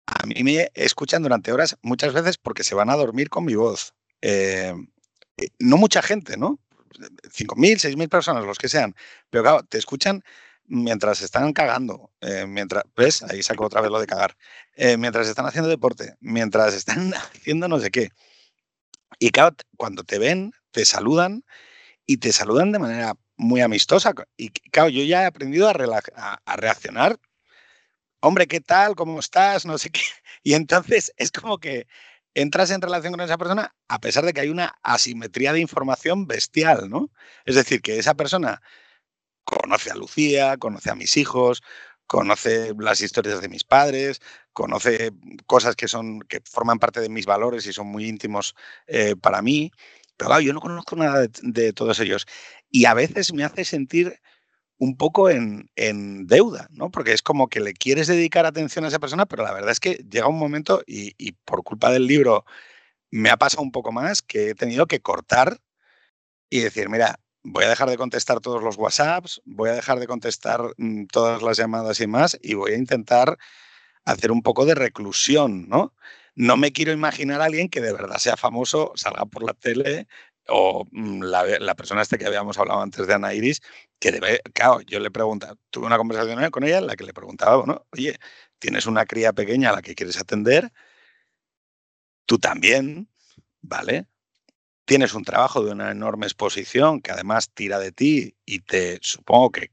a 0.05 0.25
mí 0.25 0.41
me 0.43 0.71
escuchan 0.73 1.21
durante 1.21 1.51
horas 1.51 1.77
muchas 1.81 2.13
veces 2.13 2.37
porque 2.37 2.63
se 2.63 2.75
van 2.75 2.89
a 2.89 2.95
dormir 2.95 3.29
con 3.29 3.43
mi 3.43 3.55
voz. 3.55 3.93
Eh, 4.21 4.73
eh, 5.37 5.47
no 5.59 5.77
mucha 5.77 6.01
gente, 6.01 6.37
¿no? 6.37 6.59
5.000, 7.29 7.77
6.000 7.77 8.07
personas, 8.07 8.45
los 8.45 8.57
que 8.57 8.69
sean, 8.69 8.95
pero 9.29 9.43
claro, 9.43 9.63
te 9.63 9.77
escuchan 9.77 10.23
mientras 10.67 11.21
están 11.21 11.51
cagando, 11.51 12.09
mientras, 12.47 12.85
¿ves? 12.95 13.21
Ahí 13.23 13.43
saco 13.43 13.65
otra 13.65 13.81
vez 13.81 13.91
lo 13.91 13.99
de 13.99 14.07
cagar. 14.07 14.37
Mientras 14.97 15.27
están 15.27 15.45
haciendo 15.45 15.69
deporte, 15.69 16.15
mientras 16.21 16.73
están 16.73 17.13
haciendo 17.13 17.67
no 17.67 17.79
sé 17.79 17.91
qué. 17.91 18.11
Y 19.19 19.29
claro, 19.31 19.57
cuando 19.75 20.03
te 20.03 20.19
ven, 20.19 20.53
te 20.71 20.85
saludan 20.85 21.43
y 22.05 22.17
te 22.17 22.31
saludan 22.31 22.71
de 22.71 22.79
manera 22.79 23.15
muy 23.37 23.61
amistosa. 23.61 24.13
Y 24.37 24.49
claro, 24.49 24.89
yo 24.89 25.03
ya 25.03 25.23
he 25.23 25.25
aprendido 25.25 25.69
a, 25.69 26.55
reaccionar. 26.55 27.19
Hombre, 28.21 28.47
¿qué 28.47 28.61
tal? 28.61 28.95
¿Cómo 28.95 29.19
estás? 29.19 29.65
No 29.65 29.77
sé 29.77 29.89
qué. 29.89 30.01
Y 30.43 30.53
entonces 30.53 31.11
es 31.17 31.31
como 31.31 31.57
que 31.57 31.87
entras 32.35 32.69
en 32.69 32.81
relación 32.81 33.13
con 33.13 33.21
esa 33.21 33.37
persona 33.37 33.73
a 33.87 33.99
pesar 33.99 34.25
de 34.25 34.33
que 34.33 34.41
hay 34.41 34.49
una 34.49 34.75
asimetría 34.83 35.53
de 35.53 35.59
información 35.59 36.27
bestial, 36.27 36.89
¿no? 36.89 37.09
Es 37.45 37.55
decir, 37.55 37.81
que 37.81 37.97
esa 37.97 38.13
persona 38.13 38.61
conoce 39.43 39.91
a 39.91 39.95
Lucía, 39.95 40.57
conoce 40.57 40.91
a 40.91 40.95
mis 40.95 41.17
hijos, 41.17 41.63
conoce 42.07 42.73
las 42.77 43.01
historias 43.01 43.41
de 43.41 43.49
mis 43.49 43.63
padres, 43.63 44.21
conoce 44.53 45.11
cosas 45.47 45.75
que 45.75 45.87
son 45.87 46.21
que 46.21 46.41
forman 46.45 46.79
parte 46.79 47.01
de 47.01 47.09
mis 47.09 47.25
valores 47.25 47.65
y 47.65 47.73
son 47.73 47.87
muy 47.87 48.07
íntimos 48.07 48.55
eh, 48.87 49.15
para 49.15 49.41
mí. 49.41 49.71
Pero 50.17 50.29
claro, 50.29 50.41
yo 50.41 50.53
no 50.53 50.61
conozco 50.61 50.95
nada 50.95 51.27
de, 51.41 51.73
todos 51.73 51.99
ellos. 51.99 52.25
Y 52.69 52.85
a 52.85 52.93
veces 52.93 53.33
me 53.33 53.43
hace 53.43 53.65
sentir 53.65 54.19
un 54.77 54.97
poco 54.97 55.29
en, 55.29 55.69
en, 55.75 56.27
deuda, 56.27 56.67
¿no? 56.71 56.91
Porque 56.91 57.13
es 57.13 57.21
como 57.21 57.47
que 57.47 57.61
le 57.61 57.73
quieres 57.73 58.07
dedicar 58.07 58.45
atención 58.45 58.85
a 58.85 58.89
esa 58.89 58.99
persona, 58.99 59.25
pero 59.25 59.43
la 59.43 59.53
verdad 59.53 59.71
es 59.71 59.79
que 59.79 59.95
llega 60.09 60.27
un 60.27 60.39
momento, 60.39 60.83
y, 60.87 61.13
y 61.17 61.33
por 61.33 61.63
culpa 61.63 61.91
del 61.91 62.07
libro 62.07 62.45
me 63.11 63.29
ha 63.29 63.37
pasado 63.37 63.63
un 63.63 63.71
poco 63.71 63.91
más, 63.91 64.21
que 64.21 64.49
he 64.49 64.55
tenido 64.55 64.87
que 64.87 65.01
cortar 65.01 65.59
y 66.49 66.59
decir, 66.61 66.89
mira, 66.89 67.19
voy 67.43 67.65
a 67.65 67.69
dejar 67.69 67.89
de 67.89 67.97
contestar 67.97 68.39
todos 68.41 68.63
los 68.63 68.77
WhatsApps, 68.77 69.41
voy 69.45 69.69
a 69.69 69.73
dejar 69.73 69.99
de 69.99 70.07
contestar 70.07 70.61
mm, 70.77 71.05
todas 71.05 71.41
las 71.41 71.57
llamadas 71.57 71.99
y 72.01 72.07
más, 72.07 72.37
y 72.41 72.55
voy 72.55 72.73
a 72.73 72.77
intentar 72.77 73.37
hacer 74.03 74.31
un 74.31 74.41
poco 74.41 74.65
de 74.65 74.75
reclusión, 74.75 75.67
¿no? 75.69 75.93
No 76.35 76.57
me 76.57 76.71
quiero 76.73 76.91
imaginar 76.91 77.41
a 77.41 77.45
alguien 77.45 77.69
que 77.69 77.81
de 77.81 77.93
verdad 77.93 78.17
sea 78.17 78.37
famoso, 78.37 78.91
salga 78.95 79.25
por 79.25 79.43
la 79.43 79.53
tele, 79.53 80.07
o 80.47 80.85
mm, 80.91 81.23
la, 81.23 81.75
persona 81.75 82.01
este 82.01 82.17
que 82.17 82.25
habíamos 82.25 82.57
hablado 82.57 82.81
antes 82.81 83.07
de 83.07 83.13
Ana 83.13 83.33
Iris, 83.33 83.61
que 83.99 84.11
debe, 84.11 84.41
claro, 84.53 84.81
yo 84.81 84.99
le 84.99 85.11
preguntaba, 85.11 85.55
tuve 85.69 85.87
una 85.87 85.97
conversación 85.97 86.49
con 86.51 86.63
ella 86.63 86.79
en 86.79 86.87
la 86.87 86.95
que 86.95 87.05
le 87.05 87.13
preguntaba, 87.13 87.57
bueno, 87.57 87.85
oye, 87.91 88.17
tienes 88.59 88.85
una 88.85 89.05
cría 89.05 89.33
pequeña 89.33 89.69
a 89.69 89.73
la 89.73 89.81
que 89.81 89.95
quieres 89.95 90.19
atender, 90.19 90.71
tú 92.25 92.37
también, 92.39 93.09
¿vale? 93.61 94.07
Tienes 94.85 95.13
un 95.13 95.23
trabajo 95.23 95.63
de 95.63 95.71
una 95.71 95.91
enorme 95.91 96.27
exposición 96.27 97.01
que 97.01 97.11
además 97.11 97.51
tira 97.53 97.79
de 97.79 97.91
ti 97.91 98.37
y 98.45 98.59
te, 98.59 98.99
supongo 99.01 99.51
que, 99.51 99.71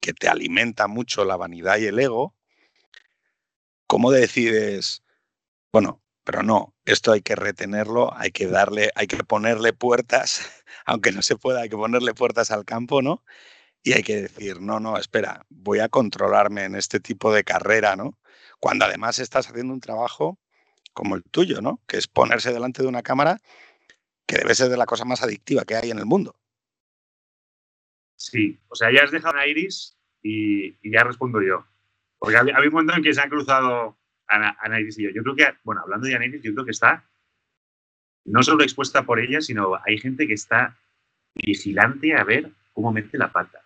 que 0.00 0.12
te 0.12 0.28
alimenta 0.28 0.88
mucho 0.88 1.24
la 1.24 1.36
vanidad 1.36 1.78
y 1.78 1.86
el 1.86 1.98
ego. 1.98 2.34
¿Cómo 3.86 4.12
decides, 4.12 5.02
bueno, 5.72 6.02
pero 6.24 6.42
no, 6.42 6.74
esto 6.84 7.12
hay 7.12 7.22
que 7.22 7.36
retenerlo, 7.36 8.14
hay 8.16 8.30
que 8.30 8.46
darle, 8.46 8.90
hay 8.94 9.06
que 9.06 9.22
ponerle 9.24 9.72
puertas, 9.72 10.48
aunque 10.86 11.12
no 11.12 11.22
se 11.22 11.36
pueda, 11.36 11.62
hay 11.62 11.68
que 11.68 11.76
ponerle 11.76 12.14
puertas 12.14 12.50
al 12.50 12.64
campo, 12.64 13.02
¿no? 13.02 13.24
Y 13.82 13.94
hay 13.94 14.02
que 14.02 14.20
decir, 14.22 14.60
no, 14.60 14.78
no, 14.78 14.98
espera, 14.98 15.46
voy 15.48 15.80
a 15.80 15.88
controlarme 15.88 16.64
en 16.64 16.74
este 16.74 17.00
tipo 17.00 17.32
de 17.32 17.44
carrera, 17.44 17.96
¿no? 17.96 18.18
Cuando 18.58 18.84
además 18.84 19.18
estás 19.18 19.48
haciendo 19.48 19.72
un 19.72 19.80
trabajo 19.80 20.38
como 20.92 21.16
el 21.16 21.24
tuyo, 21.24 21.62
¿no? 21.62 21.80
Que 21.86 21.96
es 21.96 22.06
ponerse 22.06 22.52
delante 22.52 22.82
de 22.82 22.88
una 22.88 23.02
cámara 23.02 23.40
que 24.26 24.36
debe 24.36 24.54
ser 24.54 24.68
de 24.68 24.76
la 24.76 24.86
cosa 24.86 25.04
más 25.04 25.22
adictiva 25.22 25.64
que 25.64 25.76
hay 25.76 25.90
en 25.90 25.98
el 25.98 26.06
mundo. 26.06 26.36
Sí, 28.16 28.60
o 28.68 28.74
sea, 28.74 28.92
ya 28.92 29.02
has 29.02 29.10
dejado 29.10 29.38
a 29.38 29.46
Iris 29.46 29.96
y, 30.22 30.76
ya 30.90 31.04
respondo 31.04 31.40
yo. 31.40 31.66
Porque 32.18 32.36
había, 32.36 32.54
había 32.54 32.68
un 32.68 32.74
momento 32.74 32.94
en 32.94 33.02
que 33.02 33.14
se 33.14 33.20
han 33.20 33.30
cruzado 33.30 33.99
Ana, 34.30 34.80
y 34.80 35.02
yo. 35.02 35.10
Yo 35.10 35.22
creo 35.22 35.34
que, 35.34 35.46
bueno, 35.64 35.82
hablando 35.82 36.06
de 36.06 36.14
Ana 36.14 36.26
Iris, 36.26 36.42
yo 36.42 36.52
creo 36.52 36.64
que 36.64 36.70
está 36.70 37.04
no 38.24 38.42
solo 38.42 38.62
expuesta 38.62 39.02
por 39.02 39.18
ella, 39.18 39.40
sino 39.40 39.72
hay 39.84 39.98
gente 39.98 40.26
que 40.26 40.34
está 40.34 40.76
vigilante 41.34 42.14
a 42.14 42.22
ver 42.24 42.50
cómo 42.72 42.92
mete 42.92 43.18
la 43.18 43.32
pata. 43.32 43.60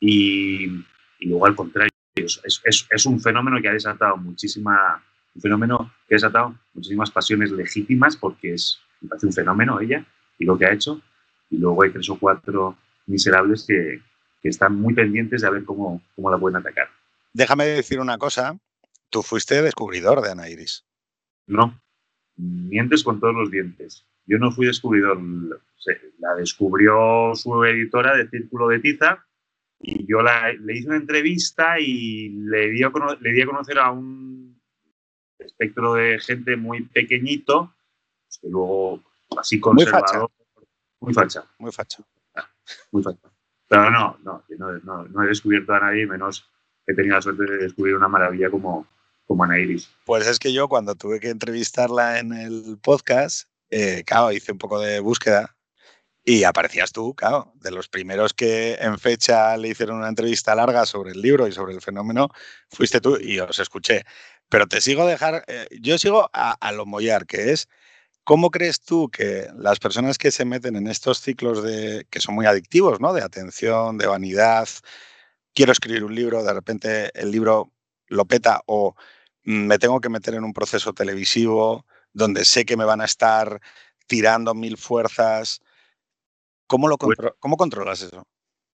Y, 0.00 0.66
y 1.18 1.28
luego 1.28 1.46
al 1.46 1.56
contrario, 1.56 1.90
es, 2.14 3.06
un 3.06 3.20
fenómeno 3.20 3.60
que 3.60 3.68
ha 3.68 3.72
desatado 3.72 4.16
muchísima, 4.16 5.02
un 5.34 5.42
fenómeno 5.42 5.92
que 6.06 6.14
ha 6.14 6.16
desatado 6.16 6.54
muchísimas 6.74 7.10
pasiones 7.10 7.50
legítimas 7.50 8.16
porque 8.16 8.54
es, 8.54 8.80
un 9.00 9.32
fenómeno 9.32 9.80
ella 9.80 10.04
y 10.38 10.44
lo 10.44 10.56
que 10.56 10.66
ha 10.66 10.72
hecho. 10.72 11.00
Y 11.50 11.58
luego 11.58 11.82
hay 11.82 11.90
tres 11.90 12.08
o 12.10 12.18
cuatro 12.18 12.76
miserables 13.06 13.64
que, 13.66 14.02
que 14.42 14.48
están 14.48 14.76
muy 14.76 14.94
pendientes 14.94 15.42
de 15.42 15.50
ver 15.50 15.64
cómo, 15.64 16.02
cómo 16.14 16.30
la 16.30 16.38
pueden 16.38 16.56
atacar. 16.56 16.88
Déjame 17.32 17.64
decir 17.66 18.00
una 18.00 18.18
cosa. 18.18 18.58
Tú 19.10 19.22
fuiste 19.22 19.62
descubridor 19.62 20.20
de 20.20 20.30
Ana 20.30 20.48
Iris. 20.48 20.84
No, 21.46 21.80
mientes 22.36 23.02
con 23.02 23.20
todos 23.20 23.34
los 23.34 23.50
dientes. 23.50 24.06
Yo 24.26 24.38
no 24.38 24.50
fui 24.52 24.66
descubridor. 24.66 25.18
La 26.18 26.34
descubrió 26.34 27.34
su 27.34 27.64
editora 27.64 28.16
de 28.16 28.28
Círculo 28.28 28.68
de 28.68 28.80
Tiza 28.80 29.24
y 29.80 30.06
yo 30.06 30.22
la, 30.22 30.52
le 30.52 30.76
hice 30.76 30.88
una 30.88 30.96
entrevista 30.96 31.78
y 31.78 32.28
le 32.30 32.68
di, 32.70 32.82
a, 32.82 32.90
le 33.20 33.32
di 33.32 33.42
a 33.42 33.46
conocer 33.46 33.78
a 33.78 33.90
un 33.92 34.60
espectro 35.38 35.94
de 35.94 36.18
gente 36.18 36.56
muy 36.56 36.82
pequeñito, 36.82 37.72
pues 38.26 38.38
que 38.38 38.48
luego 38.48 39.02
así 39.38 39.60
conservador. 39.60 40.30
Muy 41.00 41.14
facha. 41.14 41.44
Muy 41.58 41.72
facha. 41.72 42.02
Muy 42.90 43.02
facha. 43.02 43.30
Pero 43.68 43.90
no, 43.90 44.18
no, 44.24 44.42
no, 44.58 44.78
no, 44.80 45.04
no 45.04 45.22
he 45.22 45.28
descubierto 45.28 45.72
a 45.74 45.80
nadie, 45.80 46.06
menos 46.06 46.50
he 46.86 46.94
tenido 46.94 47.16
la 47.16 47.22
suerte 47.22 47.44
de 47.44 47.58
descubrir 47.58 47.94
una 47.94 48.08
maravilla 48.08 48.50
como, 48.50 48.86
como 49.28 49.46
Iris. 49.54 49.88
Pues 50.04 50.26
es 50.26 50.40
que 50.40 50.52
yo 50.52 50.68
cuando 50.68 50.96
tuve 50.96 51.20
que 51.20 51.28
entrevistarla 51.28 52.18
en 52.18 52.32
el 52.32 52.78
podcast, 52.82 53.48
eh, 53.70 54.02
claro, 54.04 54.32
hice 54.32 54.50
un 54.50 54.58
poco 54.58 54.80
de 54.80 54.98
búsqueda 54.98 55.54
y 56.24 56.42
aparecías 56.42 56.90
tú, 56.90 57.14
claro, 57.14 57.52
de 57.54 57.70
los 57.70 57.88
primeros 57.88 58.34
que 58.34 58.74
en 58.80 58.98
fecha 58.98 59.56
le 59.56 59.68
hicieron 59.68 59.98
una 59.98 60.08
entrevista 60.08 60.54
larga 60.54 60.84
sobre 60.84 61.12
el 61.12 61.22
libro 61.22 61.46
y 61.46 61.52
sobre 61.52 61.74
el 61.74 61.80
fenómeno, 61.80 62.28
fuiste 62.68 63.00
tú 63.00 63.16
y 63.20 63.38
os 63.38 63.58
escuché. 63.60 64.04
Pero 64.48 64.66
te 64.66 64.80
sigo 64.80 65.06
dejar, 65.06 65.44
eh, 65.46 65.68
yo 65.80 65.98
sigo 65.98 66.28
a, 66.32 66.52
a 66.52 66.72
lo 66.72 66.86
mollar, 66.86 67.26
que 67.26 67.52
es 67.52 67.68
¿Cómo 68.28 68.50
crees 68.50 68.82
tú 68.82 69.08
que 69.08 69.48
las 69.56 69.78
personas 69.78 70.18
que 70.18 70.30
se 70.30 70.44
meten 70.44 70.76
en 70.76 70.86
estos 70.86 71.18
ciclos 71.18 71.62
de, 71.62 72.06
que 72.10 72.20
son 72.20 72.34
muy 72.34 72.44
adictivos, 72.44 73.00
¿no? 73.00 73.14
De 73.14 73.22
atención, 73.22 73.96
de 73.96 74.06
vanidad, 74.06 74.68
quiero 75.54 75.72
escribir 75.72 76.04
un 76.04 76.14
libro, 76.14 76.44
de 76.44 76.52
repente 76.52 77.10
el 77.18 77.30
libro 77.30 77.72
lo 78.06 78.26
peta 78.26 78.60
o 78.66 78.94
me 79.44 79.78
tengo 79.78 80.00
que 80.00 80.08
meter 80.08 80.34
en 80.34 80.44
un 80.44 80.52
proceso 80.52 80.92
televisivo 80.92 81.86
donde 82.12 82.44
sé 82.44 82.64
que 82.64 82.76
me 82.76 82.84
van 82.84 83.00
a 83.00 83.04
estar 83.04 83.60
tirando 84.06 84.54
mil 84.54 84.76
fuerzas. 84.76 85.60
¿Cómo, 86.66 86.88
lo 86.88 86.98
contro 86.98 87.36
¿cómo 87.38 87.56
controlas 87.56 88.02
eso? 88.02 88.26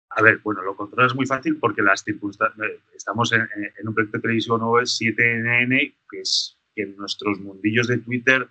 A 0.10 0.22
ver, 0.22 0.40
bueno, 0.44 0.62
lo 0.62 0.76
controlas 0.76 1.16
muy 1.16 1.26
fácil 1.26 1.58
porque 1.58 1.82
las 1.82 2.04
circunstancias. 2.04 2.68
Eh, 2.68 2.80
estamos 2.96 3.32
en, 3.34 3.42
en, 3.42 3.88
un 3.88 3.94
proyecto 3.94 4.22
televisivo 4.22 4.58
nuevo, 4.58 4.80
es 4.80 5.00
7NN, 5.00 5.96
que 6.10 6.22
es 6.22 6.58
que 6.76 6.84
en 6.84 6.96
nuestros 6.98 7.40
mundillos 7.40 7.88
de 7.88 7.98
Twitter 7.98 8.48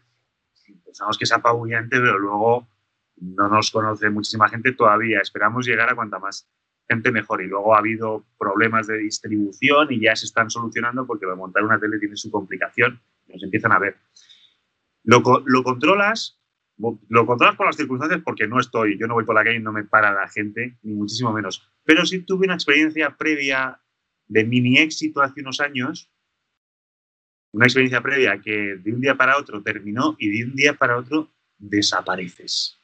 pensamos 0.85 1.17
que 1.19 1.25
es 1.25 1.33
apabullante, 1.33 1.99
pero 1.99 2.19
luego 2.19 2.69
no 3.17 3.49
nos 3.49 3.71
conoce 3.71 4.11
muchísima 4.11 4.49
gente 4.49 4.73
todavía. 4.73 5.21
Esperamos 5.21 5.67
llegar 5.67 5.89
a 5.89 5.95
cuanta 5.95 6.19
más 6.19 6.49
gente 6.89 7.11
mejor. 7.11 7.43
Y 7.43 7.47
luego 7.47 7.75
ha 7.75 7.79
habido 7.79 8.25
problemas 8.39 8.87
de 8.87 8.99
distribución 8.99 9.93
y 9.93 10.01
ya 10.01 10.17
se 10.17 10.27
están 10.27 10.51
solucionando 10.51 11.07
porque 11.07 11.27
montar 11.27 11.65
una 11.65 11.79
tele 11.79 11.99
tiene 11.99 12.17
su 12.17 12.31
complicación. 12.31 13.01
Nos 13.29 13.43
empiezan 13.43 13.73
a 13.73 13.79
ver. 13.79 13.97
Lo, 15.05 15.23
lo 15.47 15.63
controlas, 15.65 16.41
lo 16.77 17.27
controlas 17.27 17.57
por 17.57 17.67
las 17.67 17.77
circunstancias 17.77 18.21
porque 18.25 18.47
no 18.47 18.61
estoy, 18.61 18.99
yo 18.99 19.07
no 19.07 19.15
voy 19.15 19.25
por 19.25 19.35
la 19.35 19.45
calle 19.45 19.61
no 19.61 19.73
me 19.73 19.85
para 19.85 20.13
la 20.13 20.29
gente, 20.29 20.79
ni 20.83 20.95
muchísimo 20.95 21.33
menos. 21.33 21.69
Pero 21.85 22.07
sí 22.07 22.21
tuve 22.21 22.47
una 22.47 22.55
experiencia 22.55 23.17
previa 23.17 23.81
de 24.29 24.45
mini 24.45 24.79
éxito 24.79 25.21
hace 25.21 25.41
unos 25.41 25.61
años 25.61 26.13
una 27.53 27.67
experiencia 27.67 28.01
previa 28.01 28.41
que 28.41 28.77
de 28.77 28.93
un 28.93 29.01
día 29.01 29.15
para 29.15 29.37
otro 29.39 29.63
terminó 29.63 30.17
y 30.19 30.31
de 30.31 30.45
un 30.45 30.55
día 30.55 30.75
para 30.75 30.97
otro 30.97 31.31
desapareces. 31.59 32.79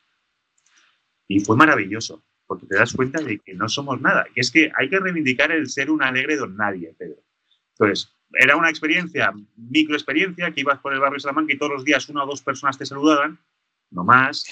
Y 1.26 1.40
fue 1.40 1.57
maravilloso, 1.57 2.22
porque 2.49 2.66
te 2.66 2.76
das 2.76 2.94
cuenta 2.94 3.22
de 3.22 3.38
que 3.38 3.55
no 3.55 3.68
somos 3.68 4.01
nada, 4.01 4.26
que 4.34 4.40
es 4.40 4.51
que 4.51 4.72
hay 4.74 4.88
que 4.88 4.99
reivindicar 4.99 5.53
el 5.53 5.68
ser 5.68 5.90
un 5.90 6.03
alegre 6.03 6.34
don 6.36 6.57
nadie, 6.57 6.94
Pedro. 6.99 7.22
Entonces, 7.72 8.11
era 8.32 8.57
una 8.57 8.70
experiencia, 8.70 9.32
microexperiencia, 9.57 10.51
que 10.51 10.62
ibas 10.62 10.78
por 10.78 10.94
el 10.94 10.99
barrio 10.99 11.16
de 11.16 11.20
Salamanca 11.20 11.53
y 11.53 11.59
todos 11.59 11.72
los 11.72 11.84
días 11.84 12.09
una 12.09 12.24
o 12.24 12.26
dos 12.26 12.42
personas 12.42 12.78
te 12.78 12.86
saludaban, 12.86 13.38
no 13.90 14.03
más. 14.03 14.44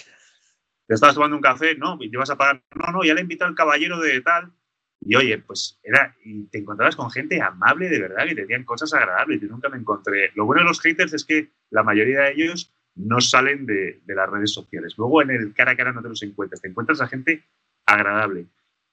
Te 0.87 0.95
estabas 0.95 1.15
tomando 1.15 1.37
un 1.37 1.43
café, 1.43 1.75
no, 1.75 1.97
y 2.01 2.11
te 2.11 2.19
vas 2.19 2.29
a 2.31 2.37
pagar, 2.37 2.63
no, 2.75 2.93
no, 2.93 3.03
ya 3.03 3.15
le 3.15 3.23
invitado 3.23 3.49
al 3.49 3.57
caballero 3.57 3.99
de 3.99 4.21
tal, 4.21 4.53
y 5.01 5.15
oye, 5.15 5.39
pues 5.39 5.81
era, 5.83 6.15
y 6.23 6.45
te 6.45 6.59
encontrabas 6.59 6.97
con 6.97 7.11
gente 7.11 7.41
amable 7.41 7.89
de 7.89 8.01
verdad, 8.01 8.27
que 8.27 8.35
te 8.35 8.43
decían 8.43 8.65
cosas 8.65 8.93
agradables. 8.93 9.41
Yo 9.41 9.49
nunca 9.49 9.69
me 9.69 9.79
encontré. 9.79 10.33
Lo 10.35 10.45
bueno 10.45 10.63
de 10.63 10.69
los 10.69 10.81
haters 10.81 11.15
es 11.15 11.25
que 11.25 11.51
la 11.71 11.83
mayoría 11.83 12.21
de 12.21 12.33
ellos 12.33 12.73
no 12.95 13.21
salen 13.21 13.67
de 13.67 14.01
las 14.07 14.29
redes 14.29 14.53
sociales. 14.53 14.95
Luego 14.97 15.23
en 15.23 15.31
el 15.31 15.55
cara 15.55 15.73
a 15.73 15.77
cara 15.77 15.93
no 15.93 16.03
te 16.03 16.09
los 16.09 16.23
encuentras, 16.23 16.61
te 16.61 16.69
encuentras 16.69 17.01
a 17.01 17.09
gente 17.09 17.45
agradable. 17.87 18.47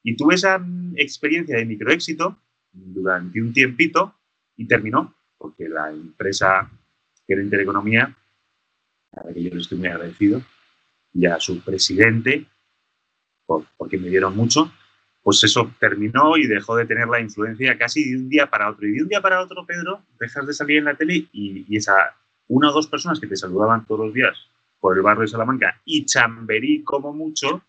Y 0.04 0.16
tuve 0.16 0.36
esa 0.36 0.58
mm, 0.60 0.94
experiencia 0.98 1.58
de 1.58 1.66
microéxito 1.66 2.38
durante 2.72 3.41
un 3.41 3.54
tiempito 3.54 4.16
y 4.56 4.66
terminó, 4.66 5.14
porque 5.38 5.68
la 5.68 5.91
empresa 5.91 6.70
que 7.26 7.34
era 7.34 7.41
Intereconomía, 7.41 8.16
a 9.14 9.26
la 9.26 9.34
que 9.34 9.44
yo 9.44 9.50
le 9.54 9.62
estoy 9.62 9.78
muy 9.78 9.88
agradecido, 9.88 10.41
y 11.14 11.26
a 11.26 11.39
su 11.39 11.60
presidente, 11.62 12.46
porque 13.78 13.98
me 13.98 14.10
dieron 14.10 14.36
mucho, 14.36 14.72
pues 15.22 15.44
eso 15.44 15.72
terminó 15.80 16.38
y 16.38 16.48
dejó 16.48 16.76
de 16.76 16.86
tener 16.86 17.08
la 17.08 17.20
influencia 17.20 17.78
casi 17.78 18.10
de 18.10 18.18
un 18.18 18.30
día 18.30 18.50
para 18.50 18.70
otro. 18.70 18.88
Y 18.88 18.94
de 18.94 19.04
un 19.04 19.10
día 19.10 19.22
para 19.22 19.41
otro, 19.41 19.66
Pedro, 19.66 20.02
dejas 20.20 20.48
de 20.48 20.54
salir 20.54 20.78
en 20.80 20.86
la 20.86 20.96
tele 20.96 21.28
y, 21.32 21.66
y 21.68 21.78
esa 21.78 22.16
una 22.48 22.70
o 22.70 22.74
dos 22.74 22.88
personas 22.88 23.20
que 23.20 23.28
te 23.28 23.38
saludaban 23.38 23.86
todos 23.86 24.08
los 24.08 24.14
días 24.14 24.38
por 24.80 24.98
el 24.98 25.04
barrio 25.04 25.22
de 25.22 25.30
Salamanca 25.30 25.82
y 25.86 26.06
Chamberí 26.06 26.84
como 26.84 27.14
mucho, 27.14 27.64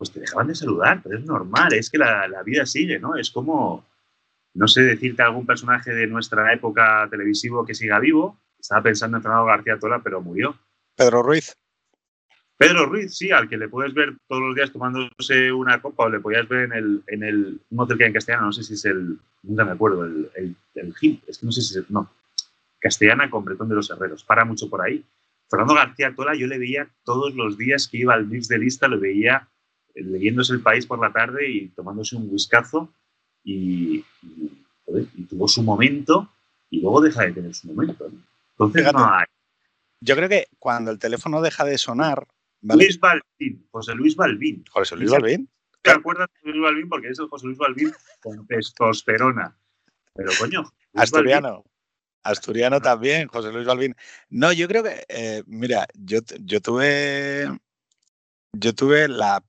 pues 0.00 0.12
te 0.12 0.20
dejaban 0.20 0.46
de 0.46 0.54
saludar, 0.54 1.02
pero 1.02 1.18
es 1.18 1.26
normal, 1.26 1.74
es 1.74 1.90
que 1.90 1.98
la, 1.98 2.26
la 2.26 2.42
vida 2.42 2.64
sigue, 2.64 2.98
¿no? 2.98 3.16
Es 3.16 3.30
como, 3.30 3.84
no 4.54 4.66
sé 4.66 4.80
decirte 4.80 5.20
algún 5.20 5.44
personaje 5.44 5.92
de 5.92 6.06
nuestra 6.06 6.50
época 6.54 7.06
televisivo 7.10 7.66
que 7.66 7.74
siga 7.74 7.98
vivo, 7.98 8.38
estaba 8.58 8.82
pensando 8.82 9.18
en 9.18 9.22
Fernando 9.22 9.44
García 9.44 9.78
Tola, 9.78 10.00
pero 10.02 10.22
murió. 10.22 10.56
Pedro 10.96 11.22
Ruiz. 11.22 11.54
Pedro 12.56 12.86
Ruiz, 12.86 13.14
sí, 13.14 13.30
al 13.30 13.46
que 13.46 13.58
le 13.58 13.68
puedes 13.68 13.92
ver 13.92 14.16
todos 14.26 14.40
los 14.40 14.54
días 14.54 14.72
tomándose 14.72 15.52
una 15.52 15.82
copa 15.82 16.04
o 16.04 16.08
le 16.08 16.20
podías 16.20 16.48
ver 16.48 16.64
en 16.64 16.72
el, 16.72 17.02
en 17.06 17.22
el 17.22 17.60
un 17.68 17.80
hotel 17.80 17.98
que 17.98 18.04
hay 18.04 18.08
en 18.08 18.14
castellano, 18.14 18.46
no 18.46 18.52
sé 18.52 18.62
si 18.62 18.72
es 18.72 18.84
el, 18.86 19.18
nunca 19.42 19.66
me 19.66 19.72
acuerdo, 19.72 20.06
el, 20.06 20.30
el, 20.34 20.56
el 20.76 20.96
Gil, 20.96 21.22
es 21.26 21.36
que 21.36 21.44
no 21.44 21.52
sé 21.52 21.60
si 21.60 21.72
es, 21.72 21.76
el, 21.76 21.86
no, 21.90 22.10
Castellana 22.78 23.28
con 23.28 23.44
Bretón 23.44 23.68
de 23.68 23.74
los 23.74 23.90
Herreros, 23.90 24.24
para 24.24 24.46
mucho 24.46 24.70
por 24.70 24.80
ahí. 24.80 25.04
Fernando 25.50 25.74
García 25.74 26.14
Tola 26.14 26.34
yo 26.34 26.46
le 26.46 26.58
veía 26.58 26.88
todos 27.04 27.34
los 27.34 27.58
días 27.58 27.86
que 27.86 27.98
iba 27.98 28.14
al 28.14 28.26
mix 28.26 28.48
de 28.48 28.56
lista, 28.56 28.88
lo 28.88 28.98
veía 28.98 29.49
leyéndose 29.94 30.52
El 30.52 30.62
País 30.62 30.86
por 30.86 31.00
la 31.00 31.12
tarde 31.12 31.50
y 31.50 31.68
tomándose 31.68 32.16
un 32.16 32.28
whiskazo 32.30 32.92
y, 33.44 34.04
y, 34.22 34.64
joder, 34.84 35.06
y 35.14 35.22
tuvo 35.24 35.48
su 35.48 35.62
momento 35.62 36.30
y 36.70 36.80
luego 36.80 37.00
deja 37.00 37.24
de 37.24 37.32
tener 37.32 37.54
su 37.54 37.68
momento. 37.68 38.08
¿no? 38.08 38.18
Entonces 38.52 38.82
Fíjate. 38.82 38.98
no 38.98 39.14
hay. 39.14 39.26
Yo 40.00 40.16
creo 40.16 40.28
que 40.28 40.46
cuando 40.58 40.90
el 40.90 40.98
teléfono 40.98 41.42
deja 41.42 41.64
de 41.64 41.76
sonar, 41.76 42.26
¿vale? 42.62 42.84
Luis 42.84 42.98
Balbín, 42.98 43.66
José 43.70 43.94
Luis 43.94 44.16
Balbín. 44.16 44.64
José 44.70 44.96
Luis 44.96 45.10
Balbín. 45.10 45.48
¿Te 45.82 45.90
acuerdas 45.90 46.28
de 46.28 46.40
José 46.40 46.52
Luis 46.52 46.62
Balbín? 46.62 46.88
Porque 46.88 47.08
es 47.08 47.18
el 47.18 47.28
José 47.28 47.46
Luis 47.46 47.58
Balbín 47.58 47.92
con 48.20 48.46
testosterona. 48.46 49.56
Pero 50.14 50.30
coño, 50.38 50.60
Luis 50.62 51.02
Asturiano. 51.02 51.64
Asturiano 52.22 52.80
también, 52.80 53.28
José 53.28 53.50
Luis 53.52 53.66
Balbín. 53.66 53.94
No, 54.28 54.52
yo 54.52 54.68
creo 54.68 54.82
que, 54.82 55.04
eh, 55.08 55.42
mira, 55.46 55.86
yo, 55.94 56.20
yo 56.42 56.60
tuve 56.60 57.48
yo 58.52 58.74
tuve 58.74 59.08
la 59.08 59.42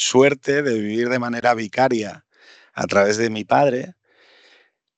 suerte 0.00 0.62
de 0.62 0.78
vivir 0.78 1.08
de 1.10 1.18
manera 1.18 1.54
vicaria 1.54 2.24
a 2.72 2.86
través 2.86 3.18
de 3.18 3.28
mi 3.28 3.44
padre 3.44 3.94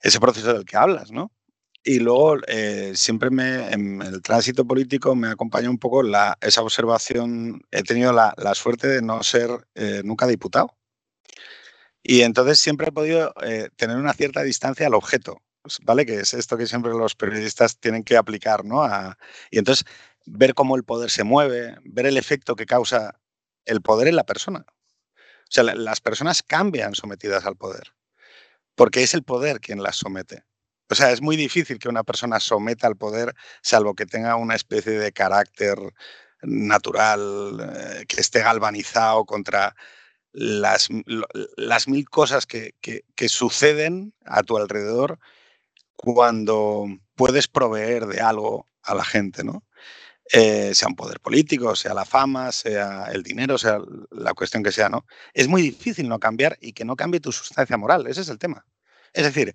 ese 0.01 0.21
proceso 0.21 0.55
del 0.55 0.65
que 0.65 0.77
hablas, 0.77 1.11
¿no? 1.11 1.33
Y 1.85 1.99
luego 1.99 2.37
eh, 2.47 2.93
siempre 2.95 3.31
me, 3.31 3.73
en 3.73 4.01
el 4.03 4.23
tránsito 4.23 4.65
político 4.65 5.17
me 5.17 5.29
acompaña 5.29 5.69
un 5.69 5.79
poco 5.79 6.05
la, 6.05 6.39
esa 6.41 6.63
observación. 6.63 7.63
He 7.73 7.83
tenido 7.83 8.13
la, 8.13 8.33
la 8.37 8.55
suerte 8.55 8.87
de 8.87 9.03
no 9.03 9.23
ser 9.25 9.51
eh, 9.75 10.03
nunca 10.05 10.29
diputado. 10.29 10.77
Y 12.05 12.23
entonces 12.23 12.61
siempre 12.61 12.89
he 12.89 12.93
podido 12.93 13.35
eh, 13.43 13.71
tener 13.77 13.97
una 13.97 14.13
cierta 14.13 14.43
distancia 14.43 14.87
al 14.87 14.95
objeto, 14.95 15.43
¿vale? 15.83 16.07
Que 16.07 16.21
es 16.21 16.35
esto 16.35 16.57
que 16.57 16.67
siempre 16.67 16.93
los 16.93 17.17
periodistas 17.17 17.79
tienen 17.79 18.05
que 18.05 18.17
aplicar, 18.17 18.65
¿no? 18.65 18.83
A, 18.85 19.19
y 19.51 19.59
entonces 19.59 19.85
ver 20.27 20.55
cómo 20.55 20.77
el 20.77 20.85
poder 20.85 21.11
se 21.11 21.25
mueve, 21.25 21.77
ver 21.85 22.07
el 22.07 22.17
efecto 22.17 22.55
que 22.55 22.67
causa 22.67 23.21
el 23.65 23.83
poder 23.83 24.09
en 24.09 24.17
la 24.17 24.25
persona. 24.25 24.65
O 25.53 25.55
sea, 25.55 25.65
la, 25.65 25.75
las 25.75 26.01
personas 26.01 26.43
cambian 26.43 26.95
sometidas 26.95 27.45
al 27.45 27.57
poder, 27.57 27.93
porque 28.75 29.03
es 29.03 29.13
el 29.13 29.23
poder 29.23 29.61
quien 29.61 29.83
las 29.83 29.97
somete. 29.97 30.45
O 30.89 30.95
sea, 30.95 31.13
es 31.13 31.21
muy 31.21 31.37
difícil 31.37 31.79
que 31.79 31.91
una 31.91 32.05
persona 32.05 32.41
someta 32.41 32.87
al 32.87 32.97
poder, 32.97 33.35
salvo 33.61 33.95
que 33.95 34.07
tenga 34.07 34.37
una 34.37 34.55
especie 34.55 34.93
de 34.93 35.13
carácter 35.13 35.79
natural, 36.41 37.59
eh, 37.61 38.05
que 38.09 38.23
esté 38.23 38.41
galvanizado 38.41 39.27
contra 39.27 39.77
las, 40.33 40.89
las 41.57 41.87
mil 41.87 42.09
cosas 42.09 42.47
que, 42.47 42.75
que, 42.81 43.29
suceden 43.29 44.15
a 44.25 44.43
tu 44.43 44.57
alrededor 44.57 45.19
cuando 45.93 46.87
puedes 47.15 47.47
proveer 47.47 48.07
de 48.07 48.21
algo 48.21 48.67
a 48.83 48.95
la 48.95 49.05
gente, 49.05 49.45
¿no? 49.45 49.65
Eh, 50.33 50.73
sea 50.75 50.89
un 50.89 50.95
poder 50.95 51.21
político, 51.21 51.75
sea 51.75 51.95
la 51.95 52.05
fama, 52.05 52.53
sea 52.53 53.07
el 53.13 53.23
dinero, 53.23 53.59
sea 53.59 53.81
la 54.11 54.35
cuestión 54.35 54.63
que 54.63 54.73
sea, 54.73 54.89
¿no? 54.89 55.05
Es 55.35 55.49
muy 55.49 55.63
difícil 55.63 56.09
no 56.09 56.21
cambiar 56.21 56.57
y 56.61 56.73
que 56.73 56.85
no 56.85 56.97
cambie 56.97 57.21
tu 57.21 57.33
sustancia 57.33 57.77
moral, 57.77 58.07
ese 58.07 58.21
es 58.21 58.29
el 58.29 58.39
tema. 58.39 58.65
Es 59.13 59.25
decir, 59.25 59.53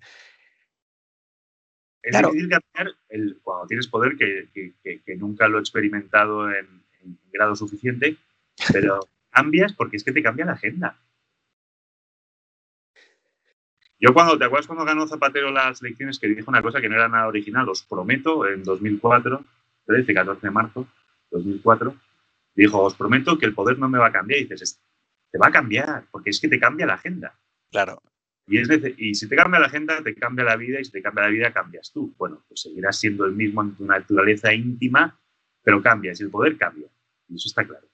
es 2.02 2.10
claro. 2.10 2.28
difícil 2.28 2.50
cambiar 2.50 2.96
el, 3.08 3.38
cuando 3.42 3.66
tienes 3.66 3.88
poder, 3.88 4.16
que, 4.16 4.48
que, 4.52 5.02
que, 5.02 5.16
nunca 5.16 5.48
lo 5.48 5.58
he 5.58 5.60
experimentado 5.60 6.50
en, 6.50 6.84
en 7.02 7.18
grado 7.32 7.56
suficiente, 7.56 8.16
pero 8.72 9.00
cambias 9.30 9.72
porque 9.72 9.96
es 9.96 10.04
que 10.04 10.12
te 10.12 10.22
cambia 10.22 10.44
la 10.44 10.52
agenda. 10.52 10.98
Yo 14.00 14.14
cuando, 14.14 14.38
¿te 14.38 14.44
acuerdas 14.44 14.66
cuando 14.68 14.84
ganó 14.84 15.08
Zapatero 15.08 15.50
las 15.50 15.82
elecciones 15.82 16.20
que 16.20 16.28
dijo 16.28 16.50
una 16.50 16.62
cosa 16.62 16.80
que 16.80 16.88
no 16.88 16.94
era 16.94 17.08
nada 17.08 17.26
original? 17.26 17.68
Os 17.68 17.82
prometo, 17.82 18.46
en 18.46 18.62
2004, 18.62 19.44
13, 19.88 20.14
14 20.14 20.46
de 20.46 20.50
marzo 20.50 20.86
2004, 21.30 21.96
dijo, 22.54 22.82
os 22.82 22.94
prometo 22.94 23.38
que 23.38 23.46
el 23.46 23.54
poder 23.54 23.78
no 23.78 23.88
me 23.88 23.98
va 23.98 24.08
a 24.08 24.12
cambiar. 24.12 24.40
Y 24.40 24.44
dices, 24.44 24.80
te 25.30 25.38
va 25.38 25.48
a 25.48 25.50
cambiar, 25.50 26.06
porque 26.10 26.30
es 26.30 26.40
que 26.40 26.48
te 26.48 26.60
cambia 26.60 26.86
la 26.86 26.94
agenda. 26.94 27.38
Claro. 27.70 28.02
Y, 28.46 28.58
es 28.58 28.68
y 28.96 29.14
si 29.14 29.28
te 29.28 29.36
cambia 29.36 29.60
la 29.60 29.66
agenda, 29.66 30.02
te 30.02 30.14
cambia 30.14 30.44
la 30.44 30.56
vida, 30.56 30.78
y 30.78 30.84
si 30.84 30.92
te 30.92 31.02
cambia 31.02 31.24
la 31.24 31.30
vida, 31.30 31.52
cambias 31.52 31.90
tú. 31.92 32.14
Bueno, 32.18 32.44
pues 32.48 32.60
seguirás 32.62 32.98
siendo 32.98 33.24
el 33.24 33.32
mismo 33.32 33.62
en 33.62 33.74
tu 33.74 33.86
naturaleza 33.86 34.52
íntima, 34.52 35.18
pero 35.62 35.82
cambias, 35.82 36.20
y 36.20 36.24
el 36.24 36.30
poder 36.30 36.56
cambia. 36.56 36.88
Y 37.28 37.36
eso 37.36 37.48
está 37.48 37.66
claro. 37.66 37.88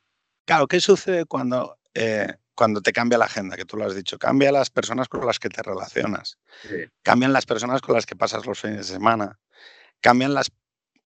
Claro, 0.45 0.67
¿qué 0.67 0.81
sucede 0.81 1.25
cuando, 1.25 1.79
eh, 1.95 2.35
cuando 2.55 2.81
te 2.81 2.93
cambia 2.93 3.19
la 3.19 3.25
agenda? 3.27 3.57
Que 3.57 3.65
tú 3.65 3.77
lo 3.77 3.85
has 3.85 3.95
dicho. 3.95 4.19
Cambia 4.19 4.51
las 4.53 4.71
personas 4.71 5.09
con 5.09 5.25
las 5.25 5.39
que 5.39 5.49
te 5.49 5.63
relacionas. 5.63 6.39
Sí. 6.63 6.85
Cambian 7.03 7.33
las 7.33 7.47
personas 7.47 7.81
con 7.81 7.95
las 7.95 8.07
que 8.07 8.17
pasas 8.17 8.47
los 8.47 8.61
fines 8.61 8.89
de 8.89 8.95
semana. 8.95 9.39
Cambian 10.01 10.35
las, 10.35 10.53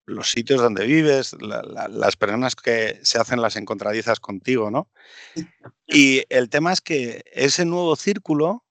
los 0.09 0.31
sitios 0.31 0.61
donde 0.61 0.87
vives, 0.87 1.37
la, 1.41 1.63
la, 1.63 1.89
las 1.89 2.17
personas 2.17 2.57
que 2.57 2.99
se 3.03 3.19
hacen 3.19 3.43
las 3.43 3.57
encontradizas 3.57 4.21
contigo, 4.21 4.71
¿no? 4.71 4.89
Y 5.87 6.25
el 6.31 6.49
tema 6.49 6.73
es 6.73 6.81
que 6.81 7.23
ese 7.33 7.65
nuevo 7.65 7.95
círculo 7.95 8.65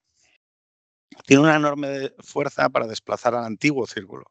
tiene 1.26 1.44
una 1.44 1.56
enorme 1.56 2.12
fuerza 2.18 2.68
para 2.68 2.86
desplazar 2.86 3.34
al 3.34 3.44
antiguo 3.44 3.86
círculo, 3.86 4.24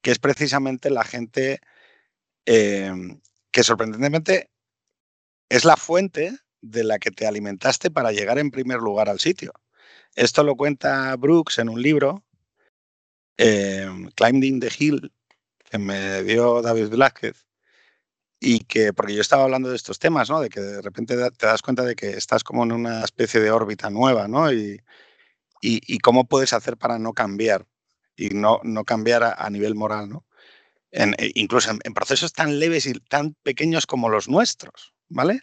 que 0.00 0.10
es 0.10 0.18
precisamente 0.18 0.90
la 0.90 1.04
gente 1.04 1.60
eh, 2.46 2.92
que 3.50 3.62
sorprendentemente 3.62 4.50
es 5.48 5.64
la 5.64 5.76
fuente 5.76 6.36
de 6.60 6.84
la 6.84 6.98
que 6.98 7.10
te 7.10 7.26
alimentaste 7.26 7.90
para 7.90 8.12
llegar 8.12 8.38
en 8.38 8.50
primer 8.50 8.78
lugar 8.78 9.08
al 9.08 9.20
sitio. 9.20 9.52
Esto 10.14 10.42
lo 10.42 10.56
cuenta 10.56 11.14
Brooks 11.16 11.58
en 11.58 11.68
un 11.68 11.82
libro, 11.82 12.24
eh, 13.36 13.88
Climbing 14.16 14.60
the 14.60 14.72
Hill, 14.78 15.12
que 15.64 15.78
me 15.78 16.22
dio 16.22 16.62
David 16.62 16.88
Velázquez, 16.88 17.44
y 18.40 18.60
que, 18.60 18.92
porque 18.92 19.14
yo 19.14 19.20
estaba 19.20 19.44
hablando 19.44 19.70
de 19.70 19.76
estos 19.76 19.98
temas, 19.98 20.28
¿no? 20.28 20.40
De 20.40 20.50
que 20.50 20.60
de 20.60 20.82
repente 20.82 21.16
te 21.30 21.46
das 21.46 21.62
cuenta 21.62 21.82
de 21.82 21.94
que 21.94 22.10
estás 22.10 22.44
como 22.44 22.62
en 22.64 22.72
una 22.72 23.02
especie 23.02 23.40
de 23.40 23.50
órbita 23.50 23.90
nueva, 23.90 24.28
¿no? 24.28 24.52
Y, 24.52 24.80
y, 25.60 25.98
cómo 26.00 26.26
puedes 26.26 26.52
hacer 26.52 26.76
para 26.76 26.98
no 26.98 27.14
cambiar 27.14 27.66
y 28.16 28.28
no, 28.30 28.60
no 28.64 28.84
cambiar 28.84 29.34
a, 29.38 29.48
nivel 29.48 29.74
moral, 29.74 30.10
¿no? 30.10 30.26
E, 30.90 31.32
incluso 31.36 31.70
en, 31.70 31.78
en, 31.84 31.94
procesos 31.94 32.34
tan 32.34 32.58
leves 32.58 32.84
y 32.86 32.92
tan 32.92 33.34
pequeños 33.42 33.86
como 33.86 34.10
los 34.10 34.28
nuestros, 34.28 34.92
¿vale? 35.08 35.40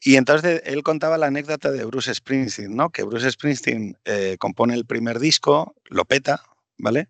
Y 0.00 0.16
entonces 0.16 0.62
él 0.64 0.82
contaba 0.82 1.16
la 1.16 1.26
anécdota 1.26 1.70
de 1.70 1.84
Bruce 1.84 2.12
Springsteen, 2.12 2.74
¿no? 2.74 2.90
Que 2.90 3.04
Bruce 3.04 3.30
Springsteen 3.30 3.96
eh, 4.04 4.36
compone 4.38 4.74
el 4.74 4.84
primer 4.84 5.20
disco, 5.20 5.74
lo 5.84 6.04
peta, 6.04 6.42
¿vale? 6.76 7.08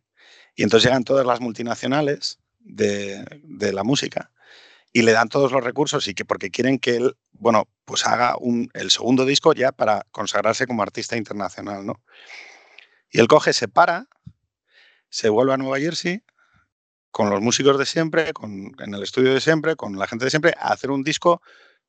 Y 0.57 0.63
entonces 0.63 0.89
llegan 0.89 1.05
todas 1.05 1.27
las 1.27 1.41
multinacionales 1.41 2.41
de, 2.59 3.25
la 3.73 3.85
música 3.85 4.33
y 4.93 5.03
le 5.03 5.13
dan 5.13 5.29
todos 5.29 5.53
los 5.53 5.63
recursos 5.63 6.09
y 6.09 6.15
que 6.15 6.25
porque 6.25 6.51
quieren 6.51 6.79
que 6.79 6.97
él, 6.97 7.17
bueno, 7.33 7.69
pues 7.85 8.07
haga 8.07 8.37
un, 8.41 8.71
el 8.73 8.91
segundo 8.91 9.27
disco 9.27 9.53
ya 9.53 9.71
para 9.71 10.07
consagrarse 10.11 10.67
como 10.67 10.83
artista 10.83 11.17
internacional, 11.17 11.85
¿no? 11.85 12.03
Y 13.11 13.21
él 13.21 13.29
coge, 13.29 13.53
se 13.53 13.69
para, 13.69 14.09
se 15.11 15.29
vuelve 15.29 15.53
a 15.53 15.59
Nueva 15.59 15.79
Jersey 15.79 16.23
con 17.11 17.31
los 17.31 17.41
músicos 17.43 17.79
de 17.79 17.87
siempre, 17.87 18.33
con, 18.33 18.73
en 18.79 18.95
el 18.95 19.03
estudio 19.03 19.35
de 19.35 19.41
siempre, 19.41 19.77
con 19.77 19.99
la 19.99 20.07
gente 20.07 20.25
de 20.25 20.31
siempre, 20.31 20.55
a 20.59 20.73
hacer 20.73 20.91
un 20.91 21.03
disco 21.03 21.43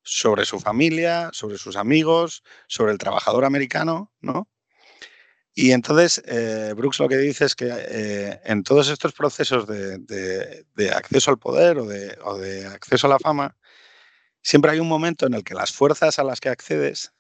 sobre 0.03 0.45
su 0.45 0.59
familia, 0.59 1.29
sobre 1.31 1.57
sus 1.57 1.77
amigos, 1.77 2.43
sobre 2.67 2.91
el 2.91 2.97
trabajador 2.97 3.45
americano, 3.45 4.13
¿no? 4.19 4.49
Y 5.59 5.71
entonces 5.71 6.21
eh, 6.27 6.73
Brooks 6.77 6.99
lo 6.99 7.09
que 7.09 7.17
dice 7.17 7.45
es 7.45 7.55
que 7.55 7.67
eh, 7.67 8.39
en 8.43 8.61
todos 8.61 8.89
estos 8.89 9.11
procesos 9.13 9.65
de, 9.65 10.91
acceso 10.95 11.31
al 11.31 11.39
poder 11.39 11.79
o 11.79 11.87
de, 11.87 12.15
o 12.23 12.37
de, 12.37 12.67
acceso 12.67 13.07
a 13.07 13.09
la 13.09 13.17
fama, 13.17 13.57
siempre 14.43 14.69
hay 14.69 14.79
un 14.79 14.87
momento 14.87 15.25
en 15.25 15.33
el 15.33 15.43
que 15.43 15.55
las 15.55 15.73
fuerzas 15.73 16.19
a 16.19 16.23
las 16.23 16.41
que 16.41 16.49
accedes 16.49 17.11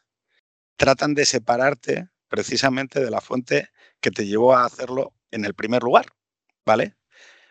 tratan 0.75 1.15
de 1.15 1.25
separarte 1.25 2.09
precisamente 2.27 2.99
de 2.99 3.09
la 3.09 3.21
fuente 3.21 3.69
que 4.01 4.11
te 4.11 4.27
llevó 4.27 4.55
a 4.55 4.65
hacerlo 4.65 5.15
en 5.31 5.43
el 5.43 5.55
primer 5.55 5.81
lugar, 5.81 6.05
¿vale? 6.63 6.95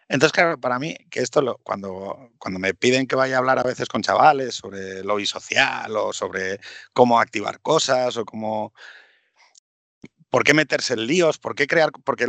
Entonces, 0.06 0.32
claro, 0.32 0.60
para 0.60 0.78
mí, 0.78 0.96
que 1.10 1.18
esto 1.18 1.42
lo, 1.42 1.58
cuando, 1.64 2.30
cuando 2.38 2.60
me 2.60 2.74
piden 2.74 3.08
que 3.08 3.16
vaya 3.16 3.34
a 3.34 3.38
hablar 3.38 3.58
a 3.58 3.64
veces 3.64 3.88
con 3.88 4.02
chavales 4.02 4.54
sobre 4.54 5.02
lobby 5.02 5.26
social 5.26 5.96
o 5.96 6.12
sobre 6.12 6.60
cómo 6.92 7.18
activar 7.18 7.60
cosas 7.60 8.16
o 8.16 8.24
cómo 8.24 8.72
¿por 10.36 10.44
qué 10.44 10.52
meterse 10.52 10.92
en 10.92 11.06
líos? 11.06 11.38
¿Por 11.38 11.54
qué 11.54 11.66
crear? 11.66 11.90
Porque 12.04 12.26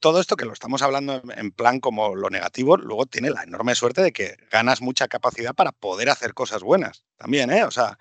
todo 0.00 0.20
esto 0.20 0.34
que 0.34 0.44
lo 0.44 0.52
estamos 0.52 0.82
hablando 0.82 1.22
en 1.36 1.52
plan 1.52 1.78
como 1.78 2.16
lo 2.16 2.28
negativo, 2.28 2.76
luego 2.76 3.06
tiene 3.06 3.30
la 3.30 3.44
enorme 3.44 3.76
suerte 3.76 4.02
de 4.02 4.12
que 4.12 4.36
ganas 4.50 4.82
mucha 4.82 5.06
capacidad 5.06 5.54
para 5.54 5.70
poder 5.70 6.10
hacer 6.10 6.34
cosas 6.34 6.64
buenas 6.64 7.04
también, 7.16 7.52
¿eh? 7.52 7.62
O 7.62 7.70
sea, 7.70 7.96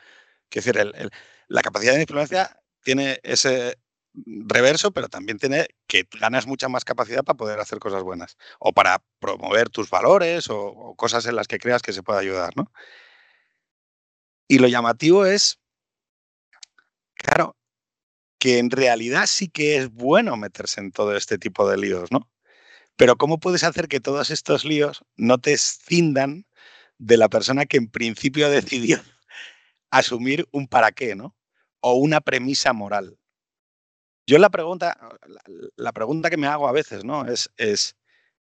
quiero 0.49 0.82
decir, 0.82 1.12
la 1.49 1.62
capacidad 1.62 1.93
de 1.93 2.01
influencia 2.01 2.64
tiene 2.82 3.20
ese 3.22 3.78
reverso, 4.26 4.91
pero 4.91 5.08
también 5.08 5.38
tiene 5.38 5.68
que 5.86 6.08
ganas 6.20 6.47
mucha 6.47 6.68
más 6.68 6.84
capacidad 6.84 7.24
para 7.24 7.38
poder 7.38 7.60
hacer 7.60 7.78
cosas 7.78 8.01
buenas 8.01 8.38
o 8.58 8.74
para 8.74 9.04
promover 9.20 9.70
tus 9.70 9.88
valores 9.88 10.49
o, 10.49 10.66
o 10.66 10.95
cosas 10.95 11.28
en 11.28 11.36
las 11.36 11.47
que 11.47 11.60
creas 11.60 11.84
que 11.84 11.93
se 11.93 12.01
puede 12.01 12.22
ayudar, 12.22 12.58
¿no? 12.58 12.72
Y 14.47 14.58
lo 14.58 14.68
llamativo 14.68 15.28
es, 15.28 15.60
claro, 17.14 17.56
que 18.44 18.60
en 18.60 18.72
realidad 18.72 19.26
sí 19.26 19.48
que 19.48 19.78
es 19.78 19.89
bueno 19.89 20.36
meterse 20.36 20.82
en 20.82 20.91
todo 20.91 21.16
este 21.16 21.38
tipo 21.38 21.70
de 21.70 21.78
líos, 21.78 22.12
¿no? 22.12 22.30
Pero 22.98 23.16
¿cómo 23.16 23.39
puedes 23.39 23.64
hacer 23.64 23.88
que 23.88 24.02
todos 24.02 24.32
estos 24.32 24.66
líos 24.66 25.06
no 25.16 25.38
te 25.38 25.54
escindan 25.54 26.46
de 26.98 27.16
la 27.16 27.30
persona 27.30 27.66
que 27.66 27.78
en 27.78 27.89
principio 27.89 28.50
decidió 28.50 29.00
asumir 29.91 30.46
un 30.52 30.68
para 30.68 30.91
qué, 30.91 31.16
¿no? 31.16 31.38
O 31.80 31.94
una 31.94 32.20
premisa 32.20 32.74
moral. 32.74 33.18
Yo 34.28 34.38
la 34.39 34.50
pregunta, 34.50 34.98
la, 35.78 35.94
pregunta 35.94 36.30
que 36.30 36.36
me 36.36 36.48
hago 36.48 36.68
a 36.68 36.74
veces, 36.74 37.06
¿no? 37.06 37.26
Es, 37.26 37.96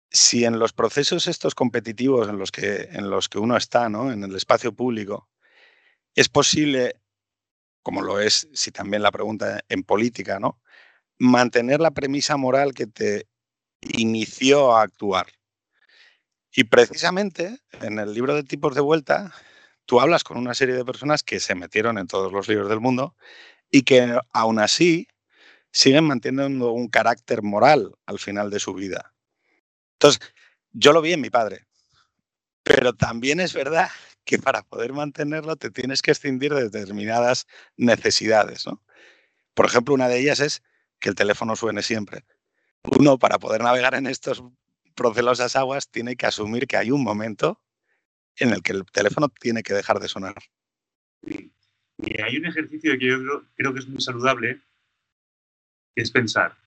si 0.09 0.45
en 0.45 0.57
los 0.57 0.73
procesos 0.73 1.27
estos 1.27 1.53
competitivos 1.53 2.27
en 2.27 2.39
los 2.39 2.51
que, 2.51 2.89
en 2.91 3.11
los 3.11 3.29
que 3.29 3.37
uno 3.37 3.55
está, 3.55 3.87
¿no? 3.87 4.11
En 4.11 4.23
el 4.23 4.35
espacio 4.35 4.73
público, 4.73 5.29
es 6.15 6.27
posible 6.27 6.95
como 7.85 8.01
lo 8.01 8.19
es 8.19 8.47
si 8.51 8.71
también 8.71 9.03
la 9.03 9.11
pregunta 9.11 9.63
en 9.69 9.83
política, 9.83 10.39
¿no? 10.39 10.59
Mantener 11.19 11.79
la 11.79 11.91
premisa 11.91 12.35
moral 12.35 12.73
que 12.73 12.87
te 12.87 13.27
inició 13.79 14.75
a 14.75 14.81
actuar. 14.81 15.27
Y 16.51 16.63
precisamente 16.63 17.59
en 17.81 17.99
el 17.99 18.11
libro 18.11 18.33
de 18.33 18.41
tipos 18.41 18.73
de 18.73 18.81
vuelta, 18.81 19.31
tú 19.85 20.01
hablas 20.01 20.23
con 20.23 20.37
una 20.37 20.55
serie 20.55 20.73
de 20.73 20.83
personas 20.83 21.21
que 21.21 21.39
se 21.39 21.53
metieron 21.53 21.99
en 21.99 22.07
todos 22.07 22.33
los 22.33 22.47
libros 22.47 22.69
del 22.69 22.79
mundo 22.79 23.15
y 23.69 23.83
que 23.83 24.17
aún 24.33 24.57
así 24.57 25.07
siguen 25.71 26.05
manteniendo 26.05 26.71
un 26.71 26.87
carácter 26.87 27.43
moral 27.43 27.93
al 28.07 28.17
final 28.17 28.49
de 28.49 28.59
su 28.59 28.73
vida. 28.73 29.13
Entonces, 29.99 30.21
yo 30.71 30.91
lo 30.91 31.03
vi 31.03 31.13
en 31.13 31.21
mi 31.21 31.29
padre, 31.29 31.67
pero 32.63 32.93
también 32.93 33.39
es 33.39 33.53
verdad 33.53 33.91
que 34.25 34.39
para 34.39 34.63
poder 34.63 34.91
mantenerlo 34.91 35.55
te 35.55 35.69
tienes 35.69 36.01
que 36.01 36.11
escindir 36.11 36.53
de 36.53 36.69
determinadas 36.69 37.47
necesidades. 37.77 38.65
¿no? 38.65 38.83
Por 39.53 39.67
ejemplo, 39.67 39.93
una 39.93 40.07
de 40.09 40.19
ellas 40.19 40.39
es 40.39 40.63
que 40.99 41.09
el 41.09 41.15
teléfono 41.15 41.55
suene 41.55 41.83
siempre. 41.83 42.25
Uno, 42.83 43.17
para 43.17 43.39
poder 43.39 43.61
navegar 43.61 43.95
en 43.95 44.07
estas 44.07 44.43
procelosas 44.95 45.55
aguas, 45.55 45.89
tiene 45.89 46.15
que 46.15 46.25
asumir 46.25 46.67
que 46.67 46.77
hay 46.77 46.91
un 46.91 47.03
momento 47.03 47.61
en 48.37 48.49
el 48.49 48.61
que 48.61 48.73
el 48.73 48.85
teléfono 48.85 49.29
tiene 49.29 49.63
que 49.63 49.73
dejar 49.73 49.99
de 49.99 50.07
sonar. 50.07 50.35
Y 51.21 52.21
hay 52.21 52.37
un 52.37 52.45
ejercicio 52.45 52.97
que 52.97 53.07
yo 53.07 53.17
creo, 53.55 53.73
que 53.73 53.79
es 53.79 53.87
muy 53.87 54.01
saludable, 54.01 54.61
que 55.95 56.01
es 56.01 56.11
pensar. 56.11 56.57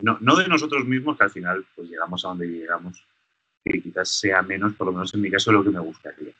No, 0.00 0.18
no 0.20 0.36
de 0.36 0.48
nosotros 0.48 0.84
mismos, 0.86 1.16
que 1.16 1.24
al 1.24 1.30
final 1.30 1.66
pues 1.74 1.88
llegamos 1.88 2.24
a 2.24 2.28
donde 2.28 2.46
llegamos, 2.46 3.06
que 3.72 3.82
quizás 3.82 4.08
sea 4.08 4.42
menos, 4.42 4.74
por 4.74 4.86
lo 4.86 4.92
menos 4.92 5.12
en 5.14 5.20
mi 5.20 5.30
caso, 5.30 5.52
lo 5.52 5.64
que 5.64 5.70
me 5.70 5.80
gustaría. 5.80 6.32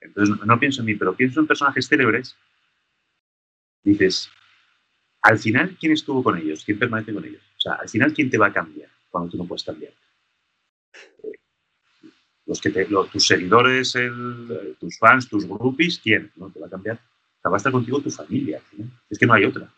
Entonces, 0.00 0.34
no, 0.44 0.58
pienso 0.58 0.80
en 0.80 0.86
mí, 0.86 0.94
pero 0.94 1.14
pienso 1.14 1.40
en 1.40 1.46
personajes 1.46 1.86
célebres. 1.86 2.36
Dices, 3.82 4.30
al 5.22 5.38
final, 5.38 5.76
¿quién 5.78 5.92
estuvo 5.92 6.22
con 6.22 6.38
ellos? 6.38 6.64
¿Quién 6.64 6.78
permanece 6.78 7.12
con 7.12 7.24
ellos? 7.24 7.42
O 7.56 7.60
sea, 7.60 7.74
al 7.74 7.88
final, 7.88 8.12
¿quién 8.12 8.30
te 8.30 8.38
va 8.38 8.46
a 8.46 8.52
cambiar 8.52 8.88
cuando 9.10 9.30
tú 9.30 9.36
no 9.36 9.44
puedes 9.44 9.64
cambiar? 9.64 9.92
Eh, 11.22 11.38
los 12.46 12.60
que 12.60 12.70
tus 12.70 13.26
seguidores, 13.26 13.94
tus 14.80 14.98
fans, 14.98 15.28
tus 15.28 15.46
groupies, 15.46 16.00
¿quién? 16.02 16.32
¿No 16.36 16.50
te 16.50 16.58
va 16.58 16.66
a 16.66 16.70
cambiar? 16.70 16.96
O 16.96 17.40
sea, 17.40 17.50
va 17.50 17.56
a 17.56 17.58
estar 17.58 17.72
contigo 17.72 18.00
tu 18.00 18.10
familia. 18.10 18.60
Es 19.08 19.18
que 19.18 19.26
no 19.26 19.34
hay 19.34 19.44
otra. 19.44 19.70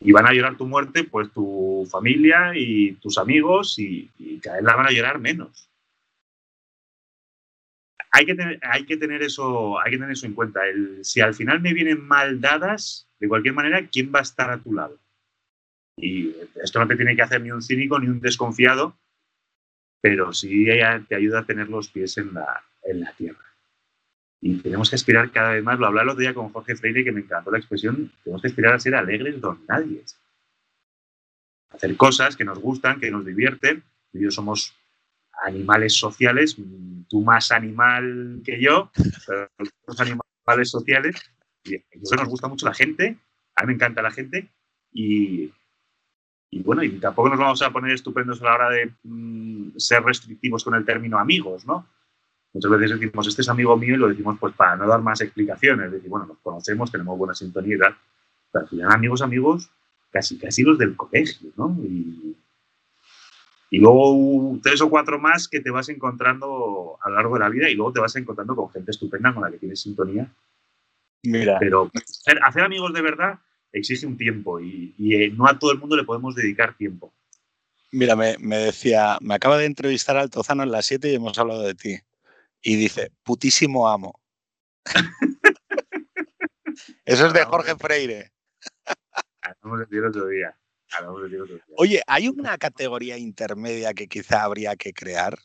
Y 0.00 0.12
van 0.12 0.26
a 0.26 0.32
llorar 0.32 0.56
tu 0.56 0.66
muerte, 0.66 1.04
pues 1.04 1.32
tu 1.32 1.88
familia 1.90 2.52
y 2.54 2.92
tus 2.94 3.18
amigos, 3.18 3.78
y, 3.78 4.10
cada 4.42 4.56
vez 4.56 4.64
la 4.64 4.76
van 4.76 4.86
a 4.86 4.90
llorar 4.90 5.18
menos. 5.18 5.70
Hay 8.12 8.24
que, 8.24 8.34
tener, 8.34 8.58
hay 8.62 8.84
que, 8.84 8.96
tener, 8.96 9.22
eso, 9.22 9.78
hay 9.80 9.92
que 9.92 9.98
tener 9.98 10.12
eso 10.12 10.26
en 10.26 10.34
cuenta. 10.34 10.60
si 11.02 11.20
al 11.20 11.34
final 11.34 11.60
me 11.60 11.74
vienen 11.74 12.06
mal 12.06 12.40
dadas, 12.40 13.08
de 13.18 13.28
cualquier 13.28 13.54
manera, 13.54 13.86
¿quién 13.88 14.12
va 14.14 14.20
a 14.20 14.22
estar 14.22 14.50
a 14.50 14.58
tu 14.58 14.72
lado? 14.72 14.98
Y 15.98 16.34
esto 16.62 16.78
no 16.78 16.86
te 16.86 16.96
tiene 16.96 17.16
que 17.16 17.22
hacer 17.22 17.40
ni 17.40 17.50
un 17.50 17.62
cínico 17.62 17.98
ni 17.98 18.08
un 18.08 18.20
desconfiado, 18.20 18.98
pero 20.00 20.32
sí 20.32 20.66
te 21.08 21.14
ayuda 21.14 21.40
a 21.40 21.46
tener 21.46 21.68
los 21.68 21.88
pies 21.88 22.18
en 22.18 22.34
la, 22.34 22.62
en 22.82 23.00
la 23.00 23.12
tierra. 23.12 23.45
Y 24.40 24.58
tenemos 24.58 24.90
que 24.90 24.96
aspirar 24.96 25.30
cada 25.32 25.52
vez 25.52 25.64
más, 25.64 25.78
lo 25.78 25.86
hablaba 25.86 26.04
el 26.04 26.08
otro 26.10 26.20
día 26.20 26.34
con 26.34 26.52
Jorge 26.52 26.76
Freire, 26.76 27.04
que 27.04 27.12
me 27.12 27.20
encantó 27.20 27.50
la 27.50 27.58
expresión, 27.58 28.12
tenemos 28.22 28.42
que 28.42 28.48
aspirar 28.48 28.74
a 28.74 28.80
ser 28.80 28.94
alegres 28.94 29.40
don 29.40 29.64
nadie. 29.66 30.04
Hacer 31.70 31.96
cosas 31.96 32.36
que 32.36 32.44
nos 32.44 32.58
gustan, 32.58 33.00
que 33.00 33.10
nos 33.10 33.24
divierten. 33.24 33.82
Yo 34.12 34.30
somos 34.30 34.74
animales 35.42 35.94
sociales, 35.94 36.56
tú 37.08 37.22
más 37.22 37.50
animal 37.50 38.40
que 38.44 38.60
yo, 38.60 38.90
pero 39.26 39.48
somos 39.84 40.00
animales 40.00 40.70
sociales. 40.70 41.16
Y 41.64 41.74
eso 41.74 42.16
nos 42.16 42.28
gusta 42.28 42.48
mucho 42.48 42.66
la 42.66 42.74
gente, 42.74 43.18
a 43.56 43.62
mí 43.62 43.68
me 43.68 43.72
encanta 43.74 44.02
la 44.02 44.10
gente 44.10 44.48
y, 44.92 45.52
y 46.50 46.62
bueno, 46.62 46.82
y 46.82 46.90
tampoco 47.00 47.28
nos 47.30 47.38
vamos 47.38 47.62
a 47.62 47.70
poner 47.70 47.92
estupendos 47.92 48.40
a 48.40 48.44
la 48.44 48.54
hora 48.54 48.70
de 48.70 48.92
mm, 49.02 49.76
ser 49.76 50.02
restrictivos 50.02 50.62
con 50.62 50.74
el 50.74 50.84
término 50.84 51.18
amigos, 51.18 51.66
¿no? 51.66 51.88
Muchas 52.56 52.70
veces 52.70 52.98
decimos, 52.98 53.28
este 53.28 53.42
es 53.42 53.48
amigo 53.50 53.76
mío 53.76 53.96
y 53.96 53.98
lo 53.98 54.08
decimos 54.08 54.38
pues 54.40 54.54
para 54.54 54.76
no 54.76 54.88
dar 54.88 55.02
más 55.02 55.20
explicaciones. 55.20 55.92
Decir, 55.92 56.08
bueno, 56.08 56.24
nos 56.24 56.38
conocemos, 56.38 56.90
tenemos 56.90 57.18
buena 57.18 57.34
sintonía 57.34 57.76
y 57.76 57.78
tal. 57.78 57.94
Pero 58.50 58.62
al 58.64 58.70
final, 58.70 58.92
amigos, 58.92 59.20
amigos, 59.20 59.70
casi, 60.10 60.38
casi 60.38 60.62
los 60.62 60.78
del 60.78 60.96
colegio, 60.96 61.50
¿no? 61.56 61.76
Y, 61.82 62.34
luego 63.72 64.58
tres 64.62 64.80
o 64.80 64.88
cuatro 64.88 65.18
más 65.18 65.48
que 65.48 65.60
te 65.60 65.70
vas 65.70 65.90
encontrando 65.90 66.96
a 67.02 67.10
lo 67.10 67.16
largo 67.16 67.34
de 67.34 67.40
la 67.40 67.50
vida 67.50 67.68
y 67.68 67.74
luego 67.74 67.92
te 67.92 68.00
vas 68.00 68.16
encontrando 68.16 68.56
con 68.56 68.70
gente 68.70 68.90
estupenda 68.90 69.34
con 69.34 69.42
la 69.42 69.50
que 69.50 69.58
tienes 69.58 69.82
sintonía. 69.82 70.32
Mira. 71.24 71.58
Pero 71.58 71.90
hacer, 72.42 72.64
amigos 72.64 72.94
de 72.94 73.02
verdad 73.02 73.38
exige 73.70 74.06
un 74.06 74.16
tiempo 74.16 74.60
y, 74.60 74.94
eh, 74.98 75.30
no 75.30 75.46
a 75.46 75.58
todo 75.58 75.72
el 75.72 75.78
mundo 75.78 75.94
le 75.94 76.04
podemos 76.04 76.34
dedicar 76.34 76.74
tiempo. 76.74 77.12
Mira, 77.92 78.16
me, 78.16 78.36
me, 78.38 78.56
decía, 78.56 79.18
me 79.20 79.34
acaba 79.34 79.58
de 79.58 79.66
entrevistar 79.66 80.16
al 80.16 80.30
Tozano 80.30 80.62
en 80.62 80.72
las 80.72 80.86
7 80.86 81.10
y 81.10 81.16
hemos 81.16 81.38
hablado 81.38 81.60
de 81.60 81.74
ti 81.74 81.98
y 82.62 82.76
dice, 82.76 83.12
putísimo 83.22 83.88
amo. 83.88 84.20
Eso 87.04 87.26
es 87.26 87.32
de 87.32 87.44
Jorge 87.44 87.76
Freire. 87.76 88.32
Oye, 91.76 92.02
¿hay 92.06 92.28
una 92.28 92.58
categoría 92.58 93.16
intermedia 93.16 93.94
que 93.94 94.08
quizá 94.08 94.44
habría 94.44 94.76
que 94.76 94.92
crear? 94.92 95.38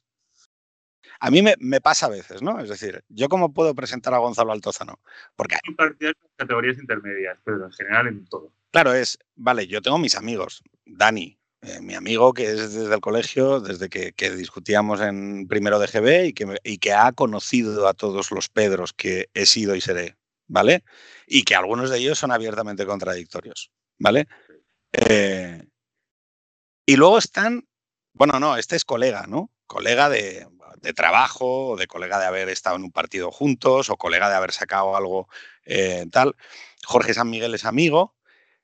A 1.20 1.30
mí 1.30 1.43
me, 1.43 1.82
pasa 1.82 2.07
a 2.07 2.09
veces, 2.09 2.41
¿no? 2.41 2.59
Es 2.59 2.70
decir, 2.70 3.03
¿yo 3.07 3.30
cómo 3.30 3.53
puedo 3.53 3.76
presentar 3.76 4.14
a 4.14 4.18
Gonzalo 4.18 4.51
Altozano? 4.51 4.99
Porque 5.36 5.55
hay 5.55 6.14
categorías 6.36 6.80
intermedias, 6.80 7.38
pero 7.43 7.66
en 7.66 7.72
general 7.72 8.07
en 8.07 8.26
todo. 8.26 8.51
Claro, 8.72 8.93
es, 8.93 9.20
vale, 9.36 9.68
yo 9.68 9.82
tengo 9.82 9.99
mis 9.99 10.16
amigos, 10.16 10.64
Dani, 10.86 11.38
eh, 11.64 11.80
mi 11.80 11.93
amigo 11.93 12.34
que 12.34 12.45
es 12.45 12.74
desde 12.74 12.95
el 12.95 13.01
colegio, 13.01 13.59
desde 13.59 13.88
que, 13.88 14.32
discutíamos 14.32 14.99
en 14.99 15.47
primero 15.47 15.78
de 15.78 15.86
GB 15.86 16.26
y 16.26 16.34
que, 16.34 16.57
que 16.80 16.93
ha 16.93 17.12
conocido 17.12 17.88
a 17.88 17.93
todos 17.93 18.32
los 18.32 18.49
Pedros 18.49 18.93
que 18.93 19.30
he 19.36 19.45
sido 19.45 19.76
y 19.76 19.82
seré, 19.82 20.18
¿vale? 20.47 20.84
Y 21.28 21.43
que 21.43 21.53
algunos 21.53 21.91
de 21.91 21.99
ellos 21.99 22.18
son 22.18 22.32
abiertamente 22.32 22.86
contradictorios, 22.88 23.72
¿vale? 23.99 24.28
Eh, 24.91 25.64
y 26.88 26.95
luego 26.95 27.20
están, 27.20 27.68
bueno, 28.14 28.39
no, 28.39 28.57
este 28.57 28.76
es 28.76 28.84
colega, 28.84 29.28
¿no? 29.28 29.51
Colega 29.68 30.09
de, 30.09 30.47
de, 30.82 30.93
trabajo, 30.93 31.70
o 31.70 31.78
de 31.78 31.86
colega 31.86 32.20
de 32.20 32.26
haber 32.26 32.49
estado 32.49 32.76
en 32.76 32.84
un 32.86 32.91
partido 32.91 33.32
juntos, 33.32 33.91
o 33.91 33.97
colega 33.97 34.30
de 34.30 34.36
haber 34.36 34.51
sacado 34.51 34.95
algo 34.95 35.30
eh, 35.66 36.07
tal. 36.12 36.36
Jorge 36.84 37.14
San 37.14 37.30
Miguel 37.30 37.53
es 37.53 37.66
amigo, 37.66 38.16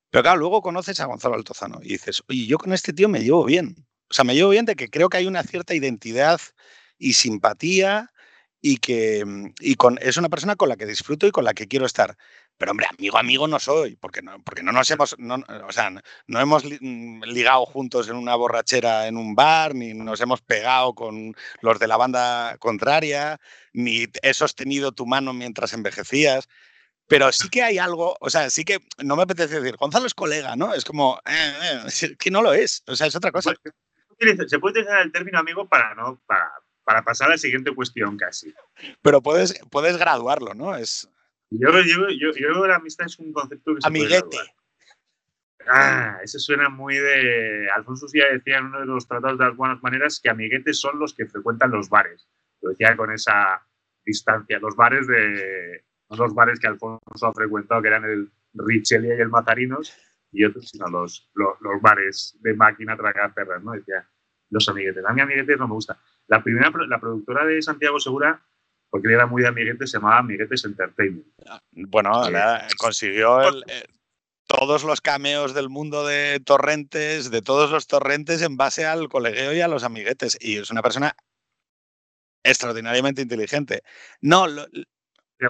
pero 0.10 0.24
claro, 0.24 0.38
luego 0.40 0.62
conoces 0.62 1.00
a 1.00 1.06
Gonzalo 1.06 1.36
Altozano 1.36 1.80
y 1.82 1.90
dices, 1.90 2.24
oye, 2.30 2.46
yo 2.46 2.58
con 2.58 2.74
este 2.74 2.94
tío 2.94 3.10
me 3.10 3.22
llevo 3.22 3.44
bien. 3.46 3.76
O 4.10 4.14
sea, 4.14 4.24
me 4.24 4.36
llevo 4.36 4.50
bien 4.52 4.66
de 4.66 4.76
que 4.76 4.90
creo 4.90 5.10
que 5.10 5.18
hay 5.18 5.28
una 5.28 5.44
cierta 5.44 5.76
identidad 5.76 6.40
y 6.98 7.14
simpatía 7.14 8.12
y 8.62 8.78
que 8.78 9.24
y 9.60 9.76
con, 9.76 9.98
es 10.02 10.18
una 10.18 10.30
persona 10.30 10.56
con 10.56 10.70
la 10.70 10.78
que 10.78 10.86
disfruto 10.86 11.28
y 11.28 11.32
con 11.32 11.44
la 11.44 11.54
que 11.54 11.68
quiero 11.68 11.86
estar. 11.86 12.18
Pero 12.58 12.72
hombre, 12.72 12.88
amigo, 12.90 13.18
amigo 13.18 13.48
no 13.48 13.60
soy, 13.60 13.96
porque 13.98 14.22
no, 14.24 14.42
porque 14.44 14.64
no 14.64 14.72
nos 14.72 14.90
hemos, 14.90 15.16
no, 15.20 15.36
o 15.68 15.72
sea, 15.72 15.92
no 16.26 16.40
hemos 16.40 16.64
mm, 16.66 17.24
ligado 17.26 17.66
juntos 17.66 18.10
en 18.10 18.16
una 18.16 18.36
borrachera 18.36 19.08
en 19.08 19.18
un 19.18 19.36
bar, 19.36 19.76
ni 19.76 19.94
nos 19.94 20.20
hemos 20.22 20.42
pegado 20.42 20.96
con 20.96 21.36
los 21.62 21.80
de 21.80 21.88
la 21.88 21.98
banda 21.98 22.58
contraria, 22.60 23.40
ni 23.74 24.08
he 24.24 24.34
sostenido 24.34 24.92
tu 24.92 25.06
mano 25.06 25.34
mientras 25.34 25.74
envejecías. 25.74 26.48
Pero 27.08 27.32
sí 27.32 27.50
que 27.50 27.64
hay 27.64 27.78
algo, 27.78 28.18
o 28.20 28.30
sea, 28.30 28.50
sí 28.50 28.66
que 28.66 28.80
no 29.04 29.16
me 29.16 29.24
apetece 29.24 29.62
decir, 29.62 29.78
Gonzalo 29.78 30.06
es 30.06 30.14
colega, 30.14 30.56
¿no? 30.56 30.74
Es 30.74 30.84
como, 30.84 31.20
eh, 31.26 31.84
eh, 31.94 32.16
que 32.20 32.32
no 32.32 32.42
lo 32.42 32.54
es, 32.54 32.84
o 32.88 32.96
sea, 32.96 33.08
es 33.08 33.16
otra 33.16 33.32
cosa. 33.32 33.54
Se 34.48 34.60
puede 34.60 34.80
utilizar 34.80 35.02
el 35.02 35.12
término 35.12 35.40
amigo 35.40 35.68
para, 35.68 35.94
¿no? 35.96 36.20
para, 36.26 36.52
para 36.84 37.04
pasar 37.04 37.28
a 37.28 37.32
la 37.32 37.38
siguiente 37.38 37.74
cuestión 37.74 38.18
casi. 38.18 38.54
Pero 39.02 39.22
puedes, 39.22 39.60
puedes 39.70 39.98
graduarlo, 39.98 40.54
¿no? 40.54 40.76
Es... 40.76 41.10
Yo, 41.50 41.70
yo, 41.82 42.10
yo, 42.10 42.32
creo 42.34 42.62
que 42.62 42.68
la 42.68 42.76
amistad 42.76 43.06
es 43.06 43.20
un 43.20 43.32
concepto 43.32 43.76
que 43.76 43.82
se 43.82 43.88
Amiguete. 43.88 44.38
ah, 45.68 46.18
eso 46.24 46.40
suena 46.40 46.70
muy 46.70 46.96
de. 46.96 47.70
Alfonso 47.74 48.08
ya 48.14 48.26
decía 48.32 48.58
en 48.58 48.66
uno 48.66 48.80
de 48.82 48.86
los 48.86 49.08
tratados 49.08 49.38
de 49.38 49.46
las 49.46 49.56
buenas 49.56 49.82
maneras 49.82 50.20
que 50.22 50.30
amiguetes 50.30 50.80
son 50.80 51.00
los 51.00 51.14
que 51.14 51.26
frecuentan 51.26 51.72
los 51.72 51.90
bares. 51.90 52.28
Lo 52.62 52.72
decía 52.72 52.98
con 52.98 53.14
esa 53.14 53.62
distancia. 54.06 54.60
Los 54.60 54.76
bares 54.76 55.08
de. 55.08 55.84
Los 56.10 56.34
bares 56.34 56.60
que 56.60 56.68
Alfonso 56.68 57.00
ha 57.28 57.34
frecuentado, 57.34 57.82
que 57.82 57.88
eran 57.90 58.06
el 58.06 58.32
Richelia 58.54 59.16
y 59.16 59.22
el 59.22 59.30
Mazarinos, 59.30 59.94
y 60.32 60.46
otros, 60.46 60.70
sino 60.70 60.88
los, 60.88 61.30
los, 61.34 61.82
bares 61.82 62.38
de 62.42 62.54
máquina 62.54 62.96
tragar 62.96 63.34
perras, 63.34 63.64
¿no? 63.64 63.72
Decía, 63.72 64.08
los 64.50 64.68
amiguetes. 64.70 65.04
A 65.06 65.14
mí 65.14 65.22
amiguetes 65.22 65.58
no 65.58 65.68
me 65.68 65.74
gusta. 65.74 66.00
La 66.28 66.44
primera, 66.44 66.72
la 66.88 67.00
productora 67.00 67.46
de 67.46 67.62
Santiago 67.62 68.00
Segura 68.00 68.42
porque 68.90 69.14
era 69.14 69.26
muy 69.26 69.42
de 69.42 69.50
amiguetes, 69.50 69.92
se 69.92 69.98
llamaba 69.98 70.20
Amiguetes 70.20 70.66
Entertainment. 70.66 71.28
Bueno, 71.72 72.24
consiguió 72.78 73.50
eh, 73.68 73.84
todos 74.46 74.84
los 74.84 75.02
cameos 75.02 75.54
del 75.54 75.70
mundo 75.70 76.06
de 76.06 76.40
torrentes, 76.44 77.30
de 77.30 77.42
todos 77.42 77.70
los 77.72 77.88
torrentes 77.88 78.42
en 78.42 78.58
base 78.58 78.86
al 78.86 79.10
colegueo 79.10 79.54
y 79.54 79.62
a 79.62 79.68
los 79.68 79.84
amiguetes. 79.84 80.38
Y 80.40 80.58
es 80.58 80.72
una 80.72 80.82
persona 80.82 81.16
extraordinariamente 82.44 83.22
inteligente. 83.22 83.84
No, 84.22 84.48
lo, 84.48 84.66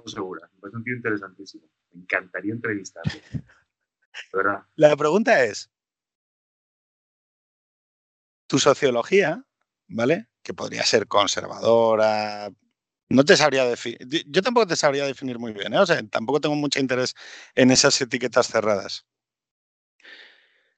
segura, 0.05 0.49
me 0.53 0.59
parece 0.59 0.77
un 0.77 0.83
tío 0.83 0.95
interesantísimo. 0.95 1.67
Me 1.91 2.01
encantaría 2.01 2.53
entrevistarlo. 2.53 3.11
La 4.75 4.95
pregunta 4.95 5.43
es, 5.43 5.69
tu 8.47 8.59
sociología, 8.59 9.45
¿vale? 9.87 10.27
Que 10.41 10.53
podría 10.53 10.83
ser 10.83 11.07
conservadora, 11.07 12.49
no 13.09 13.23
te 13.23 13.37
sabría 13.37 13.65
definir. 13.65 13.99
Yo 14.27 14.41
tampoco 14.41 14.67
te 14.67 14.75
sabría 14.75 15.05
definir 15.05 15.39
muy 15.39 15.53
bien, 15.53 15.73
¿eh? 15.73 15.79
O 15.79 15.85
sea, 15.85 16.01
tampoco 16.07 16.41
tengo 16.41 16.55
mucho 16.55 16.79
interés 16.79 17.15
en 17.55 17.71
esas 17.71 17.99
etiquetas 18.01 18.47
cerradas. 18.47 19.05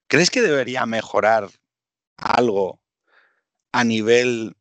¿Crees 0.08 0.30
que 0.30 0.42
debería 0.42 0.86
mejorar 0.86 1.50
algo 2.18 2.82
a 3.72 3.84
nivel. 3.84 4.56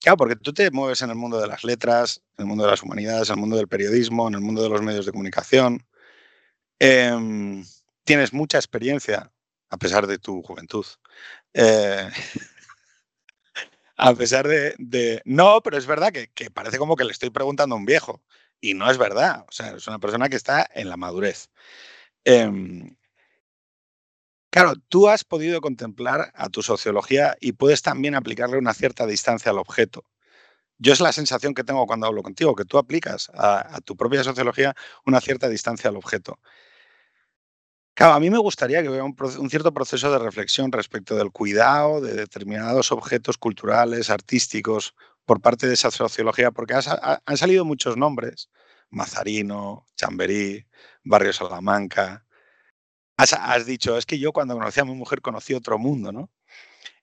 Claro, 0.00 0.16
porque 0.16 0.36
tú 0.36 0.52
te 0.52 0.70
mueves 0.70 1.02
en 1.02 1.10
el 1.10 1.16
mundo 1.16 1.40
de 1.40 1.48
las 1.48 1.64
letras, 1.64 2.22
en 2.36 2.44
el 2.44 2.46
mundo 2.46 2.64
de 2.64 2.70
las 2.70 2.82
humanidades, 2.82 3.28
en 3.28 3.34
el 3.34 3.40
mundo 3.40 3.56
del 3.56 3.68
periodismo, 3.68 4.28
en 4.28 4.34
el 4.34 4.40
mundo 4.40 4.62
de 4.62 4.68
los 4.68 4.82
medios 4.82 5.06
de 5.06 5.12
comunicación. 5.12 5.84
Em, 6.78 7.64
tienes 8.04 8.32
mucha 8.32 8.58
experiencia, 8.58 9.32
a 9.70 9.76
pesar 9.78 10.06
de 10.06 10.18
tu 10.18 10.42
juventud. 10.42 10.86
Eh, 11.54 12.08
a 13.96 14.14
pesar 14.14 14.46
de, 14.48 15.22
No, 15.24 15.60
pero 15.62 15.76
es 15.78 15.86
verdad 15.86 16.12
que, 16.12 16.50
parece 16.50 16.78
como 16.78 16.96
que 16.96 17.04
le 17.04 17.12
estoy 17.12 17.30
preguntando 17.30 17.74
a 17.74 17.78
un 17.78 17.86
viejo. 17.86 18.22
Y 18.60 18.74
no 18.74 18.90
es 18.90 18.98
verdad. 18.98 19.44
O 19.48 19.52
sea, 19.52 19.76
es 19.76 19.86
una 19.86 19.98
persona 19.98 20.28
que 20.28 20.36
está 20.36 20.66
en 20.74 20.88
la 20.88 20.96
madurez. 20.96 21.50
Em, 22.24 22.96
claro, 24.56 24.74
tú 24.88 25.08
has 25.08 25.22
podido 25.22 25.60
contemplar 25.60 26.32
a 26.34 26.48
tu 26.48 26.62
sociología 26.62 27.36
y 27.40 27.52
puedes 27.52 27.82
también 27.82 28.14
aplicarle 28.14 28.56
una 28.58 28.72
cierta 28.72 29.06
distancia 29.06 29.50
al 29.50 29.58
objeto. 29.58 30.04
Yo 30.78 30.94
es 30.94 31.00
la 31.00 31.12
sensación 31.12 31.54
que 31.54 31.64
tengo 31.64 31.86
cuando 31.86 32.06
hablo 32.06 32.22
contigo, 32.22 32.54
que 32.54 32.64
tú 32.64 32.78
aplicas 32.78 33.30
a 33.34 33.80
tu 33.84 33.96
propia 33.96 34.24
sociología 34.24 34.74
una 35.04 35.20
cierta 35.20 35.48
distancia 35.48 35.90
al 35.90 35.96
objeto. 35.96 36.38
Claro, 37.96 38.12
a 38.12 38.20
mí 38.20 38.28
me 38.28 38.36
gustaría 38.36 38.82
que 38.82 38.90
hubiera 38.90 39.04
un, 39.04 39.50
cierto 39.50 39.72
proceso 39.72 40.12
de 40.12 40.18
reflexión 40.18 40.70
respecto 40.70 41.16
del 41.16 41.30
cuidado 41.30 42.02
de 42.02 42.12
determinados 42.12 42.92
objetos 42.92 43.38
culturales, 43.38 44.10
artísticos, 44.10 44.94
por 45.24 45.40
parte 45.40 45.66
de 45.66 45.72
esa 45.72 45.90
sociología, 45.90 46.50
porque 46.50 46.74
han 46.74 47.36
salido 47.38 47.64
muchos 47.64 47.96
nombres, 47.96 48.50
Mazarino, 48.90 49.86
Chamberí, 49.96 50.66
Barrio 51.04 51.32
Salamanca. 51.32 52.25
Has, 53.16 53.64
dicho, 53.64 53.96
es 53.96 54.04
que 54.04 54.18
yo 54.18 54.32
cuando 54.32 54.54
conocí 54.54 54.78
a 54.80 54.84
mi 54.84 54.94
mujer 54.94 55.22
conocí 55.22 55.54
otro 55.54 55.78
mundo, 55.78 56.12
¿no? 56.12 56.30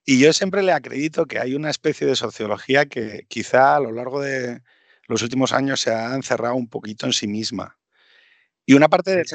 Y 0.06 0.20
yo 0.20 0.32
siempre 0.34 0.62
le 0.62 0.72
acredito 0.72 1.26
que 1.26 1.40
hay 1.40 1.56
una 1.56 1.70
especie 1.70 2.06
de 2.06 2.16
sociología 2.16 2.86
que 2.86 3.26
quizá 3.28 3.78
a 3.78 3.80
lo 3.80 3.92
largo 3.92 4.22
de 4.22 4.62
los 5.08 5.22
últimos 5.24 5.54
años 5.54 5.80
se 5.82 5.92
ha 5.92 6.14
encerrado 6.14 6.56
un 6.56 6.70
poquito 6.70 7.06
en 7.06 7.14
sí 7.14 7.28
misma. 7.28 7.80
Y 8.66 8.74
una 8.74 8.90
parte 8.90 9.12
de 9.12 9.26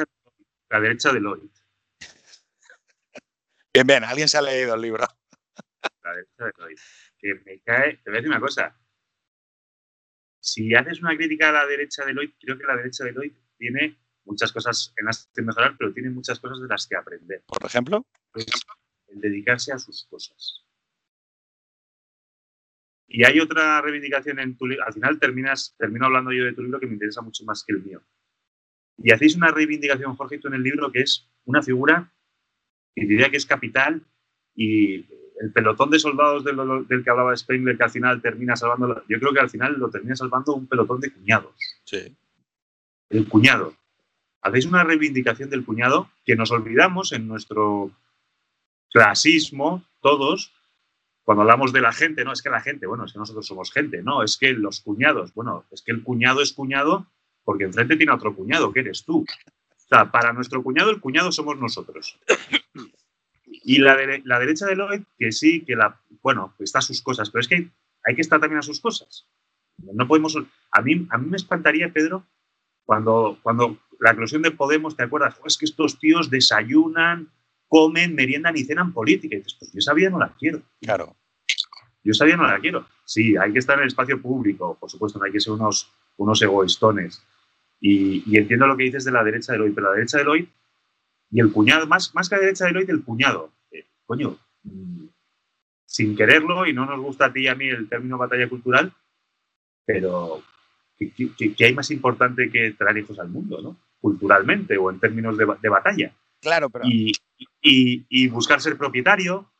la 0.70 0.80
derecha 0.80 1.12
de 1.12 1.20
Lloyd. 1.20 1.50
Bien, 3.74 3.86
bien, 3.86 4.04
alguien 4.04 4.28
se 4.28 4.38
ha 4.38 4.42
leído 4.42 4.74
el 4.74 4.80
libro. 4.80 5.06
La 6.02 6.12
derecha 6.12 6.44
de 6.44 6.52
Lloyd. 6.58 6.78
Que 7.18 7.34
me 7.44 7.60
cae, 7.60 7.96
te 7.98 8.10
voy 8.10 8.14
a 8.14 8.20
decir 8.20 8.30
una 8.30 8.40
cosa. 8.40 8.76
Si 10.40 10.74
haces 10.74 11.00
una 11.00 11.16
crítica 11.16 11.48
a 11.48 11.52
la 11.52 11.66
derecha 11.66 12.04
de 12.04 12.14
Lloyd, 12.14 12.30
creo 12.40 12.56
que 12.56 12.64
la 12.64 12.76
derecha 12.76 13.04
de 13.04 13.12
Lloyd 13.12 13.32
tiene 13.56 13.98
muchas 14.28 14.52
cosas 14.52 14.92
en 14.96 15.06
las 15.06 15.28
que 15.34 15.42
mejorar, 15.42 15.76
pero 15.78 15.92
tiene 15.92 16.10
muchas 16.10 16.38
cosas 16.38 16.60
de 16.60 16.68
las 16.68 16.86
que 16.86 16.96
aprender. 16.96 17.42
Por 17.46 17.64
ejemplo, 17.64 18.06
el 18.34 19.20
dedicarse 19.20 19.72
a 19.72 19.78
sus 19.78 20.06
cosas. 20.08 20.64
Y 23.08 23.24
hay 23.24 23.40
otra 23.40 23.80
reivindicación 23.80 24.38
en 24.38 24.56
tu 24.56 24.66
libro. 24.66 24.84
Al 24.84 24.92
final 24.92 25.18
terminas, 25.18 25.74
termino 25.78 26.06
hablando 26.06 26.30
yo 26.30 26.44
de 26.44 26.52
tu 26.52 26.62
libro 26.62 26.78
que 26.78 26.86
me 26.86 26.92
interesa 26.92 27.22
mucho 27.22 27.42
más 27.44 27.64
que 27.64 27.72
el 27.72 27.82
mío. 27.82 28.02
Y 28.98 29.12
hacéis 29.12 29.36
una 29.36 29.50
reivindicación, 29.50 30.14
Jorge, 30.16 30.38
tú 30.38 30.48
en 30.48 30.54
el 30.54 30.62
libro, 30.62 30.92
que 30.92 31.00
es 31.00 31.26
una 31.44 31.62
figura 31.62 32.12
que 32.94 33.06
diría 33.06 33.30
que 33.30 33.38
es 33.38 33.46
capital 33.46 34.04
y 34.54 35.06
el 35.40 35.52
pelotón 35.54 35.90
de 35.90 36.00
soldados 36.00 36.44
del, 36.44 37.04
que 37.04 37.10
hablaba 37.10 37.36
Spengler, 37.36 37.76
que 37.76 37.84
al 37.84 37.90
final 37.90 38.20
termina 38.20 38.56
salvando, 38.56 39.04
yo 39.08 39.20
creo 39.20 39.32
que 39.32 39.40
al 39.40 39.48
final 39.48 39.78
lo 39.78 39.88
termina 39.88 40.16
salvando 40.16 40.54
un 40.54 40.66
pelotón 40.66 41.00
de 41.00 41.12
cuñados. 41.12 41.54
Sí. 41.84 42.16
El 43.08 43.28
cuñado. 43.28 43.77
Hacéis 44.42 44.66
una 44.66 44.84
reivindicación 44.84 45.50
del 45.50 45.64
cuñado 45.64 46.10
que 46.24 46.36
nos 46.36 46.50
olvidamos 46.50 47.12
en 47.12 47.26
nuestro 47.26 47.90
clasismo, 48.90 49.84
todos, 50.00 50.52
cuando 51.24 51.42
hablamos 51.42 51.72
de 51.72 51.80
la 51.80 51.92
gente, 51.92 52.24
no 52.24 52.32
es 52.32 52.40
que 52.40 52.48
la 52.48 52.60
gente, 52.60 52.86
bueno, 52.86 53.04
es 53.04 53.12
que 53.12 53.18
nosotros 53.18 53.46
somos 53.46 53.70
gente, 53.70 54.02
no, 54.02 54.22
es 54.22 54.36
que 54.38 54.52
los 54.52 54.80
cuñados, 54.80 55.34
bueno, 55.34 55.64
es 55.70 55.82
que 55.82 55.92
el 55.92 56.02
cuñado 56.02 56.40
es 56.40 56.52
cuñado 56.52 57.06
porque 57.48 57.64
enfrente 57.64 57.96
tiene 57.96 58.12
otro 58.12 58.34
cuñado, 58.36 58.72
que 58.74 58.80
eres 58.80 59.06
tú. 59.06 59.24
O 59.24 59.88
sea, 59.88 60.10
para 60.10 60.34
nuestro 60.34 60.62
cuñado, 60.62 60.90
el 60.90 61.00
cuñado 61.00 61.32
somos 61.32 61.58
nosotros. 61.58 62.18
Y 63.44 63.78
la, 63.78 63.96
la 64.24 64.38
derecha 64.38 64.66
de 64.66 64.76
Lloyd, 64.76 65.00
que 65.18 65.32
sí, 65.32 65.62
que 65.64 65.74
la, 65.74 65.98
bueno, 66.22 66.54
está 66.58 66.80
a 66.80 66.82
sus 66.82 67.00
cosas, 67.00 67.30
pero 67.30 67.40
es 67.40 67.48
que 67.48 67.70
hay, 68.04 68.14
que 68.14 68.20
estar 68.20 68.38
también 68.38 68.58
a 68.58 68.62
sus 68.62 68.80
cosas. 68.80 69.26
No 69.78 70.06
podemos, 70.06 70.36
a 70.70 70.82
mí, 70.82 71.06
a 71.08 71.16
mí 71.16 71.30
me 71.30 71.38
espantaría, 71.38 71.90
Pedro, 71.90 72.26
cuando, 72.84 73.38
cuando 73.42 73.78
la 73.98 74.12
eclosión 74.12 74.42
de 74.42 74.50
Podemos, 74.50 74.96
¿te 74.96 75.02
acuerdas? 75.02 75.36
es 75.44 75.58
que 75.58 75.64
estos 75.64 75.98
tíos 75.98 76.30
desayunan, 76.30 77.30
comen, 77.66 78.14
meriendan 78.14 78.56
y 78.56 78.64
cenan 78.64 78.92
política. 78.92 79.36
Y 79.36 79.38
dices, 79.38 79.56
pues 79.58 79.72
yo 79.72 79.78
esa 79.78 79.94
vida 79.94 80.10
no 80.10 80.18
la 80.18 80.34
quiero. 80.38 80.62
Claro. 80.80 81.16
Yo 82.02 82.12
esa 82.12 82.24
vida 82.24 82.36
no 82.36 82.46
la 82.46 82.60
quiero. 82.60 82.86
Sí, 83.04 83.36
hay 83.36 83.52
que 83.52 83.58
estar 83.58 83.76
en 83.76 83.82
el 83.82 83.88
espacio 83.88 84.20
público, 84.20 84.76
por 84.78 84.90
supuesto, 84.90 85.18
no 85.18 85.24
hay 85.24 85.32
que 85.32 85.40
ser 85.40 85.52
unos, 85.52 85.92
unos 86.16 86.40
egoístones. 86.42 87.22
Y, 87.80 88.36
entiendo 88.36 88.66
lo 88.66 88.76
que 88.76 88.84
dices 88.84 89.04
de 89.04 89.12
la 89.12 89.24
derecha 89.24 89.52
de 89.52 89.58
Lloyd, 89.58 89.74
pero 89.74 89.88
la 89.88 89.94
derecha 89.94 90.18
de 90.18 90.24
Lloyd 90.24 90.46
y 91.30 91.40
el 91.40 91.52
cuñado, 91.52 91.86
más, 91.86 92.14
más 92.14 92.28
que 92.28 92.36
la 92.36 92.42
derecha 92.42 92.66
de 92.66 92.72
Lloyd, 92.72 92.90
el 92.90 93.04
cuñado. 93.04 93.52
Eh, 93.70 93.86
coño, 94.06 94.38
mm, 94.62 95.06
sin 95.84 96.16
quererlo, 96.16 96.66
y 96.66 96.72
no 96.72 96.86
nos 96.86 97.00
gusta 97.00 97.26
a 97.26 97.32
ti 97.32 97.42
y 97.42 97.48
a 97.48 97.54
mí 97.54 97.68
el 97.68 97.88
término 97.88 98.18
batalla 98.18 98.48
cultural, 98.48 98.92
pero 99.84 100.42
¿qué, 100.98 101.64
hay 101.64 101.74
más 101.74 101.90
importante 101.90 102.50
que 102.50 102.72
traer 102.72 102.98
hijos 102.98 103.18
al 103.18 103.28
mundo, 103.28 103.60
¿no? 103.62 103.76
Culturalmente 104.00 104.76
o 104.78 104.90
en 104.90 105.00
términos 105.00 105.36
de, 105.36 105.68
batalla. 105.68 106.14
Claro, 106.40 106.70
pero. 106.70 106.84
Y, 106.86 107.12
y, 107.60 108.28
buscar 108.28 108.60
ser 108.60 108.76
propietario 108.76 109.50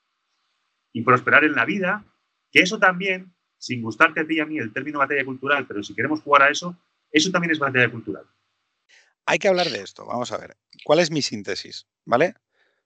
y 0.93 1.03
prosperar 1.03 1.45
en 1.45 1.55
la 1.55 1.65
vida, 1.65 2.05
que 2.53 2.61
eso 2.61 2.79
también, 2.79 3.35
sin 3.59 3.83
gustarte 3.83 4.21
a 4.21 4.27
ti 4.27 4.37
y 4.37 4.41
a 4.41 4.47
mí 4.47 4.59
el 4.59 4.73
término 4.73 5.01
batalla 5.01 5.25
cultural, 5.25 5.67
pero 5.67 5.83
si 5.83 5.95
queremos 5.95 6.21
jugar 6.23 6.43
a 6.43 6.51
eso, 6.51 6.77
eso 7.11 7.31
también 7.31 7.53
es 7.53 7.59
batalla 7.59 7.91
cultural. 7.91 8.25
Hay 9.27 9.39
que 9.39 9.49
hablar 9.49 9.69
de 9.69 9.83
esto. 9.83 10.07
Vamos 10.07 10.33
a 10.33 10.39
ver. 10.39 10.57
¿Cuál 10.85 11.01
es 11.01 11.11
mi 11.11 11.21
síntesis? 11.21 11.87
¿Vale? 12.05 12.35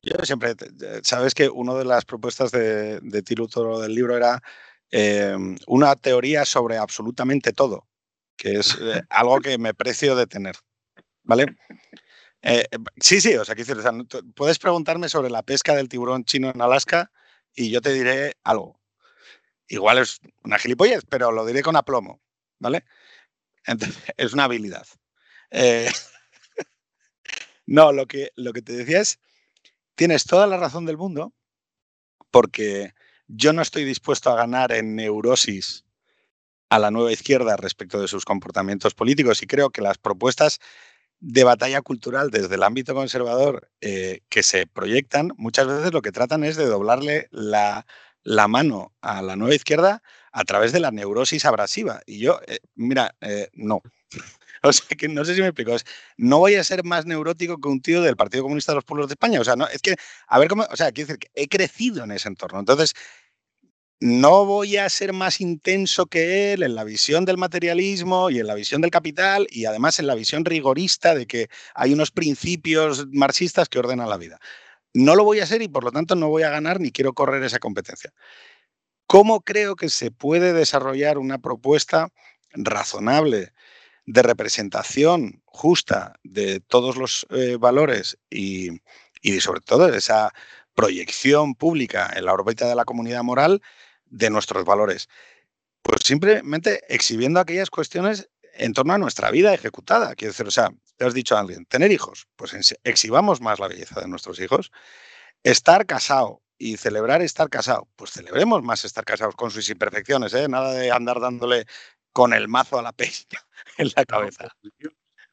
Yo 0.03 0.16
siempre, 0.24 0.55
sabes 1.03 1.34
que 1.34 1.48
una 1.48 1.74
de 1.74 1.84
las 1.84 2.05
propuestas 2.05 2.50
de, 2.50 2.98
de 3.00 3.22
Toro 3.22 3.78
del 3.78 3.94
libro 3.94 4.16
era 4.16 4.42
em, 4.90 5.57
una 5.68 5.94
teoría 5.94 6.44
sobre 6.44 6.76
absolutamente 6.76 7.53
todo, 7.53 7.86
que 8.36 8.55
es 8.55 8.76
eh, 8.80 9.03
algo 9.11 9.40
que 9.40 9.59
me 9.59 9.74
precio 9.74 10.16
de 10.16 10.26
tener. 10.26 10.57
¿Vale? 11.22 11.46
Eh, 12.42 12.64
sí, 13.00 13.20
sí, 13.20 13.34
o 13.36 13.44
sea, 13.44 13.54
puedes 14.34 14.58
preguntarme 14.58 15.08
sobre 15.08 15.30
la 15.30 15.42
pesca 15.42 15.74
del 15.74 15.88
tiburón 15.88 16.24
chino 16.24 16.50
en 16.50 16.60
Alaska 16.60 17.12
y 17.54 17.70
yo 17.70 17.80
te 17.80 17.92
diré 17.92 18.36
algo. 18.42 18.80
Igual 19.68 19.98
es 19.98 20.20
una 20.42 20.58
gilipollez, 20.58 21.04
pero 21.08 21.30
lo 21.32 21.46
diré 21.46 21.62
con 21.62 21.76
aplomo, 21.76 22.20
¿vale? 22.58 22.84
Es 24.16 24.32
una 24.32 24.44
habilidad. 24.44 24.86
Eh, 25.50 25.88
no, 27.66 27.92
lo 27.92 28.06
que, 28.06 28.30
lo 28.34 28.52
que 28.52 28.62
te 28.62 28.72
decía 28.72 29.00
es, 29.00 29.20
tienes 29.94 30.24
toda 30.24 30.46
la 30.46 30.56
razón 30.56 30.84
del 30.84 30.96
mundo, 30.96 31.32
porque 32.30 32.94
yo 33.28 33.52
no 33.52 33.62
estoy 33.62 33.84
dispuesto 33.84 34.30
a 34.30 34.36
ganar 34.36 34.72
en 34.72 34.96
neurosis 34.96 35.84
a 36.68 36.78
la 36.78 36.90
nueva 36.90 37.12
izquierda 37.12 37.56
respecto 37.56 38.00
de 38.00 38.08
sus 38.08 38.24
comportamientos 38.24 38.94
políticos 38.94 39.42
y 39.42 39.46
creo 39.46 39.70
que 39.70 39.82
las 39.82 39.98
propuestas 39.98 40.58
de 41.22 41.44
batalla 41.44 41.80
cultural 41.82 42.30
desde 42.30 42.56
el 42.56 42.64
ámbito 42.64 42.94
conservador 42.94 43.70
eh, 43.80 44.22
que 44.28 44.42
se 44.42 44.66
proyectan, 44.66 45.30
muchas 45.36 45.68
veces 45.68 45.92
lo 45.92 46.02
que 46.02 46.10
tratan 46.10 46.42
es 46.42 46.56
de 46.56 46.66
doblarle 46.66 47.28
la, 47.30 47.86
mano 48.48 48.92
a 49.00 49.22
la 49.22 49.36
nueva 49.36 49.54
izquierda 49.54 50.02
a 50.32 50.42
través 50.42 50.72
de 50.72 50.80
la 50.80 50.90
neurosis 50.90 51.44
abrasiva. 51.44 52.00
Y 52.06 52.18
yo, 52.18 52.40
eh, 52.48 52.58
mira, 52.74 53.14
eh, 53.20 53.48
no. 53.52 53.82
o 54.64 54.72
sea, 54.72 54.96
que 54.96 55.08
no 55.08 55.24
sé 55.24 55.36
si 55.36 55.42
me 55.42 55.46
explico. 55.46 55.76
no 56.16 56.40
voy 56.40 56.56
a 56.56 56.64
ser 56.64 56.82
más 56.82 57.06
neurótico 57.06 57.60
que 57.60 57.68
un 57.68 57.80
tío 57.80 58.02
del 58.02 58.16
Partido 58.16 58.42
Comunista 58.42 58.72
de 58.72 58.76
los 58.76 58.84
Pueblos 58.84 59.06
de 59.06 59.14
España. 59.14 59.40
O 59.40 59.44
sea, 59.44 59.54
no, 59.54 59.68
es 59.68 59.80
que, 59.80 59.94
a 60.26 60.38
ver 60.40 60.48
cómo, 60.48 60.66
o 60.68 60.76
sea, 60.76 60.90
quiero 60.90 61.06
decir 61.06 61.20
que 61.20 61.30
he 61.40 61.46
crecido 61.48 62.02
en 62.02 62.10
ese 62.10 62.28
entorno. 62.28 62.58
Entonces, 62.58 62.94
no 64.03 64.44
voy 64.44 64.78
a 64.78 64.88
ser 64.88 65.12
más 65.12 65.40
intenso 65.40 66.07
que 66.07 66.53
él 66.53 66.64
en 66.64 66.74
la 66.74 66.82
visión 66.82 67.24
del 67.24 67.38
materialismo 67.38 68.30
y 68.30 68.40
en 68.40 68.48
la 68.48 68.57
visión 68.57 68.80
del 68.80 68.90
capital 68.90 69.46
y 69.48 69.64
además 69.66 70.00
en 70.00 70.09
la 70.09 70.16
visión 70.16 70.44
rigorista 70.44 71.14
de 71.14 71.28
que 71.28 71.48
hay 71.72 71.92
unos 71.92 72.11
principios 72.11 73.07
marxistas 73.12 73.68
que 73.68 73.78
ordenan 73.78 74.09
la 74.09 74.16
vida. 74.16 74.40
No 74.92 75.14
lo 75.14 75.22
voy 75.22 75.38
a 75.38 75.44
hacer 75.44 75.62
y 75.62 75.68
por 75.68 75.84
lo 75.84 75.92
tanto 75.92 76.16
no 76.16 76.28
voy 76.28 76.42
a 76.42 76.50
ganar 76.50 76.80
ni 76.80 76.90
quiero 76.90 77.12
correr 77.12 77.44
esa 77.44 77.61
competencia. 77.61 78.12
¿Cómo 79.07 79.40
creo 79.42 79.76
que 79.76 79.88
se 79.88 80.11
puede 80.11 80.53
desarrollar 80.53 81.16
una 81.16 81.38
propuesta 81.38 82.09
razonable 82.55 83.53
de 84.05 84.22
representación 84.22 85.42
justa 85.44 86.14
de 86.24 86.59
todos 86.59 86.96
los 86.96 87.24
eh, 87.30 87.57
valores 87.57 88.18
y, 88.28 88.80
sobre 89.38 89.61
todo 89.61 89.86
de 89.86 89.98
esa 89.98 90.32
proyección 90.74 91.55
pública 91.55 92.11
en 92.16 92.24
la 92.24 92.32
órbita 92.32 92.68
de 92.68 92.74
la 92.74 92.84
comunidad 92.84 93.22
moral 93.22 93.62
de 94.12 94.30
nuestros 94.30 94.64
valores? 94.64 95.08
Pues 95.82 96.02
simplemente 96.04 96.84
exhibiendo 96.88 97.40
aquellas 97.40 97.70
cuestiones 97.70 98.30
en 98.54 98.72
torno 98.74 98.92
a 98.92 98.98
nuestra 98.98 99.30
vida 99.30 99.52
ejecutada. 99.52 100.14
Quiero 100.14 100.32
decir, 100.32 100.46
o 100.46 100.50
sea, 100.50 100.70
te 100.96 101.04
has 101.04 101.14
dicho 101.14 101.36
a 101.36 101.40
alguien, 101.40 101.64
tener 101.66 101.90
hijos, 101.90 102.28
pues 102.36 102.54
exhibamos 102.84 103.40
más 103.40 103.58
la 103.58 103.68
belleza 103.68 104.00
de 104.00 104.08
nuestros 104.08 104.38
hijos. 104.40 104.70
Estar 105.42 105.86
casado 105.86 106.42
y 106.58 106.76
celebrar 106.76 107.22
estar 107.22 107.48
casado, 107.48 107.88
pues 107.96 108.12
celebremos 108.12 108.62
más 108.62 108.84
estar 108.84 109.04
casados 109.04 109.34
con 109.34 109.50
sus 109.50 109.68
imperfecciones, 109.68 110.32
¿eh? 110.34 110.46
nada 110.48 110.72
de 110.74 110.92
andar 110.92 111.18
dándole 111.18 111.66
con 112.12 112.32
el 112.32 112.46
mazo 112.46 112.78
a 112.78 112.82
la 112.82 112.92
peña 112.92 113.40
en 113.78 113.90
la 113.96 114.04
cabeza. 114.04 114.48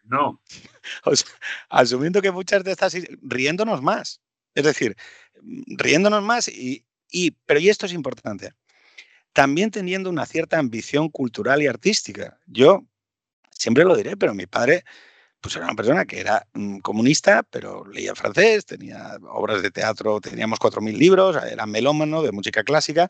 No. 0.03 0.41
O 1.05 1.15
sea, 1.15 1.29
asumiendo 1.69 2.21
que 2.21 2.31
muchas 2.31 2.63
de 2.63 2.71
estas, 2.71 2.95
riéndonos 3.21 3.81
más. 3.83 4.21
Es 4.55 4.63
decir, 4.63 4.95
riéndonos 5.67 6.23
más 6.23 6.47
y, 6.47 6.83
y, 7.11 7.31
pero 7.45 7.59
y 7.59 7.69
esto 7.69 7.85
es 7.85 7.93
importante, 7.93 8.53
también 9.39 9.71
teniendo 9.71 10.09
una 10.09 10.25
cierta 10.25 10.59
ambición 10.59 11.07
cultural 11.07 11.61
y 11.61 11.67
artística. 11.67 12.37
Yo 12.45 12.83
siempre 13.51 13.85
lo 13.85 13.95
diré, 13.95 14.17
pero 14.17 14.33
mi 14.33 14.47
padre 14.47 14.83
pues 15.39 15.55
era 15.55 15.63
una 15.63 15.75
persona 15.75 16.03
que 16.03 16.19
era 16.19 16.45
mm, 16.51 16.79
comunista, 16.79 17.43
pero 17.43 17.85
leía 17.87 18.13
francés, 18.15 18.65
tenía 18.65 19.17
obras 19.29 19.61
de 19.61 19.71
teatro, 19.71 20.19
teníamos 20.19 20.59
4.000 20.59 20.97
libros, 20.97 21.37
era 21.41 21.65
melómano 21.65 22.21
de 22.21 22.33
música 22.33 22.65
clásica, 22.65 23.09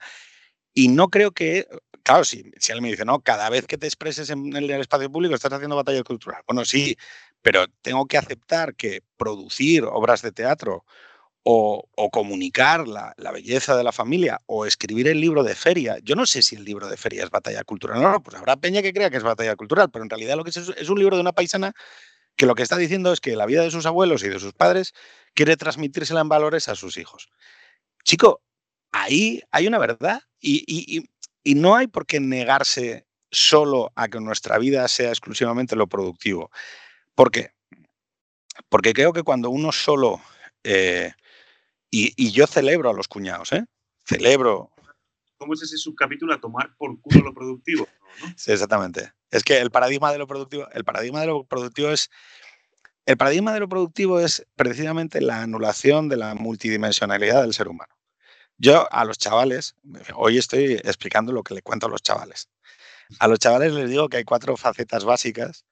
y 0.72 0.90
no 0.90 1.10
creo 1.10 1.32
que, 1.32 1.68
claro, 2.04 2.24
si, 2.24 2.52
si 2.60 2.74
él 2.74 2.84
me 2.84 2.90
dice, 2.90 3.06
no, 3.06 3.22
cada 3.22 3.50
vez 3.50 3.66
que 3.66 3.80
te 3.80 3.88
expreses 3.88 4.30
en 4.30 4.56
el 4.56 4.70
espacio 4.70 5.12
público 5.12 5.34
estás 5.34 5.54
haciendo 5.54 5.78
batalla 5.78 6.04
cultural. 6.04 6.44
Bueno, 6.46 6.64
sí, 6.64 6.96
pero 7.42 7.66
tengo 7.82 8.06
que 8.06 8.20
aceptar 8.20 8.76
que 8.76 9.02
producir 9.18 9.84
obras 9.84 10.22
de 10.22 10.32
teatro 10.32 10.86
o, 11.44 12.10
comunicar 12.12 12.88
la, 12.88 13.14
belleza 13.32 13.76
de 13.76 13.84
la 13.84 13.92
familia 13.92 14.40
o 14.46 14.66
escribir 14.66 15.08
el 15.08 15.20
libro 15.20 15.44
de 15.44 15.56
feria. 15.56 15.98
Yo 16.04 16.16
no 16.16 16.26
sé 16.26 16.42
si 16.42 16.56
el 16.56 16.64
libro 16.64 16.88
de 16.88 16.98
feria 16.98 17.24
es 17.24 17.30
batalla 17.30 17.64
cultural. 17.64 18.02
No, 18.02 18.12
no, 18.12 18.24
pues 18.24 18.36
habrá 18.36 18.58
peña 18.58 18.82
que 18.82 18.94
crea 18.94 19.10
que 19.10 19.18
es 19.18 19.24
batalla 19.24 19.56
cultural, 19.56 19.90
pero 19.90 20.04
en 20.04 20.10
realidad 20.10 20.36
lo 20.36 20.44
que 20.44 20.52
es 20.52 20.58
es 20.58 20.90
un 20.90 21.00
libro 21.00 21.16
de 21.16 21.22
una 21.22 21.32
paisana 21.32 21.74
que 22.36 22.46
lo 22.46 22.56
que 22.56 22.64
está 22.64 22.78
diciendo 22.78 23.12
es 23.12 23.20
que 23.20 23.36
la 23.36 23.46
vida 23.46 23.64
de 23.64 23.72
sus 23.72 23.86
abuelos 23.86 24.24
y 24.24 24.30
de 24.30 24.40
sus 24.40 24.54
padres 24.54 24.94
quiere 25.34 25.58
transmitírsela 25.58 26.22
en 26.22 26.30
valores 26.30 26.70
a 26.70 26.76
sus 26.76 26.98
hijos. 26.98 27.30
Chico, 28.04 28.42
ahí 28.92 29.42
hay 29.52 29.68
una 29.68 29.78
verdad 29.78 30.22
y, 30.40 31.04
y 31.44 31.56
no 31.56 31.76
hay 31.76 31.88
por 31.88 32.06
qué 32.06 32.20
negarse 32.20 33.06
solo 33.32 33.92
a 33.96 34.08
que 34.08 34.20
nuestra 34.20 34.58
vida 34.58 34.88
sea 34.88 35.10
exclusivamente 35.10 35.76
lo 35.76 35.88
productivo. 35.88 36.52
¿Por 37.16 37.32
qué? 37.32 37.52
Porque 38.70 38.94
creo 38.94 39.14
que 39.14 39.24
cuando 39.24 39.50
uno 39.50 39.72
solo 39.72 40.22
eh, 40.64 41.14
y, 41.92 42.32
yo 42.32 42.48
celebro 42.48 42.90
a 42.90 42.94
los 42.94 43.08
cuñados, 43.08 43.52
¿eh? 43.54 43.66
Celebro. 44.06 44.72
¿Cómo 45.38 45.54
es 45.54 45.62
ese 45.62 45.78
subcapítulo 45.78 46.34
a 46.34 46.40
tomar 46.40 46.76
por 46.78 47.00
culo 47.02 47.22
lo 47.22 47.34
productivo? 47.34 47.88
Sí, 48.36 48.52
exactamente. 48.52 49.14
Es 49.30 49.44
que 49.44 49.60
el 49.60 49.70
paradigma 49.70 50.12
de 50.12 50.18
lo 50.18 50.26
productivo, 50.26 50.68
el 50.72 50.84
paradigma 50.84 51.22
de 51.22 51.28
lo 51.28 51.44
productivo 51.46 51.90
es. 51.90 52.10
El 53.06 53.18
paradigma 53.18 53.54
de 53.54 53.60
lo 53.60 53.70
productivo 53.70 54.20
es 54.20 54.46
precisamente 54.56 55.22
la 55.22 55.44
anulación 55.44 56.10
de 56.10 56.18
la 56.18 56.36
multidimensionalidad 56.36 57.44
del 57.44 57.54
ser 57.54 57.68
humano. 57.68 57.94
Yo 58.58 58.92
a 58.92 59.06
los 59.06 59.18
chavales, 59.18 59.76
hoy 60.16 60.38
estoy 60.38 60.74
explicando 60.74 61.32
lo 61.32 61.44
que 61.44 61.54
le 61.54 61.62
cuento 61.62 61.86
a 61.86 61.90
los 61.90 62.02
chavales. 62.02 62.50
A 63.20 63.28
los 63.28 63.40
chavales 63.40 63.74
les 63.74 63.90
digo 63.90 64.10
que 64.10 64.18
hay 64.18 64.26
cuatro 64.26 64.58
facetas 64.58 65.06
básicas 65.06 65.66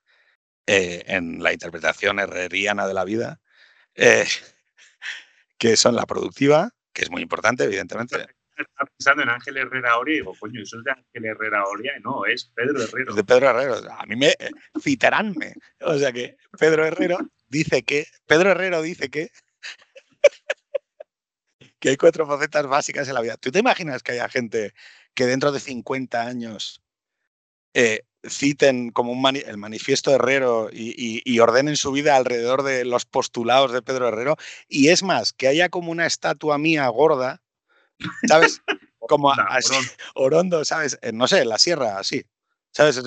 eh, 0.68 1.04
en 1.08 1.44
la 1.44 1.54
interpretación 1.54 2.20
herreriana 2.20 2.88
de 2.88 2.94
la 2.94 3.04
vida. 3.04 3.42
Eh, 3.96 4.26
que 5.58 5.76
son 5.76 5.96
la 5.96 6.06
productiva, 6.06 6.70
que 6.94 7.04
es 7.04 7.12
muy 7.12 7.22
importante, 7.22 7.64
evidentemente. 7.64 8.28
Estaba 8.56 8.90
pensando 8.98 9.24
en 9.24 9.30
Ángel 9.30 9.58
Herrera 9.58 9.98
Oria 9.98 10.14
y 10.14 10.18
digo, 10.18 10.34
coño, 10.40 10.62
eso 10.64 10.78
es 10.80 10.84
de 10.84 10.92
Ángel 10.92 11.26
Herrera 11.26 11.66
Oria, 11.66 11.94
no, 12.04 12.26
es 12.26 12.46
Pedro 12.56 12.82
Herrero. 12.82 13.14
de 13.14 13.24
Pedro 13.24 13.50
Herrero. 13.50 13.92
A 13.92 14.06
mí 14.06 14.16
me 14.16 14.30
eh, 14.30 14.52
citaránme. 14.80 15.54
O 15.82 15.98
sea 15.98 16.12
que 16.12 16.38
Pedro 16.58 16.86
Herrero 16.86 17.20
dice 17.48 17.84
que, 17.84 18.08
Pedro 18.26 18.52
Herrero 18.52 18.82
dice 18.82 19.10
que, 19.10 19.30
que 21.80 21.90
hay 21.90 21.98
cuatro 21.98 22.26
facetas 22.26 22.66
básicas 22.66 23.08
en 23.08 23.14
la 23.14 23.22
vida. 23.22 23.38
¿Tú 23.38 23.52
te 23.52 23.60
imaginas 23.60 24.02
que 24.02 24.14
haya 24.14 24.28
gente 24.28 24.74
que 25.14 25.26
dentro 25.26 25.52
de 25.52 25.60
50 25.60 26.22
años 26.22 26.82
eh, 27.76 28.02
citen 28.30 28.92
como 28.92 29.12
un 29.12 29.36
el 29.36 29.58
manifiesto 29.58 30.14
Herrero 30.14 30.70
y, 30.72 31.40
ordenen 31.40 31.76
su 31.76 31.92
vida 31.92 32.16
alrededor 32.16 32.64
de 32.64 32.86
los 32.86 33.06
postulados 33.06 33.72
de 33.72 33.82
Pedro 33.82 34.08
Herrero. 34.08 34.38
Y 34.68 34.90
es 34.90 35.04
más, 35.04 35.34
que 35.34 35.48
haya 35.48 35.70
como 35.70 35.92
una 35.92 36.06
estatua 36.06 36.58
mía 36.58 36.88
gorda, 36.88 37.42
¿sabes? 38.28 38.62
Como 39.00 39.32
así, 39.32 39.74
Orondo, 40.16 40.66
¿sabes? 40.66 41.00
No 41.14 41.28
sé, 41.30 41.44
en 41.44 41.48
la 41.50 41.58
sierra, 41.58 41.98
así. 41.98 42.26
¿Sabes? 42.72 43.02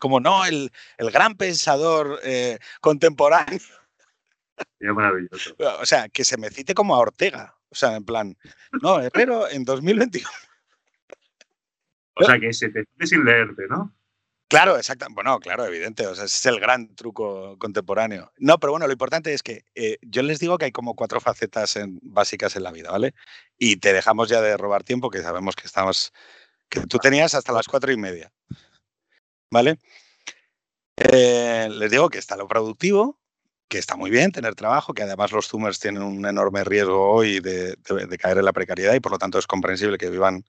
Como 0.00 0.18
no, 0.18 0.44
el, 0.44 0.72
gran 0.98 1.36
pensador 1.36 2.18
eh, 2.24 2.58
contemporáneo. 2.80 3.60
maravilloso. 4.80 5.54
O 5.80 5.86
sea, 5.86 6.08
que 6.08 6.24
se 6.24 6.36
me 6.38 6.50
cite 6.50 6.74
como 6.74 6.96
a 6.96 6.98
Ortega. 6.98 7.54
O 7.68 7.74
sea, 7.76 7.94
en 7.94 8.04
plan, 8.04 8.36
no, 8.82 9.00
Herrero 9.00 9.48
en 9.48 9.64
2021 9.64 10.28
o 12.20 12.24
sea, 12.24 12.38
que 12.38 12.52
se 12.52 12.68
te 12.68 12.84
sin 13.06 13.24
leerte, 13.24 13.64
¿no? 13.68 13.94
Claro, 14.50 14.76
exacto. 14.76 15.06
Bueno, 15.12 15.38
claro, 15.38 15.64
evidente. 15.64 16.08
O 16.08 16.14
sea, 16.16 16.24
ese 16.24 16.36
es 16.36 16.46
el 16.52 16.58
gran 16.58 16.92
truco 16.96 17.56
contemporáneo. 17.58 18.32
No, 18.36 18.58
pero 18.58 18.72
bueno, 18.72 18.88
lo 18.88 18.92
importante 18.92 19.32
es 19.32 19.44
que 19.44 19.64
eh, 19.76 19.98
yo 20.02 20.22
les 20.22 20.40
digo 20.40 20.58
que 20.58 20.64
hay 20.64 20.72
como 20.72 20.96
cuatro 20.96 21.20
facetas 21.20 21.78
básicas 22.02 22.56
en 22.56 22.64
la 22.64 22.72
vida, 22.72 22.90
¿vale? 22.90 23.14
Y 23.58 23.76
te 23.76 23.92
dejamos 23.92 24.28
ya 24.28 24.40
de 24.40 24.56
robar 24.56 24.82
tiempo, 24.82 25.08
que 25.08 25.22
sabemos 25.22 25.54
que 25.54 25.68
estamos. 25.68 26.12
que 26.68 26.80
tú 26.80 26.98
tenías 26.98 27.34
hasta 27.34 27.52
las 27.52 27.68
cuatro 27.68 27.92
y 27.92 27.96
media. 27.96 28.32
¿Vale? 29.52 29.78
Eh, 30.96 31.68
les 31.70 31.90
digo 31.90 32.10
que 32.10 32.18
está 32.18 32.36
lo 32.36 32.48
productivo, 32.48 33.20
que 33.68 33.78
está 33.78 33.96
muy 33.96 34.10
bien 34.10 34.32
tener 34.32 34.56
trabajo, 34.56 34.94
que 34.94 35.04
además 35.04 35.30
los 35.30 35.48
Zoomers 35.48 35.78
tienen 35.78 36.02
un 36.02 36.26
enorme 36.26 36.64
riesgo 36.64 37.10
hoy 37.12 37.38
de 37.40 37.76
caer 38.18 38.38
en 38.38 38.44
la 38.44 38.52
precariedad 38.52 38.94
y 38.94 39.00
por 39.00 39.12
lo 39.12 39.18
tanto 39.18 39.38
es 39.38 39.46
comprensible 39.46 39.96
que 39.96 40.10
vivan 40.10 40.44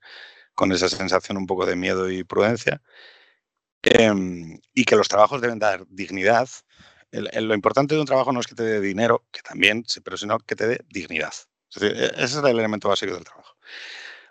con 0.54 0.72
esa 0.72 0.88
sensación 0.88 1.36
un 1.36 1.46
poco 1.46 1.66
de 1.66 1.76
miedo 1.76 2.10
y 2.10 2.24
prudencia. 2.24 2.82
Em, 3.82 4.60
y 4.74 4.84
que 4.84 4.96
los 4.96 5.08
trabajos 5.08 5.40
deben 5.40 5.58
dar 5.58 5.86
dignidad. 5.88 6.48
lo 7.12 7.54
importante 7.54 7.94
de 7.94 8.00
un 8.00 8.06
trabajo 8.06 8.32
no 8.32 8.40
es 8.40 8.46
que 8.46 8.54
te 8.54 8.62
dé 8.62 8.80
dinero, 8.80 9.26
que 9.30 9.42
también, 9.42 9.84
pero 10.02 10.16
sino 10.16 10.38
que 10.38 10.56
te 10.56 10.66
dé 10.66 10.80
dignidad. 10.88 11.34
E, 11.80 11.86
ese 12.16 12.24
es 12.24 12.36
el 12.36 12.46
elemento 12.46 12.88
básico 12.88 13.14
del 13.14 13.24
trabajo. 13.24 13.56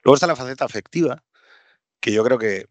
Luego 0.03 0.15
está 0.15 0.27
la 0.27 0.35
faceta 0.35 0.65
afectiva, 0.65 1.23
que 1.99 2.11
yo 2.11 2.23
creo 2.23 2.37
que 2.39 2.67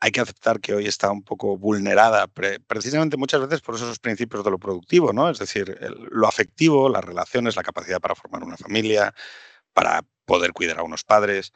hay 0.00 0.10
que 0.10 0.20
aceptar 0.20 0.60
que 0.60 0.74
hoy 0.74 0.86
está 0.86 1.10
un 1.10 1.22
poco 1.22 1.56
vulnerada, 1.56 2.26
precisamente 2.66 3.16
muchas 3.16 3.40
veces 3.40 3.62
por 3.62 3.76
esos 3.76 3.98
principios 3.98 4.44
de 4.44 4.50
lo 4.50 4.58
productivo, 4.58 5.12
¿no? 5.12 5.30
Es 5.30 5.38
decir, 5.38 5.78
lo 6.10 6.28
afectivo, 6.28 6.88
las 6.88 7.04
relaciones, 7.04 7.56
la 7.56 7.62
capacidad 7.62 8.00
para 8.00 8.14
formar 8.14 8.44
una 8.44 8.56
familia, 8.58 9.14
para 9.72 10.02
poder 10.26 10.52
cuidar 10.52 10.80
a 10.80 10.82
unos 10.82 11.04
padres. 11.04 11.52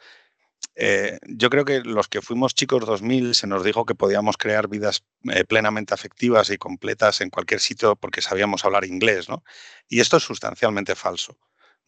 Eh, 0.76 1.18
yo 1.26 1.50
creo 1.50 1.64
que 1.64 1.80
los 1.80 2.08
que 2.08 2.22
fuimos 2.22 2.54
chicos 2.54 2.86
2000 2.86 3.34
se 3.34 3.46
nos 3.46 3.64
dijo 3.64 3.84
que 3.84 3.94
podíamos 3.94 4.36
crear 4.36 4.68
vidas 4.68 5.04
eh, 5.32 5.44
plenamente 5.44 5.94
afectivas 5.94 6.50
y 6.50 6.58
completas 6.58 7.20
en 7.20 7.30
cualquier 7.30 7.60
sitio 7.60 7.96
porque 7.96 8.22
sabíamos 8.22 8.64
hablar 8.64 8.84
inglés, 8.84 9.28
¿no? 9.28 9.42
Y 9.88 10.00
esto 10.00 10.16
es 10.16 10.22
sustancialmente 10.22 10.94
falso 10.94 11.38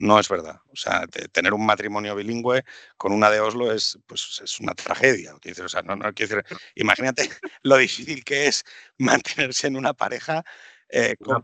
no 0.03 0.19
es 0.19 0.29
verdad. 0.29 0.61
O 0.73 0.77
sea, 0.77 1.07
tener 1.31 1.55
un 1.55 1.65
matrimonio 1.65 2.17
bilingüe 2.17 2.65
con 2.97 3.13
una 3.13 3.31
de 3.31 3.41
Oslo 3.41 3.73
es, 3.73 3.99
pues, 4.07 4.41
es 4.43 4.59
una 4.61 4.75
tragedia. 4.75 5.35
O 5.35 5.69
sea, 5.69 5.83
no, 5.83 5.97
no, 5.97 6.11
imagínate 6.75 7.31
lo 7.63 7.77
difícil 7.77 8.25
que 8.25 8.49
es 8.49 8.65
mantenerse 8.99 9.69
en 9.69 9.77
una 9.77 9.95
pareja 9.95 10.45
eh, 10.95 11.17
con, 11.17 11.43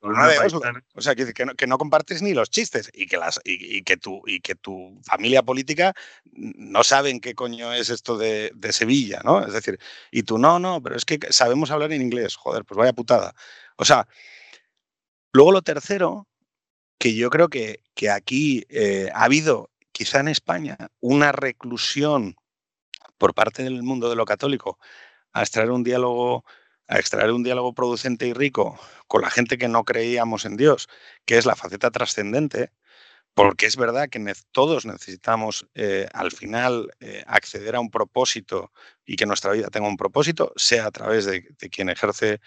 una 0.00 0.26
de 0.26 0.38
Oslo. 0.38 0.62
O 0.94 1.02
sea, 1.02 1.14
que, 1.14 1.44
no, 1.44 1.54
que, 1.54 1.66
no, 1.66 1.76
compartes 1.76 2.22
ni 2.22 2.32
los 2.32 2.48
chistes 2.48 2.90
y 2.94 3.06
que, 3.06 3.18
las, 3.18 3.38
y, 3.44 3.82
que 3.82 3.98
tu, 3.98 4.22
y 4.26 4.40
que 4.40 4.54
tu 4.54 4.98
familia 5.04 5.42
política 5.42 5.92
no 6.32 6.82
saben 6.82 7.20
qué 7.20 7.34
coño 7.34 7.74
es 7.74 7.90
esto 7.90 8.16
de, 8.16 8.50
de, 8.54 8.72
Sevilla, 8.72 9.20
¿no? 9.22 9.46
Es 9.46 9.52
decir, 9.52 9.78
y 10.10 10.22
tú 10.22 10.38
no, 10.38 10.58
no, 10.58 10.82
pero 10.82 10.96
es 10.96 11.04
que 11.04 11.18
sabemos 11.28 11.70
hablar 11.70 11.92
en 11.92 12.00
inglés, 12.00 12.36
joder, 12.36 12.64
pues 12.64 12.78
vaya 12.78 12.94
putada. 12.94 13.34
O 13.76 13.84
sea, 13.84 14.08
luego 15.34 15.52
lo 15.52 15.60
tercero 15.60 16.26
que 16.98 17.14
yo 17.14 17.28
creo 17.28 17.48
que, 17.48 17.82
que 17.94 18.08
aquí 18.08 18.64
eh, 18.70 19.10
ha 19.12 19.24
habido, 19.24 19.70
quizá 19.92 20.20
en 20.20 20.28
España, 20.28 20.78
una 21.00 21.32
reclusión 21.32 22.34
por 23.18 23.34
parte 23.34 23.62
del 23.62 23.82
mundo 23.82 24.08
de 24.08 24.16
lo 24.16 24.24
católico 24.24 24.78
a 25.34 25.42
extraer 25.42 25.70
un 25.70 25.84
diálogo 25.84 26.46
a 26.90 26.98
extraer 26.98 27.30
un 27.32 27.42
diálogo 27.42 27.74
producente 27.74 28.26
y 28.26 28.32
rico 28.34 28.78
con 29.06 29.22
la 29.22 29.30
gente 29.30 29.58
que 29.58 29.68
no 29.68 29.84
creíamos 29.84 30.44
en 30.44 30.56
Dios, 30.56 30.88
que 31.24 31.38
es 31.38 31.46
la 31.46 31.56
faceta 31.56 31.90
trascendente, 31.90 32.72
porque 33.34 33.66
es 33.66 33.76
verdad 33.76 34.08
que 34.10 34.20
todos 34.50 34.86
necesitamos 34.86 35.66
eh, 35.74 36.08
al 36.12 36.32
final 36.32 36.90
eh, 37.00 37.24
acceder 37.26 37.76
a 37.76 37.80
un 37.80 37.90
propósito 37.90 38.72
y 39.06 39.16
que 39.16 39.26
nuestra 39.26 39.52
vida 39.52 39.68
tenga 39.68 39.88
un 39.88 39.96
propósito, 39.96 40.52
sea 40.56 40.86
a 40.86 40.90
través 40.90 41.26
de, 41.26 41.44
quien 41.70 41.88
ejerce 41.90 42.40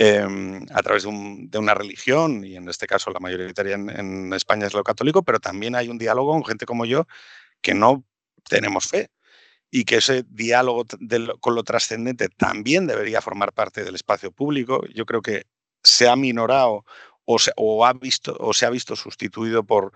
Em, 0.00 0.64
a 0.72 0.80
través 0.82 1.02
de, 1.02 1.58
una 1.58 1.74
religión, 1.74 2.44
y 2.44 2.54
en 2.54 2.68
este 2.68 2.86
caso 2.86 3.10
la 3.10 3.18
mayoritaria 3.18 3.74
en, 3.74 4.32
España 4.32 4.66
es 4.68 4.72
lo 4.72 4.84
católico, 4.84 5.24
pero 5.24 5.40
también 5.40 5.74
hay 5.74 5.88
un 5.88 5.98
diálogo 5.98 6.32
con 6.32 6.44
gente 6.44 6.66
como 6.66 6.84
yo 6.84 7.08
que 7.60 7.74
no 7.74 8.04
tenemos 8.48 8.86
fe 8.86 9.10
y 9.70 9.84
que 9.84 9.96
ese 9.96 10.24
diálogo 10.28 10.84
con 11.40 11.54
lo 11.54 11.62
trascendente 11.62 12.28
también 12.28 12.86
debería 12.86 13.20
formar 13.20 13.52
parte 13.52 13.84
del 13.84 13.94
espacio 13.94 14.32
público. 14.32 14.84
Yo 14.94 15.04
creo 15.04 15.22
que 15.22 15.44
se 15.82 16.08
ha 16.08 16.16
minorado 16.16 16.84
o 17.24 17.38
se, 17.38 17.52
ha, 17.84 17.92
visto, 17.92 18.36
o 18.40 18.54
se 18.54 18.64
ha 18.64 18.70
visto 18.70 18.96
sustituido 18.96 19.64
por, 19.64 19.92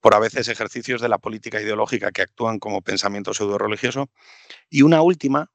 por 0.00 0.14
a 0.14 0.18
veces 0.18 0.48
ejercicios 0.48 1.00
de 1.00 1.08
la 1.08 1.18
política 1.18 1.60
ideológica 1.60 2.10
que 2.10 2.22
actúan 2.22 2.58
como 2.58 2.82
pensamiento 2.82 3.32
pseudo 3.32 3.58
religioso. 3.58 4.10
Y 4.68 4.82
una 4.82 5.00
última, 5.00 5.52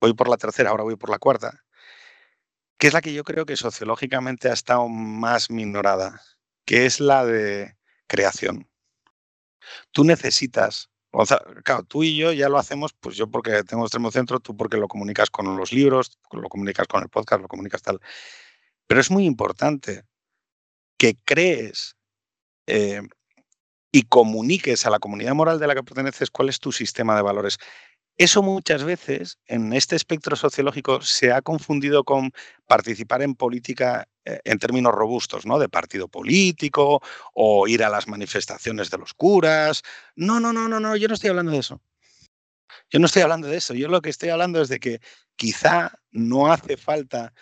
voy 0.00 0.14
por 0.14 0.28
la 0.28 0.36
tercera, 0.36 0.70
ahora 0.70 0.84
voy 0.84 0.96
por 0.96 1.10
la 1.10 1.18
cuarta, 1.18 1.64
que 2.78 2.86
es 2.86 2.92
la 2.92 3.00
que 3.00 3.12
yo 3.12 3.24
creo 3.24 3.44
que 3.44 3.56
sociológicamente 3.56 4.48
ha 4.48 4.52
estado 4.52 4.88
más 4.88 5.50
minorada, 5.50 6.22
que 6.64 6.86
es 6.86 7.00
la 7.00 7.24
de 7.24 7.76
creación. 8.06 8.68
Tú 9.90 10.04
necesitas, 10.04 10.90
claro, 11.62 11.84
tú 11.84 12.02
y 12.02 12.16
yo 12.16 12.32
ya 12.32 12.48
lo 12.48 12.58
hacemos, 12.58 12.92
pues 12.92 13.16
yo 13.16 13.28
porque 13.28 13.62
tengo 13.64 13.84
extremo 13.84 14.10
centro, 14.10 14.40
tú 14.40 14.56
porque 14.56 14.76
lo 14.76 14.88
comunicas 14.88 15.30
con 15.30 15.56
los 15.56 15.72
libros, 15.72 16.18
lo 16.32 16.48
comunicas 16.48 16.86
con 16.88 17.02
el 17.02 17.08
podcast, 17.08 17.42
lo 17.42 17.48
comunicas 17.48 17.82
tal. 17.82 18.00
Pero 18.86 19.00
es 19.00 19.10
muy 19.10 19.24
importante 19.24 20.04
que 20.98 21.16
crees 21.24 21.96
eh, 22.66 23.02
y 23.92 24.02
comuniques 24.02 24.86
a 24.86 24.90
la 24.90 24.98
comunidad 24.98 25.34
moral 25.34 25.60
de 25.60 25.66
la 25.66 25.74
que 25.74 25.84
perteneces 25.84 26.30
cuál 26.30 26.48
es 26.48 26.58
tu 26.58 26.72
sistema 26.72 27.14
de 27.14 27.22
valores. 27.22 27.58
Eso 28.16 28.42
muchas 28.42 28.84
veces 28.84 29.38
en 29.46 29.72
este 29.72 29.96
espectro 29.96 30.36
sociológico 30.36 31.00
se 31.00 31.32
ha 31.32 31.42
confundido 31.42 32.04
con 32.04 32.32
participar 32.66 33.22
en 33.22 33.34
política 33.34 34.08
en 34.24 34.58
términos 34.58 34.94
robustos, 34.94 35.46
¿no? 35.46 35.58
De 35.58 35.68
partido 35.68 36.08
político 36.08 37.02
o 37.34 37.68
ir 37.68 37.84
a 37.84 37.90
las 37.90 38.08
manifestaciones 38.08 38.90
de 38.90 38.98
los 38.98 39.14
curas. 39.14 39.82
No, 40.16 40.40
no, 40.40 40.52
no, 40.52 40.68
no, 40.68 40.80
no, 40.80 40.96
yo 40.96 41.08
no 41.08 41.14
estoy 41.14 41.30
hablando 41.30 41.52
de 41.52 41.58
eso. 41.58 41.80
Yo 42.90 42.98
no 42.98 43.06
estoy 43.06 43.22
hablando 43.22 43.48
de 43.48 43.56
eso. 43.56 43.74
Yo 43.74 43.88
lo 43.88 44.00
que 44.00 44.10
estoy 44.10 44.28
hablando 44.30 44.60
es 44.60 44.68
de 44.68 44.80
que 44.80 45.00
quizá 45.36 45.92
no 46.10 46.52
hace 46.52 46.76
falta 46.76 47.32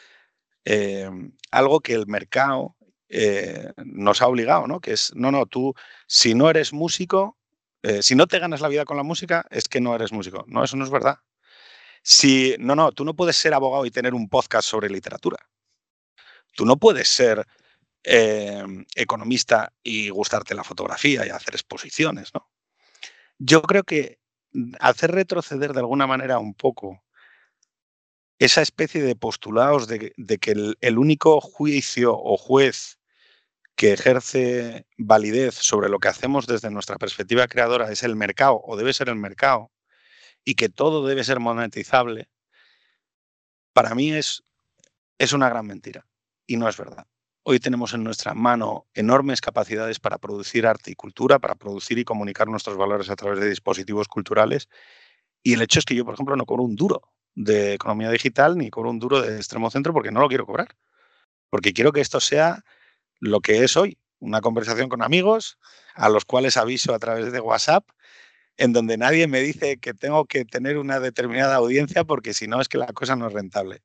eh, 0.64 1.10
algo 1.50 1.80
que 1.80 1.94
el 1.94 2.06
mercado 2.06 2.76
eh, 3.08 3.72
nos 3.84 4.22
ha 4.22 4.28
obligado, 4.28 4.66
¿no? 4.66 4.80
Que 4.80 4.92
es, 4.92 5.12
no, 5.14 5.30
no, 5.30 5.46
tú, 5.46 5.74
si 6.06 6.34
no 6.34 6.48
eres 6.48 6.72
músico, 6.72 7.36
eh, 7.82 8.02
si 8.02 8.14
no 8.14 8.26
te 8.26 8.38
ganas 8.38 8.60
la 8.60 8.68
vida 8.68 8.84
con 8.84 8.96
la 8.96 9.02
música, 9.02 9.44
es 9.50 9.68
que 9.68 9.80
no 9.80 9.94
eres 9.94 10.12
músico. 10.12 10.44
No, 10.46 10.64
eso 10.64 10.76
no 10.76 10.84
es 10.84 10.90
verdad. 10.90 11.18
Si, 12.02 12.56
no, 12.58 12.74
no, 12.74 12.92
tú 12.92 13.04
no 13.04 13.14
puedes 13.14 13.36
ser 13.36 13.54
abogado 13.54 13.86
y 13.86 13.90
tener 13.90 14.14
un 14.14 14.28
podcast 14.28 14.68
sobre 14.68 14.88
literatura. 14.88 15.36
Tú 16.54 16.66
no 16.66 16.76
puedes 16.76 17.08
ser 17.08 17.46
eh, 18.04 18.64
economista 18.96 19.72
y 19.82 20.08
gustarte 20.10 20.54
la 20.54 20.64
fotografía 20.64 21.24
y 21.26 21.30
hacer 21.30 21.54
exposiciones, 21.54 22.34
¿no? 22.34 22.50
Yo 23.38 23.62
creo 23.62 23.84
que 23.84 24.18
hacer 24.80 25.12
retroceder 25.12 25.72
de 25.72 25.80
alguna 25.80 26.06
manera 26.06 26.38
un 26.38 26.54
poco 26.54 27.02
esa 28.38 28.60
especie 28.60 29.02
de 29.02 29.16
postulados 29.16 29.86
de, 29.86 30.12
que 30.40 30.74
el, 30.80 30.98
único 30.98 31.40
juicio 31.40 32.12
o 32.16 32.36
juez 32.36 32.98
que 33.76 33.92
ejerce 33.92 34.86
validez 34.98 35.54
sobre 35.54 35.88
lo 35.88 36.00
que 36.00 36.08
hacemos 36.08 36.46
desde 36.46 36.70
nuestra 36.70 36.96
perspectiva 36.96 37.46
creadora 37.46 37.90
es 37.90 38.02
el 38.02 38.16
mercado 38.16 38.60
o 38.64 38.76
debe 38.76 38.92
ser 38.92 39.08
el 39.08 39.16
mercado 39.16 39.70
y 40.44 40.56
que 40.56 40.68
todo 40.68 41.06
debe 41.06 41.22
ser 41.22 41.38
monetizable, 41.38 42.28
para 43.72 43.94
mí 43.94 44.12
es, 44.12 44.42
es 45.18 45.32
una 45.32 45.48
gran 45.48 45.66
mentira 45.66 46.04
y 46.52 46.58
no 46.58 46.68
es 46.68 46.76
verdad. 46.76 47.06
Hoy 47.44 47.60
tenemos 47.60 47.94
en 47.94 48.04
nuestra 48.04 48.34
mano 48.34 48.86
enormes 48.92 49.40
capacidades 49.40 49.98
para 49.98 50.18
producir 50.18 50.66
arte 50.66 50.90
y 50.90 50.94
cultura, 50.94 51.38
para 51.38 51.54
producir 51.54 51.98
y 51.98 52.04
comunicar 52.04 52.46
nuestros 52.46 52.76
valores 52.76 53.08
a 53.08 53.16
través 53.16 53.40
de 53.40 53.48
dispositivos 53.48 54.06
culturales. 54.06 54.68
Y 55.42 55.54
el 55.54 55.62
hecho 55.62 55.78
es 55.78 55.86
que 55.86 55.94
yo, 55.94 56.04
por 56.04 56.12
ejemplo, 56.12 56.36
no 56.36 56.44
cobro 56.44 56.64
un 56.64 56.76
duro 56.76 57.10
de 57.34 57.72
economía 57.72 58.10
digital 58.10 58.58
ni 58.58 58.68
cobro 58.68 58.90
un 58.90 58.98
duro 58.98 59.22
de 59.22 59.36
extremo 59.36 59.70
centro 59.70 59.94
porque 59.94 60.10
no 60.10 60.20
lo 60.20 60.28
quiero 60.28 60.44
cobrar. 60.44 60.76
Porque 61.48 61.72
quiero 61.72 61.90
que 61.90 62.02
esto 62.02 62.20
sea 62.20 62.62
lo 63.18 63.40
que 63.40 63.64
es 63.64 63.78
hoy, 63.78 63.96
una 64.18 64.42
conversación 64.42 64.90
con 64.90 65.02
amigos 65.02 65.58
a 65.94 66.10
los 66.10 66.26
cuales 66.26 66.58
aviso 66.58 66.92
a 66.92 66.98
través 66.98 67.32
de 67.32 67.40
WhatsApp, 67.40 67.88
en 68.58 68.74
donde 68.74 68.98
nadie 68.98 69.26
me 69.26 69.40
dice 69.40 69.78
que 69.78 69.94
tengo 69.94 70.26
que 70.26 70.44
tener 70.44 70.76
una 70.76 71.00
determinada 71.00 71.54
audiencia 71.54 72.04
porque 72.04 72.34
si 72.34 72.46
no 72.46 72.60
es 72.60 72.68
que 72.68 72.76
la 72.76 72.88
cosa 72.88 73.16
no 73.16 73.26
es 73.26 73.32
rentable. 73.32 73.82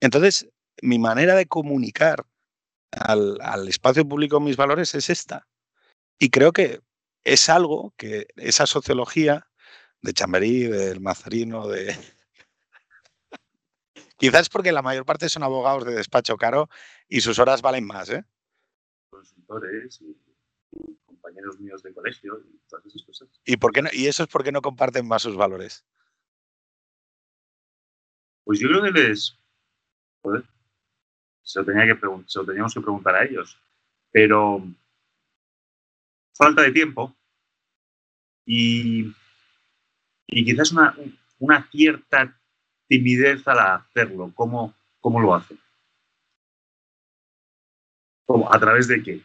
Entonces, 0.00 0.46
mi 0.82 0.98
manera 0.98 1.34
de 1.34 1.46
comunicar 1.46 2.26
al, 2.90 3.68
espacio 3.68 4.06
público 4.06 4.40
mis 4.40 4.56
valores 4.56 4.94
es 4.94 5.10
esta. 5.10 5.46
Y 6.18 6.30
creo 6.30 6.52
que 6.52 6.80
es 7.24 7.48
algo 7.48 7.94
que 7.96 8.28
esa 8.36 8.66
sociología 8.66 9.48
de 10.02 10.12
Chamberí, 10.12 10.64
del 10.64 11.00
Mazarino, 11.00 11.68
de, 11.68 11.96
Quizás 14.20 14.50
porque 14.50 14.70
la 14.70 14.82
mayor 14.82 15.06
parte 15.06 15.30
son 15.30 15.42
abogados 15.42 15.86
de 15.86 15.94
despacho 15.94 16.36
caro 16.36 16.68
y 17.08 17.22
sus 17.22 17.38
horas 17.38 17.62
valen 17.62 17.86
más, 17.86 18.10
¿eh? 18.10 18.22
Consultores 19.08 20.00
y, 20.02 20.14
compañeros 21.06 21.58
míos 21.58 21.82
de 21.82 21.94
colegio 21.94 22.38
y 22.46 22.58
todas 22.68 22.84
esas 22.84 23.02
cosas. 23.02 23.28
¿Y, 23.46 23.56
por 23.56 23.72
qué 23.72 23.82
¿Y 23.92 24.06
eso 24.08 24.22
es 24.22 24.28
porque 24.28 24.52
no 24.52 24.60
comparten 24.60 25.08
más 25.08 25.22
sus 25.22 25.36
valores? 25.36 25.86
Pues 28.44 28.60
yo 28.60 28.68
creo 28.68 28.82
que 28.82 28.90
les. 28.90 29.38
Joder, 30.22 30.44
se 31.52 31.60
lo, 31.60 31.66
tenía 31.66 31.86
que 31.86 32.00
se 32.26 32.38
lo 32.38 32.46
teníamos 32.46 32.74
que 32.74 32.80
preguntar 32.80 33.14
a 33.14 33.24
ellos. 33.24 33.58
Pero. 34.10 34.62
Falta 36.34 36.62
de 36.62 36.72
tiempo. 36.72 37.14
Y. 38.46 39.12
Y 40.26 40.44
quizás 40.44 40.72
una, 40.72 40.94
una 41.38 41.68
cierta 41.70 42.40
timidez 42.90 43.46
al 43.46 43.58
hacerlo? 43.60 44.32
¿Cómo, 44.34 44.74
cómo 45.00 45.20
lo 45.20 45.34
hacen? 45.34 45.58
¿A 48.50 48.58
través 48.58 48.88
de 48.88 49.02
qué? 49.02 49.20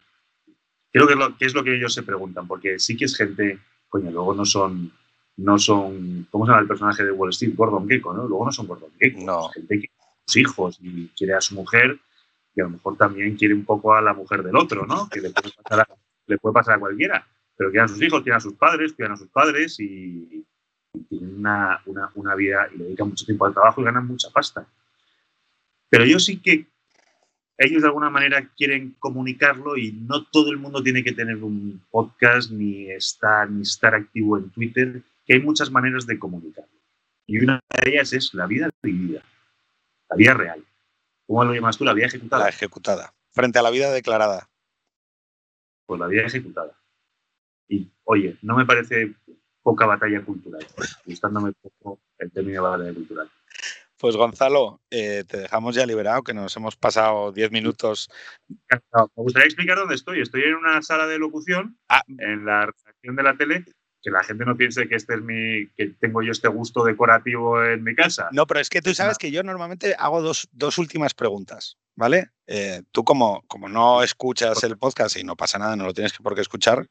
Creo 0.92 1.06
que 1.06 1.12
es, 1.12 1.18
lo, 1.18 1.36
que 1.36 1.44
es 1.44 1.54
lo 1.54 1.62
que 1.62 1.76
ellos 1.76 1.92
se 1.92 2.04
preguntan, 2.04 2.46
porque 2.46 2.78
sí 2.78 2.96
que 2.96 3.04
es 3.04 3.16
gente, 3.16 3.58
coño, 3.88 4.10
luego 4.10 4.34
no 4.34 4.44
son, 4.44 4.92
no 5.36 5.58
son, 5.58 6.26
¿cómo 6.30 6.46
se 6.46 6.50
llama 6.50 6.62
el 6.62 6.68
personaje 6.68 7.04
de 7.04 7.12
Wall 7.12 7.30
Street? 7.30 7.54
Gordon 7.54 7.88
Gecko, 7.88 8.14
¿no? 8.14 8.26
Luego 8.26 8.46
no 8.46 8.52
son 8.52 8.66
Gordon 8.66 8.90
Gecko, 8.98 9.20
no. 9.24 9.48
gente 9.50 9.80
que 9.80 9.90
sus 10.26 10.36
hijos 10.36 10.78
y 10.80 11.08
quiere 11.08 11.34
a 11.34 11.40
su 11.40 11.54
mujer 11.54 11.98
y 12.56 12.60
a 12.62 12.64
lo 12.64 12.70
mejor 12.70 12.96
también 12.96 13.36
quiere 13.36 13.54
un 13.54 13.64
poco 13.64 13.94
a 13.94 14.00
la 14.00 14.14
mujer 14.14 14.42
del 14.42 14.56
otro, 14.56 14.86
¿no? 14.86 15.08
Que 15.10 15.20
le 15.20 15.30
puede 15.30 16.54
pasar 16.54 16.74
a, 16.74 16.78
cualquiera, 16.78 17.28
pero 17.54 17.70
quieren 17.70 17.84
a 17.84 17.88
sus 17.88 18.02
hijos, 18.02 18.22
quieren 18.22 18.38
a 18.38 18.40
sus 18.40 18.54
padres, 18.54 18.94
quieren 18.94 19.12
a 19.12 19.16
sus 19.16 19.28
padres 19.28 19.78
y, 19.78 20.42
tienen 21.10 21.36
una, 21.36 21.82
una, 22.14 22.34
vida 22.34 22.68
y 22.74 22.78
dedican 22.78 23.08
mucho 23.10 23.26
tiempo 23.26 23.44
al 23.44 23.52
trabajo 23.52 23.82
y 23.82 23.84
ganan 23.84 24.06
mucha 24.06 24.30
pasta. 24.30 24.66
Pero 25.90 26.06
yo 26.06 26.18
sí 26.18 26.40
que 26.40 26.66
ellos 27.58 27.82
de 27.82 27.88
alguna 27.88 28.08
manera 28.08 28.50
quieren 28.56 28.96
comunicarlo 28.98 29.76
y 29.76 29.92
no 29.92 30.24
todo 30.24 30.50
el 30.50 30.56
mundo 30.56 30.82
tiene 30.82 31.04
que 31.04 31.12
tener 31.12 31.36
un 31.36 31.82
podcast 31.90 32.50
ni 32.50 32.90
estar, 32.90 33.50
ni 33.50 33.62
estar 33.62 33.94
activo 33.94 34.38
en 34.38 34.48
Twitter, 34.48 35.02
que 35.26 35.34
hay 35.34 35.40
muchas 35.40 35.70
maneras 35.70 36.06
de 36.06 36.18
comunicarlo. 36.18 36.80
Y 37.26 37.38
una 37.38 37.60
de 37.82 37.90
ellas 37.90 38.14
es 38.14 38.32
la 38.32 38.46
vida 38.46 38.70
vivida, 38.82 39.22
la 40.08 40.16
vida 40.16 40.32
real. 40.32 40.65
¿Cómo 41.26 41.44
lo 41.44 41.52
llamas 41.52 41.76
tú? 41.76 41.84
La 41.84 41.94
vida 41.94 42.06
ejecutada. 42.06 42.44
La 42.44 42.48
ejecutada, 42.48 43.14
frente 43.30 43.58
a 43.58 43.62
la 43.62 43.70
vida 43.70 43.90
declarada. 43.90 44.48
Pues 45.86 46.00
la 46.00 46.06
vida 46.06 46.22
ejecutada. 46.22 46.78
Y 47.68 47.90
oye, 48.04 48.36
no 48.42 48.56
me 48.56 48.64
parece 48.64 49.14
poca 49.62 49.86
batalla 49.86 50.24
cultural, 50.24 50.64
gustándome 51.04 51.52
poco 51.52 52.00
el 52.18 52.30
término 52.30 52.62
de 52.62 52.68
batalla 52.70 52.94
cultural. 52.94 53.30
Pues 53.98 54.14
Gonzalo, 54.14 54.80
eh, 54.90 55.24
te 55.26 55.38
dejamos 55.38 55.74
ya 55.74 55.86
liberado, 55.86 56.22
que 56.22 56.34
nos 56.34 56.54
hemos 56.56 56.76
pasado 56.76 57.32
10 57.32 57.50
minutos. 57.50 58.10
Me 58.48 58.78
gustaría 59.16 59.46
explicar 59.46 59.78
dónde 59.78 59.94
estoy. 59.94 60.20
Estoy 60.20 60.42
en 60.42 60.54
una 60.54 60.82
sala 60.82 61.06
de 61.06 61.18
locución, 61.18 61.78
ah. 61.88 62.02
en 62.06 62.44
la 62.44 62.66
redacción 62.66 63.16
de 63.16 63.22
la 63.22 63.36
tele, 63.36 63.64
que 64.06 64.12
la 64.12 64.22
gente 64.22 64.44
no 64.44 64.56
piense 64.56 64.86
que 64.86 64.94
este 64.94 65.14
es 65.14 65.20
mi, 65.20 65.66
que 65.76 65.88
tengo 65.98 66.22
yo 66.22 66.30
este 66.30 66.46
gusto 66.46 66.84
decorativo 66.84 67.60
en 67.60 67.82
mi 67.82 67.92
casa. 67.96 68.28
No, 68.30 68.46
pero 68.46 68.60
es 68.60 68.70
que 68.70 68.80
tú 68.80 68.94
sabes 68.94 69.18
que 69.18 69.32
yo 69.32 69.42
normalmente 69.42 69.96
hago 69.98 70.22
dos, 70.22 70.78
últimas 70.78 71.12
preguntas, 71.12 71.76
¿vale? 71.96 72.30
Eh, 72.46 72.82
tú 72.92 73.02
como, 73.02 73.42
como 73.48 73.68
no 73.68 74.04
escuchas 74.04 74.62
el 74.62 74.78
podcast 74.78 75.16
y 75.16 75.24
no 75.24 75.34
pasa 75.34 75.58
nada, 75.58 75.74
no 75.74 75.86
lo 75.86 75.92
tienes 75.92 76.12
por 76.12 76.36
qué 76.36 76.40
escuchar. 76.42 76.86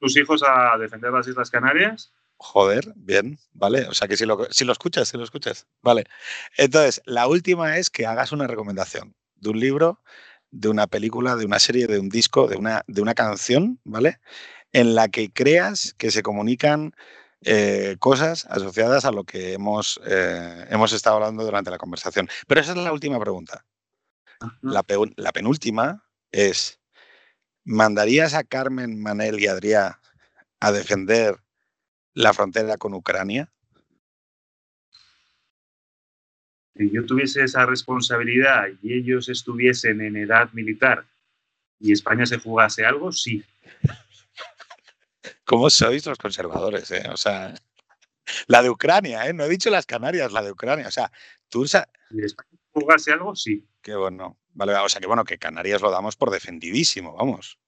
¿Tus 0.00 0.16
hijos 0.16 0.42
a 0.42 0.78
defender 0.78 1.12
las 1.12 1.28
Islas 1.28 1.50
Canarias? 1.50 2.10
Joder, 2.38 2.94
bien, 2.96 3.38
vale. 3.52 3.84
O 3.88 3.92
sea 3.92 4.08
que 4.08 4.16
si 4.16 4.24
lo, 4.24 4.46
si 4.50 4.64
lo 4.64 4.72
escuchas, 4.72 5.08
si 5.08 5.18
lo 5.18 5.24
escuchas. 5.24 5.66
Vale. 5.82 6.04
Entonces, 6.56 7.02
la 7.04 7.26
última 7.26 7.76
es 7.76 7.90
que 7.90 8.06
hagas 8.06 8.32
una 8.32 8.46
recomendación 8.46 9.14
de 9.34 9.50
un 9.50 9.60
libro, 9.60 10.00
de 10.50 10.70
una 10.70 10.86
película, 10.86 11.36
de 11.36 11.44
una 11.44 11.58
serie, 11.58 11.86
de 11.86 11.98
un 11.98 12.08
disco, 12.08 12.48
de 12.48 12.56
una, 12.56 12.84
de 12.86 13.02
una 13.02 13.12
canción, 13.12 13.80
¿vale? 13.84 14.18
En 14.72 14.94
la 14.94 15.08
que 15.08 15.30
creas 15.30 15.94
que 15.98 16.10
se 16.10 16.22
comunican 16.22 16.94
eh, 17.44 17.96
cosas 17.98 18.46
asociadas 18.46 19.04
a 19.04 19.10
lo 19.10 19.24
que 19.24 19.52
hemos, 19.52 20.00
eh, 20.06 20.66
hemos 20.70 20.92
estado 20.92 21.16
hablando 21.16 21.44
durante 21.44 21.70
la 21.70 21.78
conversación. 21.78 22.28
Pero 22.46 22.60
esa 22.60 22.72
es 22.72 22.78
la 22.78 22.92
última 22.92 23.18
pregunta. 23.18 23.64
La, 24.60 24.84
la 25.16 25.32
penúltima 25.32 26.04
es, 26.30 26.80
¿mandarías 27.64 28.34
a 28.34 28.44
Carmen, 28.44 29.00
Manel 29.00 29.40
y 29.40 29.46
Adrián 29.46 29.94
a 30.60 30.72
defender 30.72 31.36
la 32.14 32.32
frontera 32.32 32.76
con 32.76 32.94
Ucrania? 32.94 33.52
Si 36.76 36.90
yo 36.90 37.04
tuviese 37.04 37.44
esa 37.44 37.66
responsabilidad 37.66 38.68
y 38.82 38.94
ellos 38.94 39.28
estuviesen 39.28 40.00
en 40.00 40.16
edad 40.16 40.50
militar 40.52 41.06
y 41.78 41.92
España 41.92 42.24
se 42.24 42.38
jugase 42.38 42.86
algo, 42.86 43.12
sí. 43.12 43.44
¿Cómo 45.44 45.70
sois 45.70 46.06
los 46.06 46.18
conservadores? 46.18 46.90
Eh? 46.90 47.02
O 47.12 47.16
sea, 47.16 47.54
la 48.46 48.62
de 48.62 48.70
Ucrania, 48.70 49.26
¿eh? 49.26 49.32
no 49.32 49.44
he 49.44 49.48
dicho 49.48 49.70
las 49.70 49.86
Canarias, 49.86 50.32
la 50.32 50.42
de 50.42 50.52
Ucrania. 50.52 50.88
O 50.88 50.90
sea, 50.90 51.10
tú. 51.48 51.64
Jugase 52.72 53.12
algo, 53.12 53.34
sí. 53.34 53.66
Qué 53.82 53.94
bueno. 53.94 54.38
Vale, 54.54 54.74
o 54.74 54.88
sea, 54.88 55.00
que 55.00 55.06
bueno, 55.06 55.24
que 55.24 55.38
Canarias 55.38 55.80
lo 55.80 55.90
damos 55.90 56.16
por 56.16 56.30
defendidísimo, 56.30 57.14
vamos. 57.14 57.58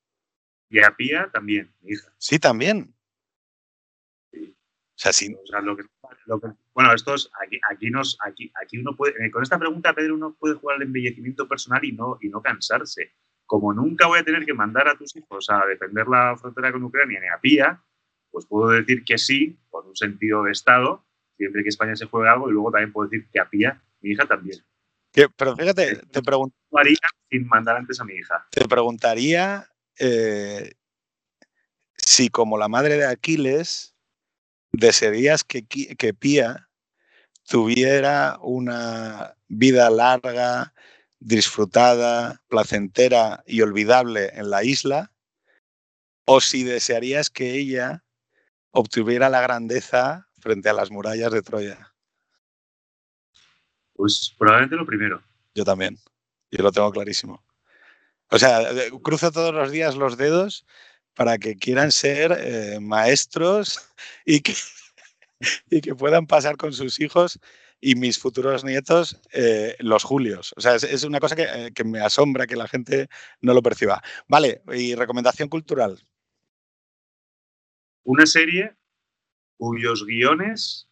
Y 0.69 0.81
a 0.81 0.95
Pía 0.97 1.31
también, 1.33 1.75
hija. 1.83 2.13
Sí, 2.19 2.39
también. 2.39 2.95
O 4.33 4.97
sea, 4.97 5.13
sí. 5.13 5.35
bueno, 6.73 6.95
estos, 6.95 7.31
aquí, 7.45 7.59
aquí, 7.71 7.91
nos, 7.91 8.17
aquí, 8.25 8.53
aquí 8.63 8.79
uno 8.79 8.95
puede, 8.97 9.27
eh, 9.27 9.31
con 9.31 9.43
esta 9.43 9.59
pregunta, 9.59 9.93
Pedro, 9.93 10.15
uno 10.15 10.35
puede 10.35 10.55
jugar 10.55 10.77
al 10.77 10.83
embellecimiento 10.83 11.49
personal 11.49 11.85
y 11.85 11.93
no, 11.93 12.19
y 12.21 12.29
no 12.29 12.41
cansarse. 12.41 13.13
Como 13.47 13.73
nunca 13.73 14.07
voy 14.07 14.21
a 14.21 14.25
tener 14.25 14.45
que 14.45 14.55
mandar 14.55 14.89
a 14.89 14.97
tus 14.97 15.15
hijos 15.17 15.49
a 15.51 15.65
defender 15.67 16.07
la 16.09 16.37
frontera 16.37 16.73
con 16.73 16.83
Ucrania 16.85 17.21
ni 17.21 17.29
a 17.29 17.41
Pía, 17.41 17.83
pues 18.31 18.47
puedo 18.47 18.71
decir 18.71 19.05
que 19.05 19.19
sí, 19.19 19.59
por 19.71 19.87
un 19.87 19.95
sentido 19.95 20.45
de 20.45 20.53
Estado, 20.53 21.05
siempre 21.37 21.63
que 21.63 21.69
España 21.69 21.95
se 21.95 22.07
juegue 22.07 22.29
algo, 22.29 22.49
y 22.49 22.53
luego 22.53 22.71
también 22.71 22.93
puedo 22.93 23.09
decir 23.09 23.29
que 23.31 23.41
a 23.41 23.49
Pía, 23.49 23.83
mi 24.01 24.11
hija 24.11 24.27
también. 24.27 24.59
pero 25.37 25.57
fíjate, 25.57 25.97
te 26.11 26.23
preguntaría 26.23 26.99
sin 27.31 27.47
mandar 27.47 27.77
antes 27.77 28.01
a 28.01 28.05
mi 28.05 28.15
hija. 28.15 28.47
Te 28.51 28.67
preguntaría 28.67 29.69
eh, 29.99 30.73
si 31.97 32.29
como 32.29 32.59
la 32.59 32.69
madre 32.69 32.97
de 32.97 33.07
Aquiles 33.07 33.95
desearías 34.73 35.45
que, 35.45 35.65
que 35.67 36.15
Pía 36.15 36.69
tuviera 37.47 38.39
una 38.41 39.37
vida 39.49 39.91
larga, 39.91 40.73
disfrutada, 41.25 42.43
placentera 42.49 43.43
y 43.47 43.63
olvidable 43.63 44.31
en 44.35 44.51
la 44.51 44.63
isla, 44.63 45.11
o 46.27 46.41
si 46.41 46.65
desearías 46.65 47.31
que 47.31 47.55
ella 47.55 48.05
obtuviera 48.71 49.31
la 49.31 49.41
grandeza 49.41 50.29
frente 50.39 50.69
a 50.69 50.75
las 50.75 50.91
murallas 50.91 51.33
de 51.33 51.43
Troya. 51.43 51.95
Pues 53.95 54.35
probablemente 54.39 54.77
lo 54.77 54.85
primero. 54.85 55.23
Yo 55.55 55.65
también, 55.65 55.99
yo 56.51 56.63
lo 56.63 56.73
tengo 56.73 56.91
clarísimo. 56.91 57.43
O 58.31 58.39
sea, 58.39 58.61
cruzo 59.03 59.33
todos 59.33 59.55
los 59.55 59.71
días 59.71 59.97
los 59.97 60.19
dedos 60.19 60.67
para 61.15 61.39
que 61.39 61.57
quieran 61.57 61.91
ser 61.91 62.37
eh, 62.39 62.81
maestros 62.81 63.81
y 64.27 64.41
que, 64.41 64.55
y 65.71 65.81
que 65.81 65.95
puedan 65.95 66.27
pasar 66.27 66.57
con 66.59 66.75
sus 66.75 67.01
hijos 67.01 67.39
y 67.81 67.95
mis 67.97 68.19
futuros 68.19 68.65
nietos 68.65 69.21
eh, 69.33 69.77
los 69.81 70.05
Julios. 70.05 70.55
O 70.57 70.61
sea, 70.61 70.77
es, 70.77 71.05
una 71.05 71.21
cosa 71.21 71.35
eh, 71.39 71.73
que, 71.75 71.85
me 71.85 72.01
asombra 72.01 72.47
que 72.47 72.57
la 72.57 72.69
gente 72.69 73.09
no 73.41 73.55
lo 73.55 73.63
perciba. 73.63 74.03
Vale, 74.29 74.63
y 74.73 74.95
recomendación 74.95 75.49
cultural. 75.49 76.01
Una 78.05 78.27
serie 78.27 78.75
cuyos 79.57 80.05
guiones 80.05 80.89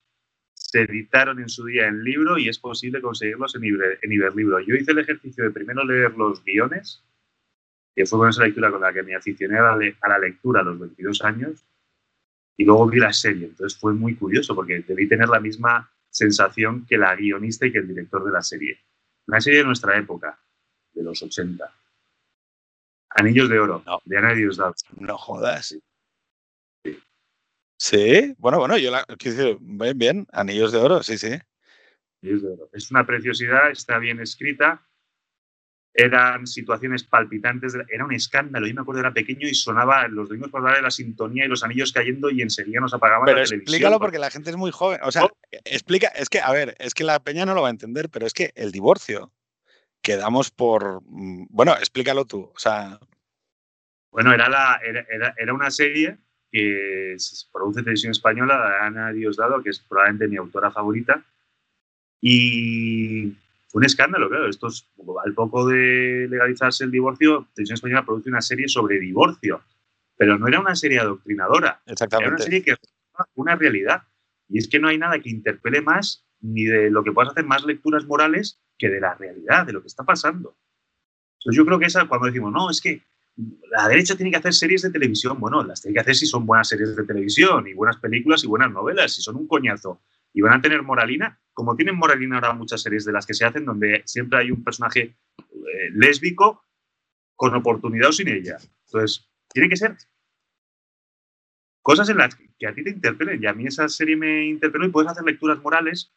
se 0.54 0.82
editaron 0.82 1.40
en 1.40 1.48
su 1.48 1.64
día 1.66 1.86
en 1.86 2.04
libro 2.04 2.38
y 2.38 2.48
es 2.48 2.58
posible 2.58 3.02
conseguirlos 3.02 3.54
en, 3.56 3.64
en 3.64 4.12
Iberlibro. 4.12 4.60
Yo 4.60 4.74
hice 4.74 4.92
el 4.92 4.98
ejercicio 4.98 5.44
de 5.44 5.50
primero 5.50 5.84
leer 5.84 6.12
los 6.12 6.42
guiones 6.44 7.02
que 7.94 8.06
fue 8.06 8.18
con 8.18 8.28
esa 8.28 8.44
lectura 8.44 8.70
con 8.70 8.80
la 8.80 8.92
que 8.92 9.02
me 9.02 9.14
aficioné 9.14 9.58
a 9.58 9.76
la, 9.76 10.18
lectura 10.18 10.60
a 10.60 10.64
los 10.64 10.78
22 10.78 11.22
años, 11.22 11.64
y 12.56 12.64
luego 12.64 12.86
vi 12.86 12.98
la 12.98 13.12
serie. 13.12 13.46
Entonces 13.46 13.78
fue 13.78 13.92
muy 13.92 14.14
curioso 14.14 14.54
porque 14.54 14.80
debí 14.80 15.08
tener 15.08 15.28
la 15.28 15.40
misma 15.40 15.90
sensación 16.12 16.86
que 16.86 16.98
la 16.98 17.16
guionista 17.16 17.66
y 17.66 17.72
que 17.72 17.78
el 17.78 17.88
director 17.88 18.24
de 18.24 18.30
la 18.30 18.42
serie. 18.42 18.78
Una 19.26 19.40
serie 19.40 19.60
de 19.60 19.64
nuestra 19.64 19.96
época, 19.96 20.38
de 20.92 21.02
los 21.02 21.22
80. 21.22 21.64
Anillos 23.10 23.48
de 23.48 23.58
Oro, 23.58 23.82
de 24.04 24.18
Ana 24.18 24.34
Diosdado. 24.34 24.74
No 24.98 25.16
jodas. 25.18 25.66
Sí. 26.84 27.02
sí. 27.78 28.34
bueno, 28.38 28.58
bueno, 28.58 28.76
yo 28.78 28.90
la 28.90 29.04
quiero 29.04 29.58
bien, 29.60 29.98
bien, 29.98 30.26
Anillos 30.32 30.72
de 30.72 30.78
Oro, 30.78 31.02
sí, 31.02 31.16
sí. 31.18 31.32
Anillos 32.22 32.42
de 32.42 32.48
Oro. 32.48 32.68
Es 32.72 32.90
una 32.90 33.06
preciosidad, 33.06 33.70
está 33.70 33.98
bien 33.98 34.20
escrita 34.20 34.86
eran 35.94 36.46
situaciones 36.46 37.04
palpitantes, 37.04 37.76
era 37.88 38.04
un 38.04 38.12
escándalo. 38.12 38.66
Yo 38.66 38.74
me 38.74 38.80
acuerdo, 38.80 39.00
era 39.00 39.12
pequeño 39.12 39.46
y 39.46 39.54
sonaba 39.54 40.08
los 40.08 40.28
domingos 40.28 40.50
por 40.50 40.74
de 40.74 40.80
la 40.80 40.90
sintonía 40.90 41.44
y 41.44 41.48
los 41.48 41.62
anillos 41.62 41.92
cayendo 41.92 42.30
y 42.30 42.40
enseguida 42.40 42.80
nos 42.80 42.94
apagaban 42.94 43.26
pero 43.26 43.38
la 43.38 43.44
televisión. 43.44 43.60
Explícalo 43.60 43.98
porque 44.00 44.18
la 44.18 44.30
gente 44.30 44.50
es 44.50 44.56
muy 44.56 44.70
joven. 44.70 45.00
O 45.02 45.12
sea, 45.12 45.28
explica, 45.64 46.08
es 46.08 46.30
que, 46.30 46.40
a 46.40 46.50
ver, 46.50 46.74
es 46.78 46.94
que 46.94 47.04
la 47.04 47.22
peña 47.22 47.44
no 47.44 47.54
lo 47.54 47.62
va 47.62 47.68
a 47.68 47.72
entender, 47.72 48.08
pero 48.08 48.26
es 48.26 48.32
que 48.32 48.52
el 48.54 48.72
divorcio 48.72 49.32
quedamos 50.00 50.50
por. 50.50 51.02
Mm, 51.04 51.46
bueno, 51.50 51.72
explícalo 51.74 52.24
tú. 52.24 52.50
O 52.54 52.58
sea. 52.58 52.98
Bueno, 54.10 54.32
era, 54.32 54.48
la, 54.48 54.80
era, 54.84 55.34
era 55.36 55.54
una 55.54 55.70
serie 55.70 56.18
que 56.50 57.14
se 57.18 57.46
produce 57.50 57.80
en 57.80 57.84
televisión 57.84 58.10
española 58.10 58.68
de 58.68 58.86
Ana 58.86 59.12
Diosdado, 59.12 59.62
que 59.62 59.70
es 59.70 59.80
probablemente 59.80 60.28
mi 60.28 60.36
autora 60.36 60.70
favorita. 60.70 61.24
Y 62.20 63.34
un 63.72 63.84
escándalo, 63.84 64.28
claro. 64.28 64.48
Esto 64.48 64.68
es, 64.68 64.88
al 65.24 65.34
poco 65.34 65.66
de 65.66 66.26
legalizarse 66.28 66.84
el 66.84 66.90
divorcio, 66.90 67.48
Televisión 67.54 67.74
Española 67.74 68.04
produce 68.04 68.28
una 68.28 68.42
serie 68.42 68.68
sobre 68.68 68.98
divorcio, 68.98 69.62
pero 70.16 70.38
no 70.38 70.46
era 70.46 70.60
una 70.60 70.76
serie 70.76 70.98
adoctrinadora. 70.98 71.82
Exactamente. 71.86 72.26
Era 72.26 72.36
una 72.36 72.44
serie 72.44 72.62
que 72.62 72.74
una 73.34 73.56
realidad. 73.56 74.02
Y 74.48 74.58
es 74.58 74.68
que 74.68 74.78
no 74.78 74.88
hay 74.88 74.98
nada 74.98 75.18
que 75.18 75.30
interpele 75.30 75.80
más 75.80 76.26
ni 76.40 76.64
de 76.64 76.90
lo 76.90 77.02
que 77.02 77.12
puedas 77.12 77.32
hacer 77.32 77.44
más 77.44 77.64
lecturas 77.64 78.04
morales 78.04 78.60
que 78.78 78.90
de 78.90 79.00
la 79.00 79.14
realidad, 79.14 79.64
de 79.66 79.72
lo 79.72 79.80
que 79.80 79.88
está 79.88 80.04
pasando. 80.04 80.56
Entonces 81.38 81.56
yo 81.56 81.64
creo 81.64 81.78
que 81.78 81.86
esa, 81.86 82.06
cuando 82.06 82.26
decimos, 82.26 82.52
no, 82.52 82.68
es 82.68 82.80
que 82.80 83.02
la 83.70 83.88
derecha 83.88 84.16
tiene 84.16 84.30
que 84.30 84.36
hacer 84.36 84.52
series 84.52 84.82
de 84.82 84.90
televisión, 84.90 85.40
bueno, 85.40 85.62
las 85.62 85.80
tiene 85.80 85.94
que 85.94 86.00
hacer 86.00 86.14
si 86.14 86.26
son 86.26 86.44
buenas 86.44 86.68
series 86.68 86.94
de 86.94 87.04
televisión 87.04 87.66
y 87.66 87.74
buenas 87.74 87.96
películas 87.96 88.44
y 88.44 88.46
buenas 88.46 88.70
novelas, 88.70 89.14
si 89.14 89.22
son 89.22 89.36
un 89.36 89.46
coñazo 89.46 90.00
y 90.32 90.40
van 90.40 90.58
a 90.58 90.62
tener 90.62 90.82
moralina, 90.82 91.40
como 91.52 91.76
tienen 91.76 91.96
moralina 91.96 92.36
ahora 92.36 92.54
muchas 92.54 92.82
series 92.82 93.04
de 93.04 93.12
las 93.12 93.26
que 93.26 93.34
se 93.34 93.44
hacen, 93.44 93.64
donde 93.64 94.02
siempre 94.06 94.40
hay 94.40 94.50
un 94.50 94.64
personaje 94.64 95.16
eh, 95.38 95.90
lésbico 95.92 96.64
con 97.36 97.54
oportunidad 97.54 98.10
o 98.10 98.12
sin 98.12 98.28
ella. 98.28 98.56
Entonces, 98.86 99.28
tiene 99.48 99.68
que 99.68 99.76
ser 99.76 99.96
cosas 101.82 102.08
en 102.08 102.18
las 102.18 102.36
que 102.58 102.66
a 102.66 102.74
ti 102.74 102.84
te 102.84 102.90
interpelen. 102.90 103.42
Y 103.42 103.46
a 103.46 103.52
mí 103.52 103.66
esa 103.66 103.88
serie 103.88 104.16
me 104.16 104.46
interpeló 104.46 104.86
y 104.86 104.90
puedes 104.90 105.10
hacer 105.10 105.24
lecturas 105.24 105.60
morales. 105.60 106.12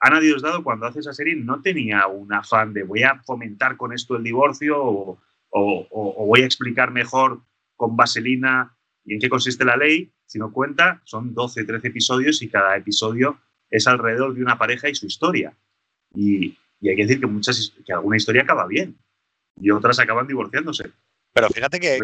Ana 0.00 0.20
Diosdado, 0.20 0.62
cuando 0.62 0.86
hace 0.86 1.00
esa 1.00 1.12
serie, 1.12 1.34
no 1.34 1.60
tenía 1.60 2.06
un 2.06 2.32
afán 2.32 2.72
de 2.72 2.84
voy 2.84 3.02
a 3.02 3.20
fomentar 3.24 3.76
con 3.76 3.92
esto 3.92 4.16
el 4.16 4.22
divorcio 4.22 4.80
o, 4.80 5.18
o 5.50 6.26
voy 6.26 6.42
a 6.42 6.46
explicar 6.46 6.92
mejor 6.92 7.42
con 7.74 7.96
vaselina 7.96 8.76
y 9.04 9.14
en 9.14 9.20
qué 9.20 9.28
consiste 9.28 9.64
la 9.64 9.76
ley, 9.76 10.12
sino 10.26 10.52
cuenta, 10.52 11.00
son 11.04 11.34
12, 11.34 11.64
13 11.64 11.88
episodios 11.88 12.42
y 12.42 12.48
cada 12.48 12.76
episodio 12.76 13.40
es 13.70 13.86
alrededor 13.86 14.34
de 14.34 14.42
una 14.42 14.58
pareja 14.58 14.88
y 14.88 14.94
su 14.94 15.06
historia. 15.06 15.56
Y, 16.14 16.56
hay 16.82 16.96
que 16.96 17.02
decir 17.02 17.20
que, 17.20 17.26
muchas, 17.26 17.72
que 17.84 17.92
alguna 17.92 18.16
historia 18.16 18.42
acaba 18.42 18.66
bien 18.66 18.96
y 19.60 19.70
otras 19.70 19.98
acaban 19.98 20.26
divorciándose. 20.26 20.92
Pero 21.32 21.48
fíjate 21.48 21.80
que, 21.80 21.98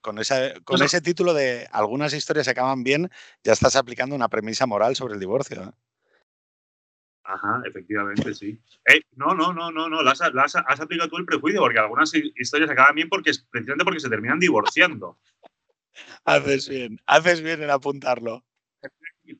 con, 0.00 0.16
con 0.64 0.82
ese 0.82 1.00
título 1.00 1.34
de 1.34 1.68
algunas 1.72 2.12
historias 2.12 2.48
acaban 2.48 2.82
bien, 2.82 3.10
ya 3.44 3.52
estás 3.52 3.76
aplicando 3.76 4.14
una 4.14 4.28
premisa 4.28 4.66
moral 4.66 4.96
sobre 4.96 5.14
el 5.14 5.20
divorcio. 5.20 5.62
¿eh? 5.62 5.70
Ajá, 7.24 7.62
efectivamente, 7.66 8.34
sí. 8.34 8.60
Eh, 8.88 9.00
no, 9.16 9.34
no, 9.34 9.52
no, 9.52 9.70
no, 9.70 9.88
no, 9.88 10.00
has, 10.00 10.20
has, 10.20 10.80
aplicado 10.80 11.10
tú 11.10 11.18
el 11.18 11.26
prejuicio, 11.26 11.60
porque 11.60 11.78
algunas 11.78 12.12
historias 12.14 12.70
acaban 12.70 12.94
bien 12.94 13.08
porque, 13.08 13.32
precisamente 13.50 13.84
porque 13.84 14.00
se 14.00 14.08
terminan 14.08 14.40
divorciando. 14.40 15.18
haces 16.24 16.68
bien, 16.68 17.00
haces 17.06 17.42
bien 17.42 17.62
en 17.62 17.70
apuntarlo 17.70 18.44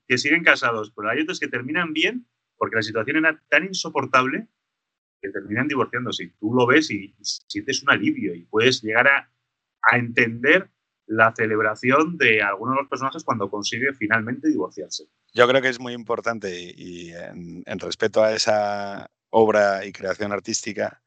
que 0.06 0.18
siguen 0.18 0.44
casados, 0.44 0.92
pero 0.94 1.10
hay 1.10 1.20
otros 1.20 1.40
que 1.40 1.48
terminan 1.48 1.92
bien 1.92 2.26
porque 2.56 2.76
la 2.76 2.82
situación 2.82 3.16
era 3.16 3.42
tan 3.48 3.64
insoportable 3.64 4.46
que 5.20 5.30
terminan 5.30 5.66
divorciándose. 5.66 6.24
Y 6.24 6.30
tú 6.32 6.52
lo 6.54 6.66
ves 6.66 6.90
y, 6.90 7.14
sientes 7.22 7.82
un 7.82 7.90
alivio 7.90 8.34
y 8.34 8.44
puedes 8.44 8.82
llegar 8.82 9.08
a, 9.08 9.30
entender 9.92 10.70
la 11.06 11.34
celebración 11.34 12.18
de 12.18 12.42
algunos 12.42 12.76
de 12.76 12.82
los 12.82 12.90
personajes 12.90 13.24
cuando 13.24 13.50
consigue 13.50 13.94
finalmente 13.94 14.48
divorciarse. 14.48 15.08
Yo 15.32 15.48
creo 15.48 15.62
que 15.62 15.70
es 15.70 15.80
muy 15.80 15.94
importante 15.94 16.54
y, 16.54 17.12
en, 17.12 17.62
en, 17.64 17.78
respeto 17.78 18.22
a 18.22 18.34
esa 18.34 19.10
obra 19.30 19.86
y 19.86 19.92
creación 19.92 20.30
artística 20.32 21.02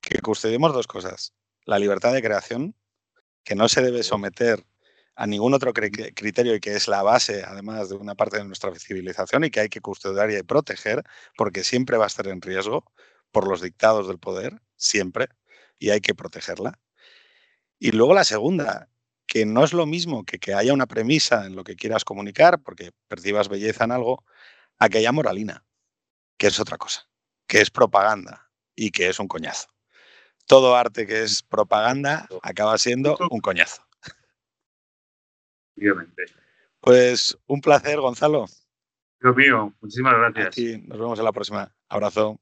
que 0.00 0.20
custodiemos 0.20 0.72
dos 0.72 0.86
cosas. 0.86 1.34
La 1.66 1.78
libertad 1.78 2.14
de 2.14 2.22
creación, 2.22 2.74
que 3.44 3.54
no 3.54 3.68
se 3.68 3.82
debe 3.82 4.02
someter 4.02 4.64
a 5.18 5.26
ningún 5.26 5.52
otro 5.52 5.72
criterio 5.72 6.54
y 6.54 6.60
que 6.60 6.76
es 6.76 6.86
la 6.86 7.02
base, 7.02 7.42
además, 7.42 7.88
de 7.88 7.96
una 7.96 8.14
parte 8.14 8.36
de 8.38 8.44
nuestra 8.44 8.72
civilización 8.78 9.42
y 9.42 9.50
que 9.50 9.58
hay 9.58 9.68
que 9.68 9.80
custodiar 9.80 10.30
y 10.30 10.40
proteger, 10.44 11.02
porque 11.36 11.64
siempre 11.64 11.96
va 11.96 12.04
a 12.04 12.06
estar 12.06 12.28
en 12.28 12.40
riesgo 12.40 12.84
por 13.32 13.48
los 13.48 13.60
dictados 13.60 14.06
del 14.06 14.20
poder, 14.20 14.62
siempre, 14.76 15.26
y 15.76 15.90
hay 15.90 16.00
que 16.00 16.14
protegerla. 16.14 16.78
Y 17.80 17.90
luego 17.90 18.14
la 18.14 18.22
segunda, 18.22 18.90
que 19.26 19.44
no 19.44 19.64
es 19.64 19.72
lo 19.72 19.86
mismo 19.86 20.24
que 20.24 20.38
que 20.38 20.54
haya 20.54 20.72
una 20.72 20.86
premisa 20.86 21.46
en 21.46 21.56
lo 21.56 21.64
que 21.64 21.74
quieras 21.74 22.04
comunicar, 22.04 22.62
porque 22.62 22.92
percibas 23.08 23.48
belleza 23.48 23.86
en 23.86 23.90
algo, 23.90 24.24
a 24.78 24.88
que 24.88 24.98
haya 24.98 25.10
moralina, 25.10 25.64
que 26.36 26.46
es 26.46 26.60
otra 26.60 26.78
cosa, 26.78 27.08
que 27.48 27.60
es 27.60 27.70
propaganda 27.72 28.52
y 28.76 28.92
que 28.92 29.08
es 29.08 29.18
un 29.18 29.26
coñazo. 29.26 29.66
Todo 30.46 30.76
arte 30.76 31.08
que 31.08 31.24
es 31.24 31.42
propaganda 31.42 32.28
acaba 32.42 32.78
siendo 32.78 33.18
un 33.30 33.40
coñazo. 33.40 33.87
Pues 36.80 37.38
un 37.46 37.60
placer, 37.60 38.00
Gonzalo. 38.00 38.46
Dios 39.20 39.36
mío, 39.36 39.74
muchísimas 39.80 40.14
gracias. 40.14 40.58
nos 40.86 40.98
vemos 40.98 41.18
en 41.18 41.24
la 41.24 41.32
próxima. 41.32 41.74
Abrazo. 41.88 42.40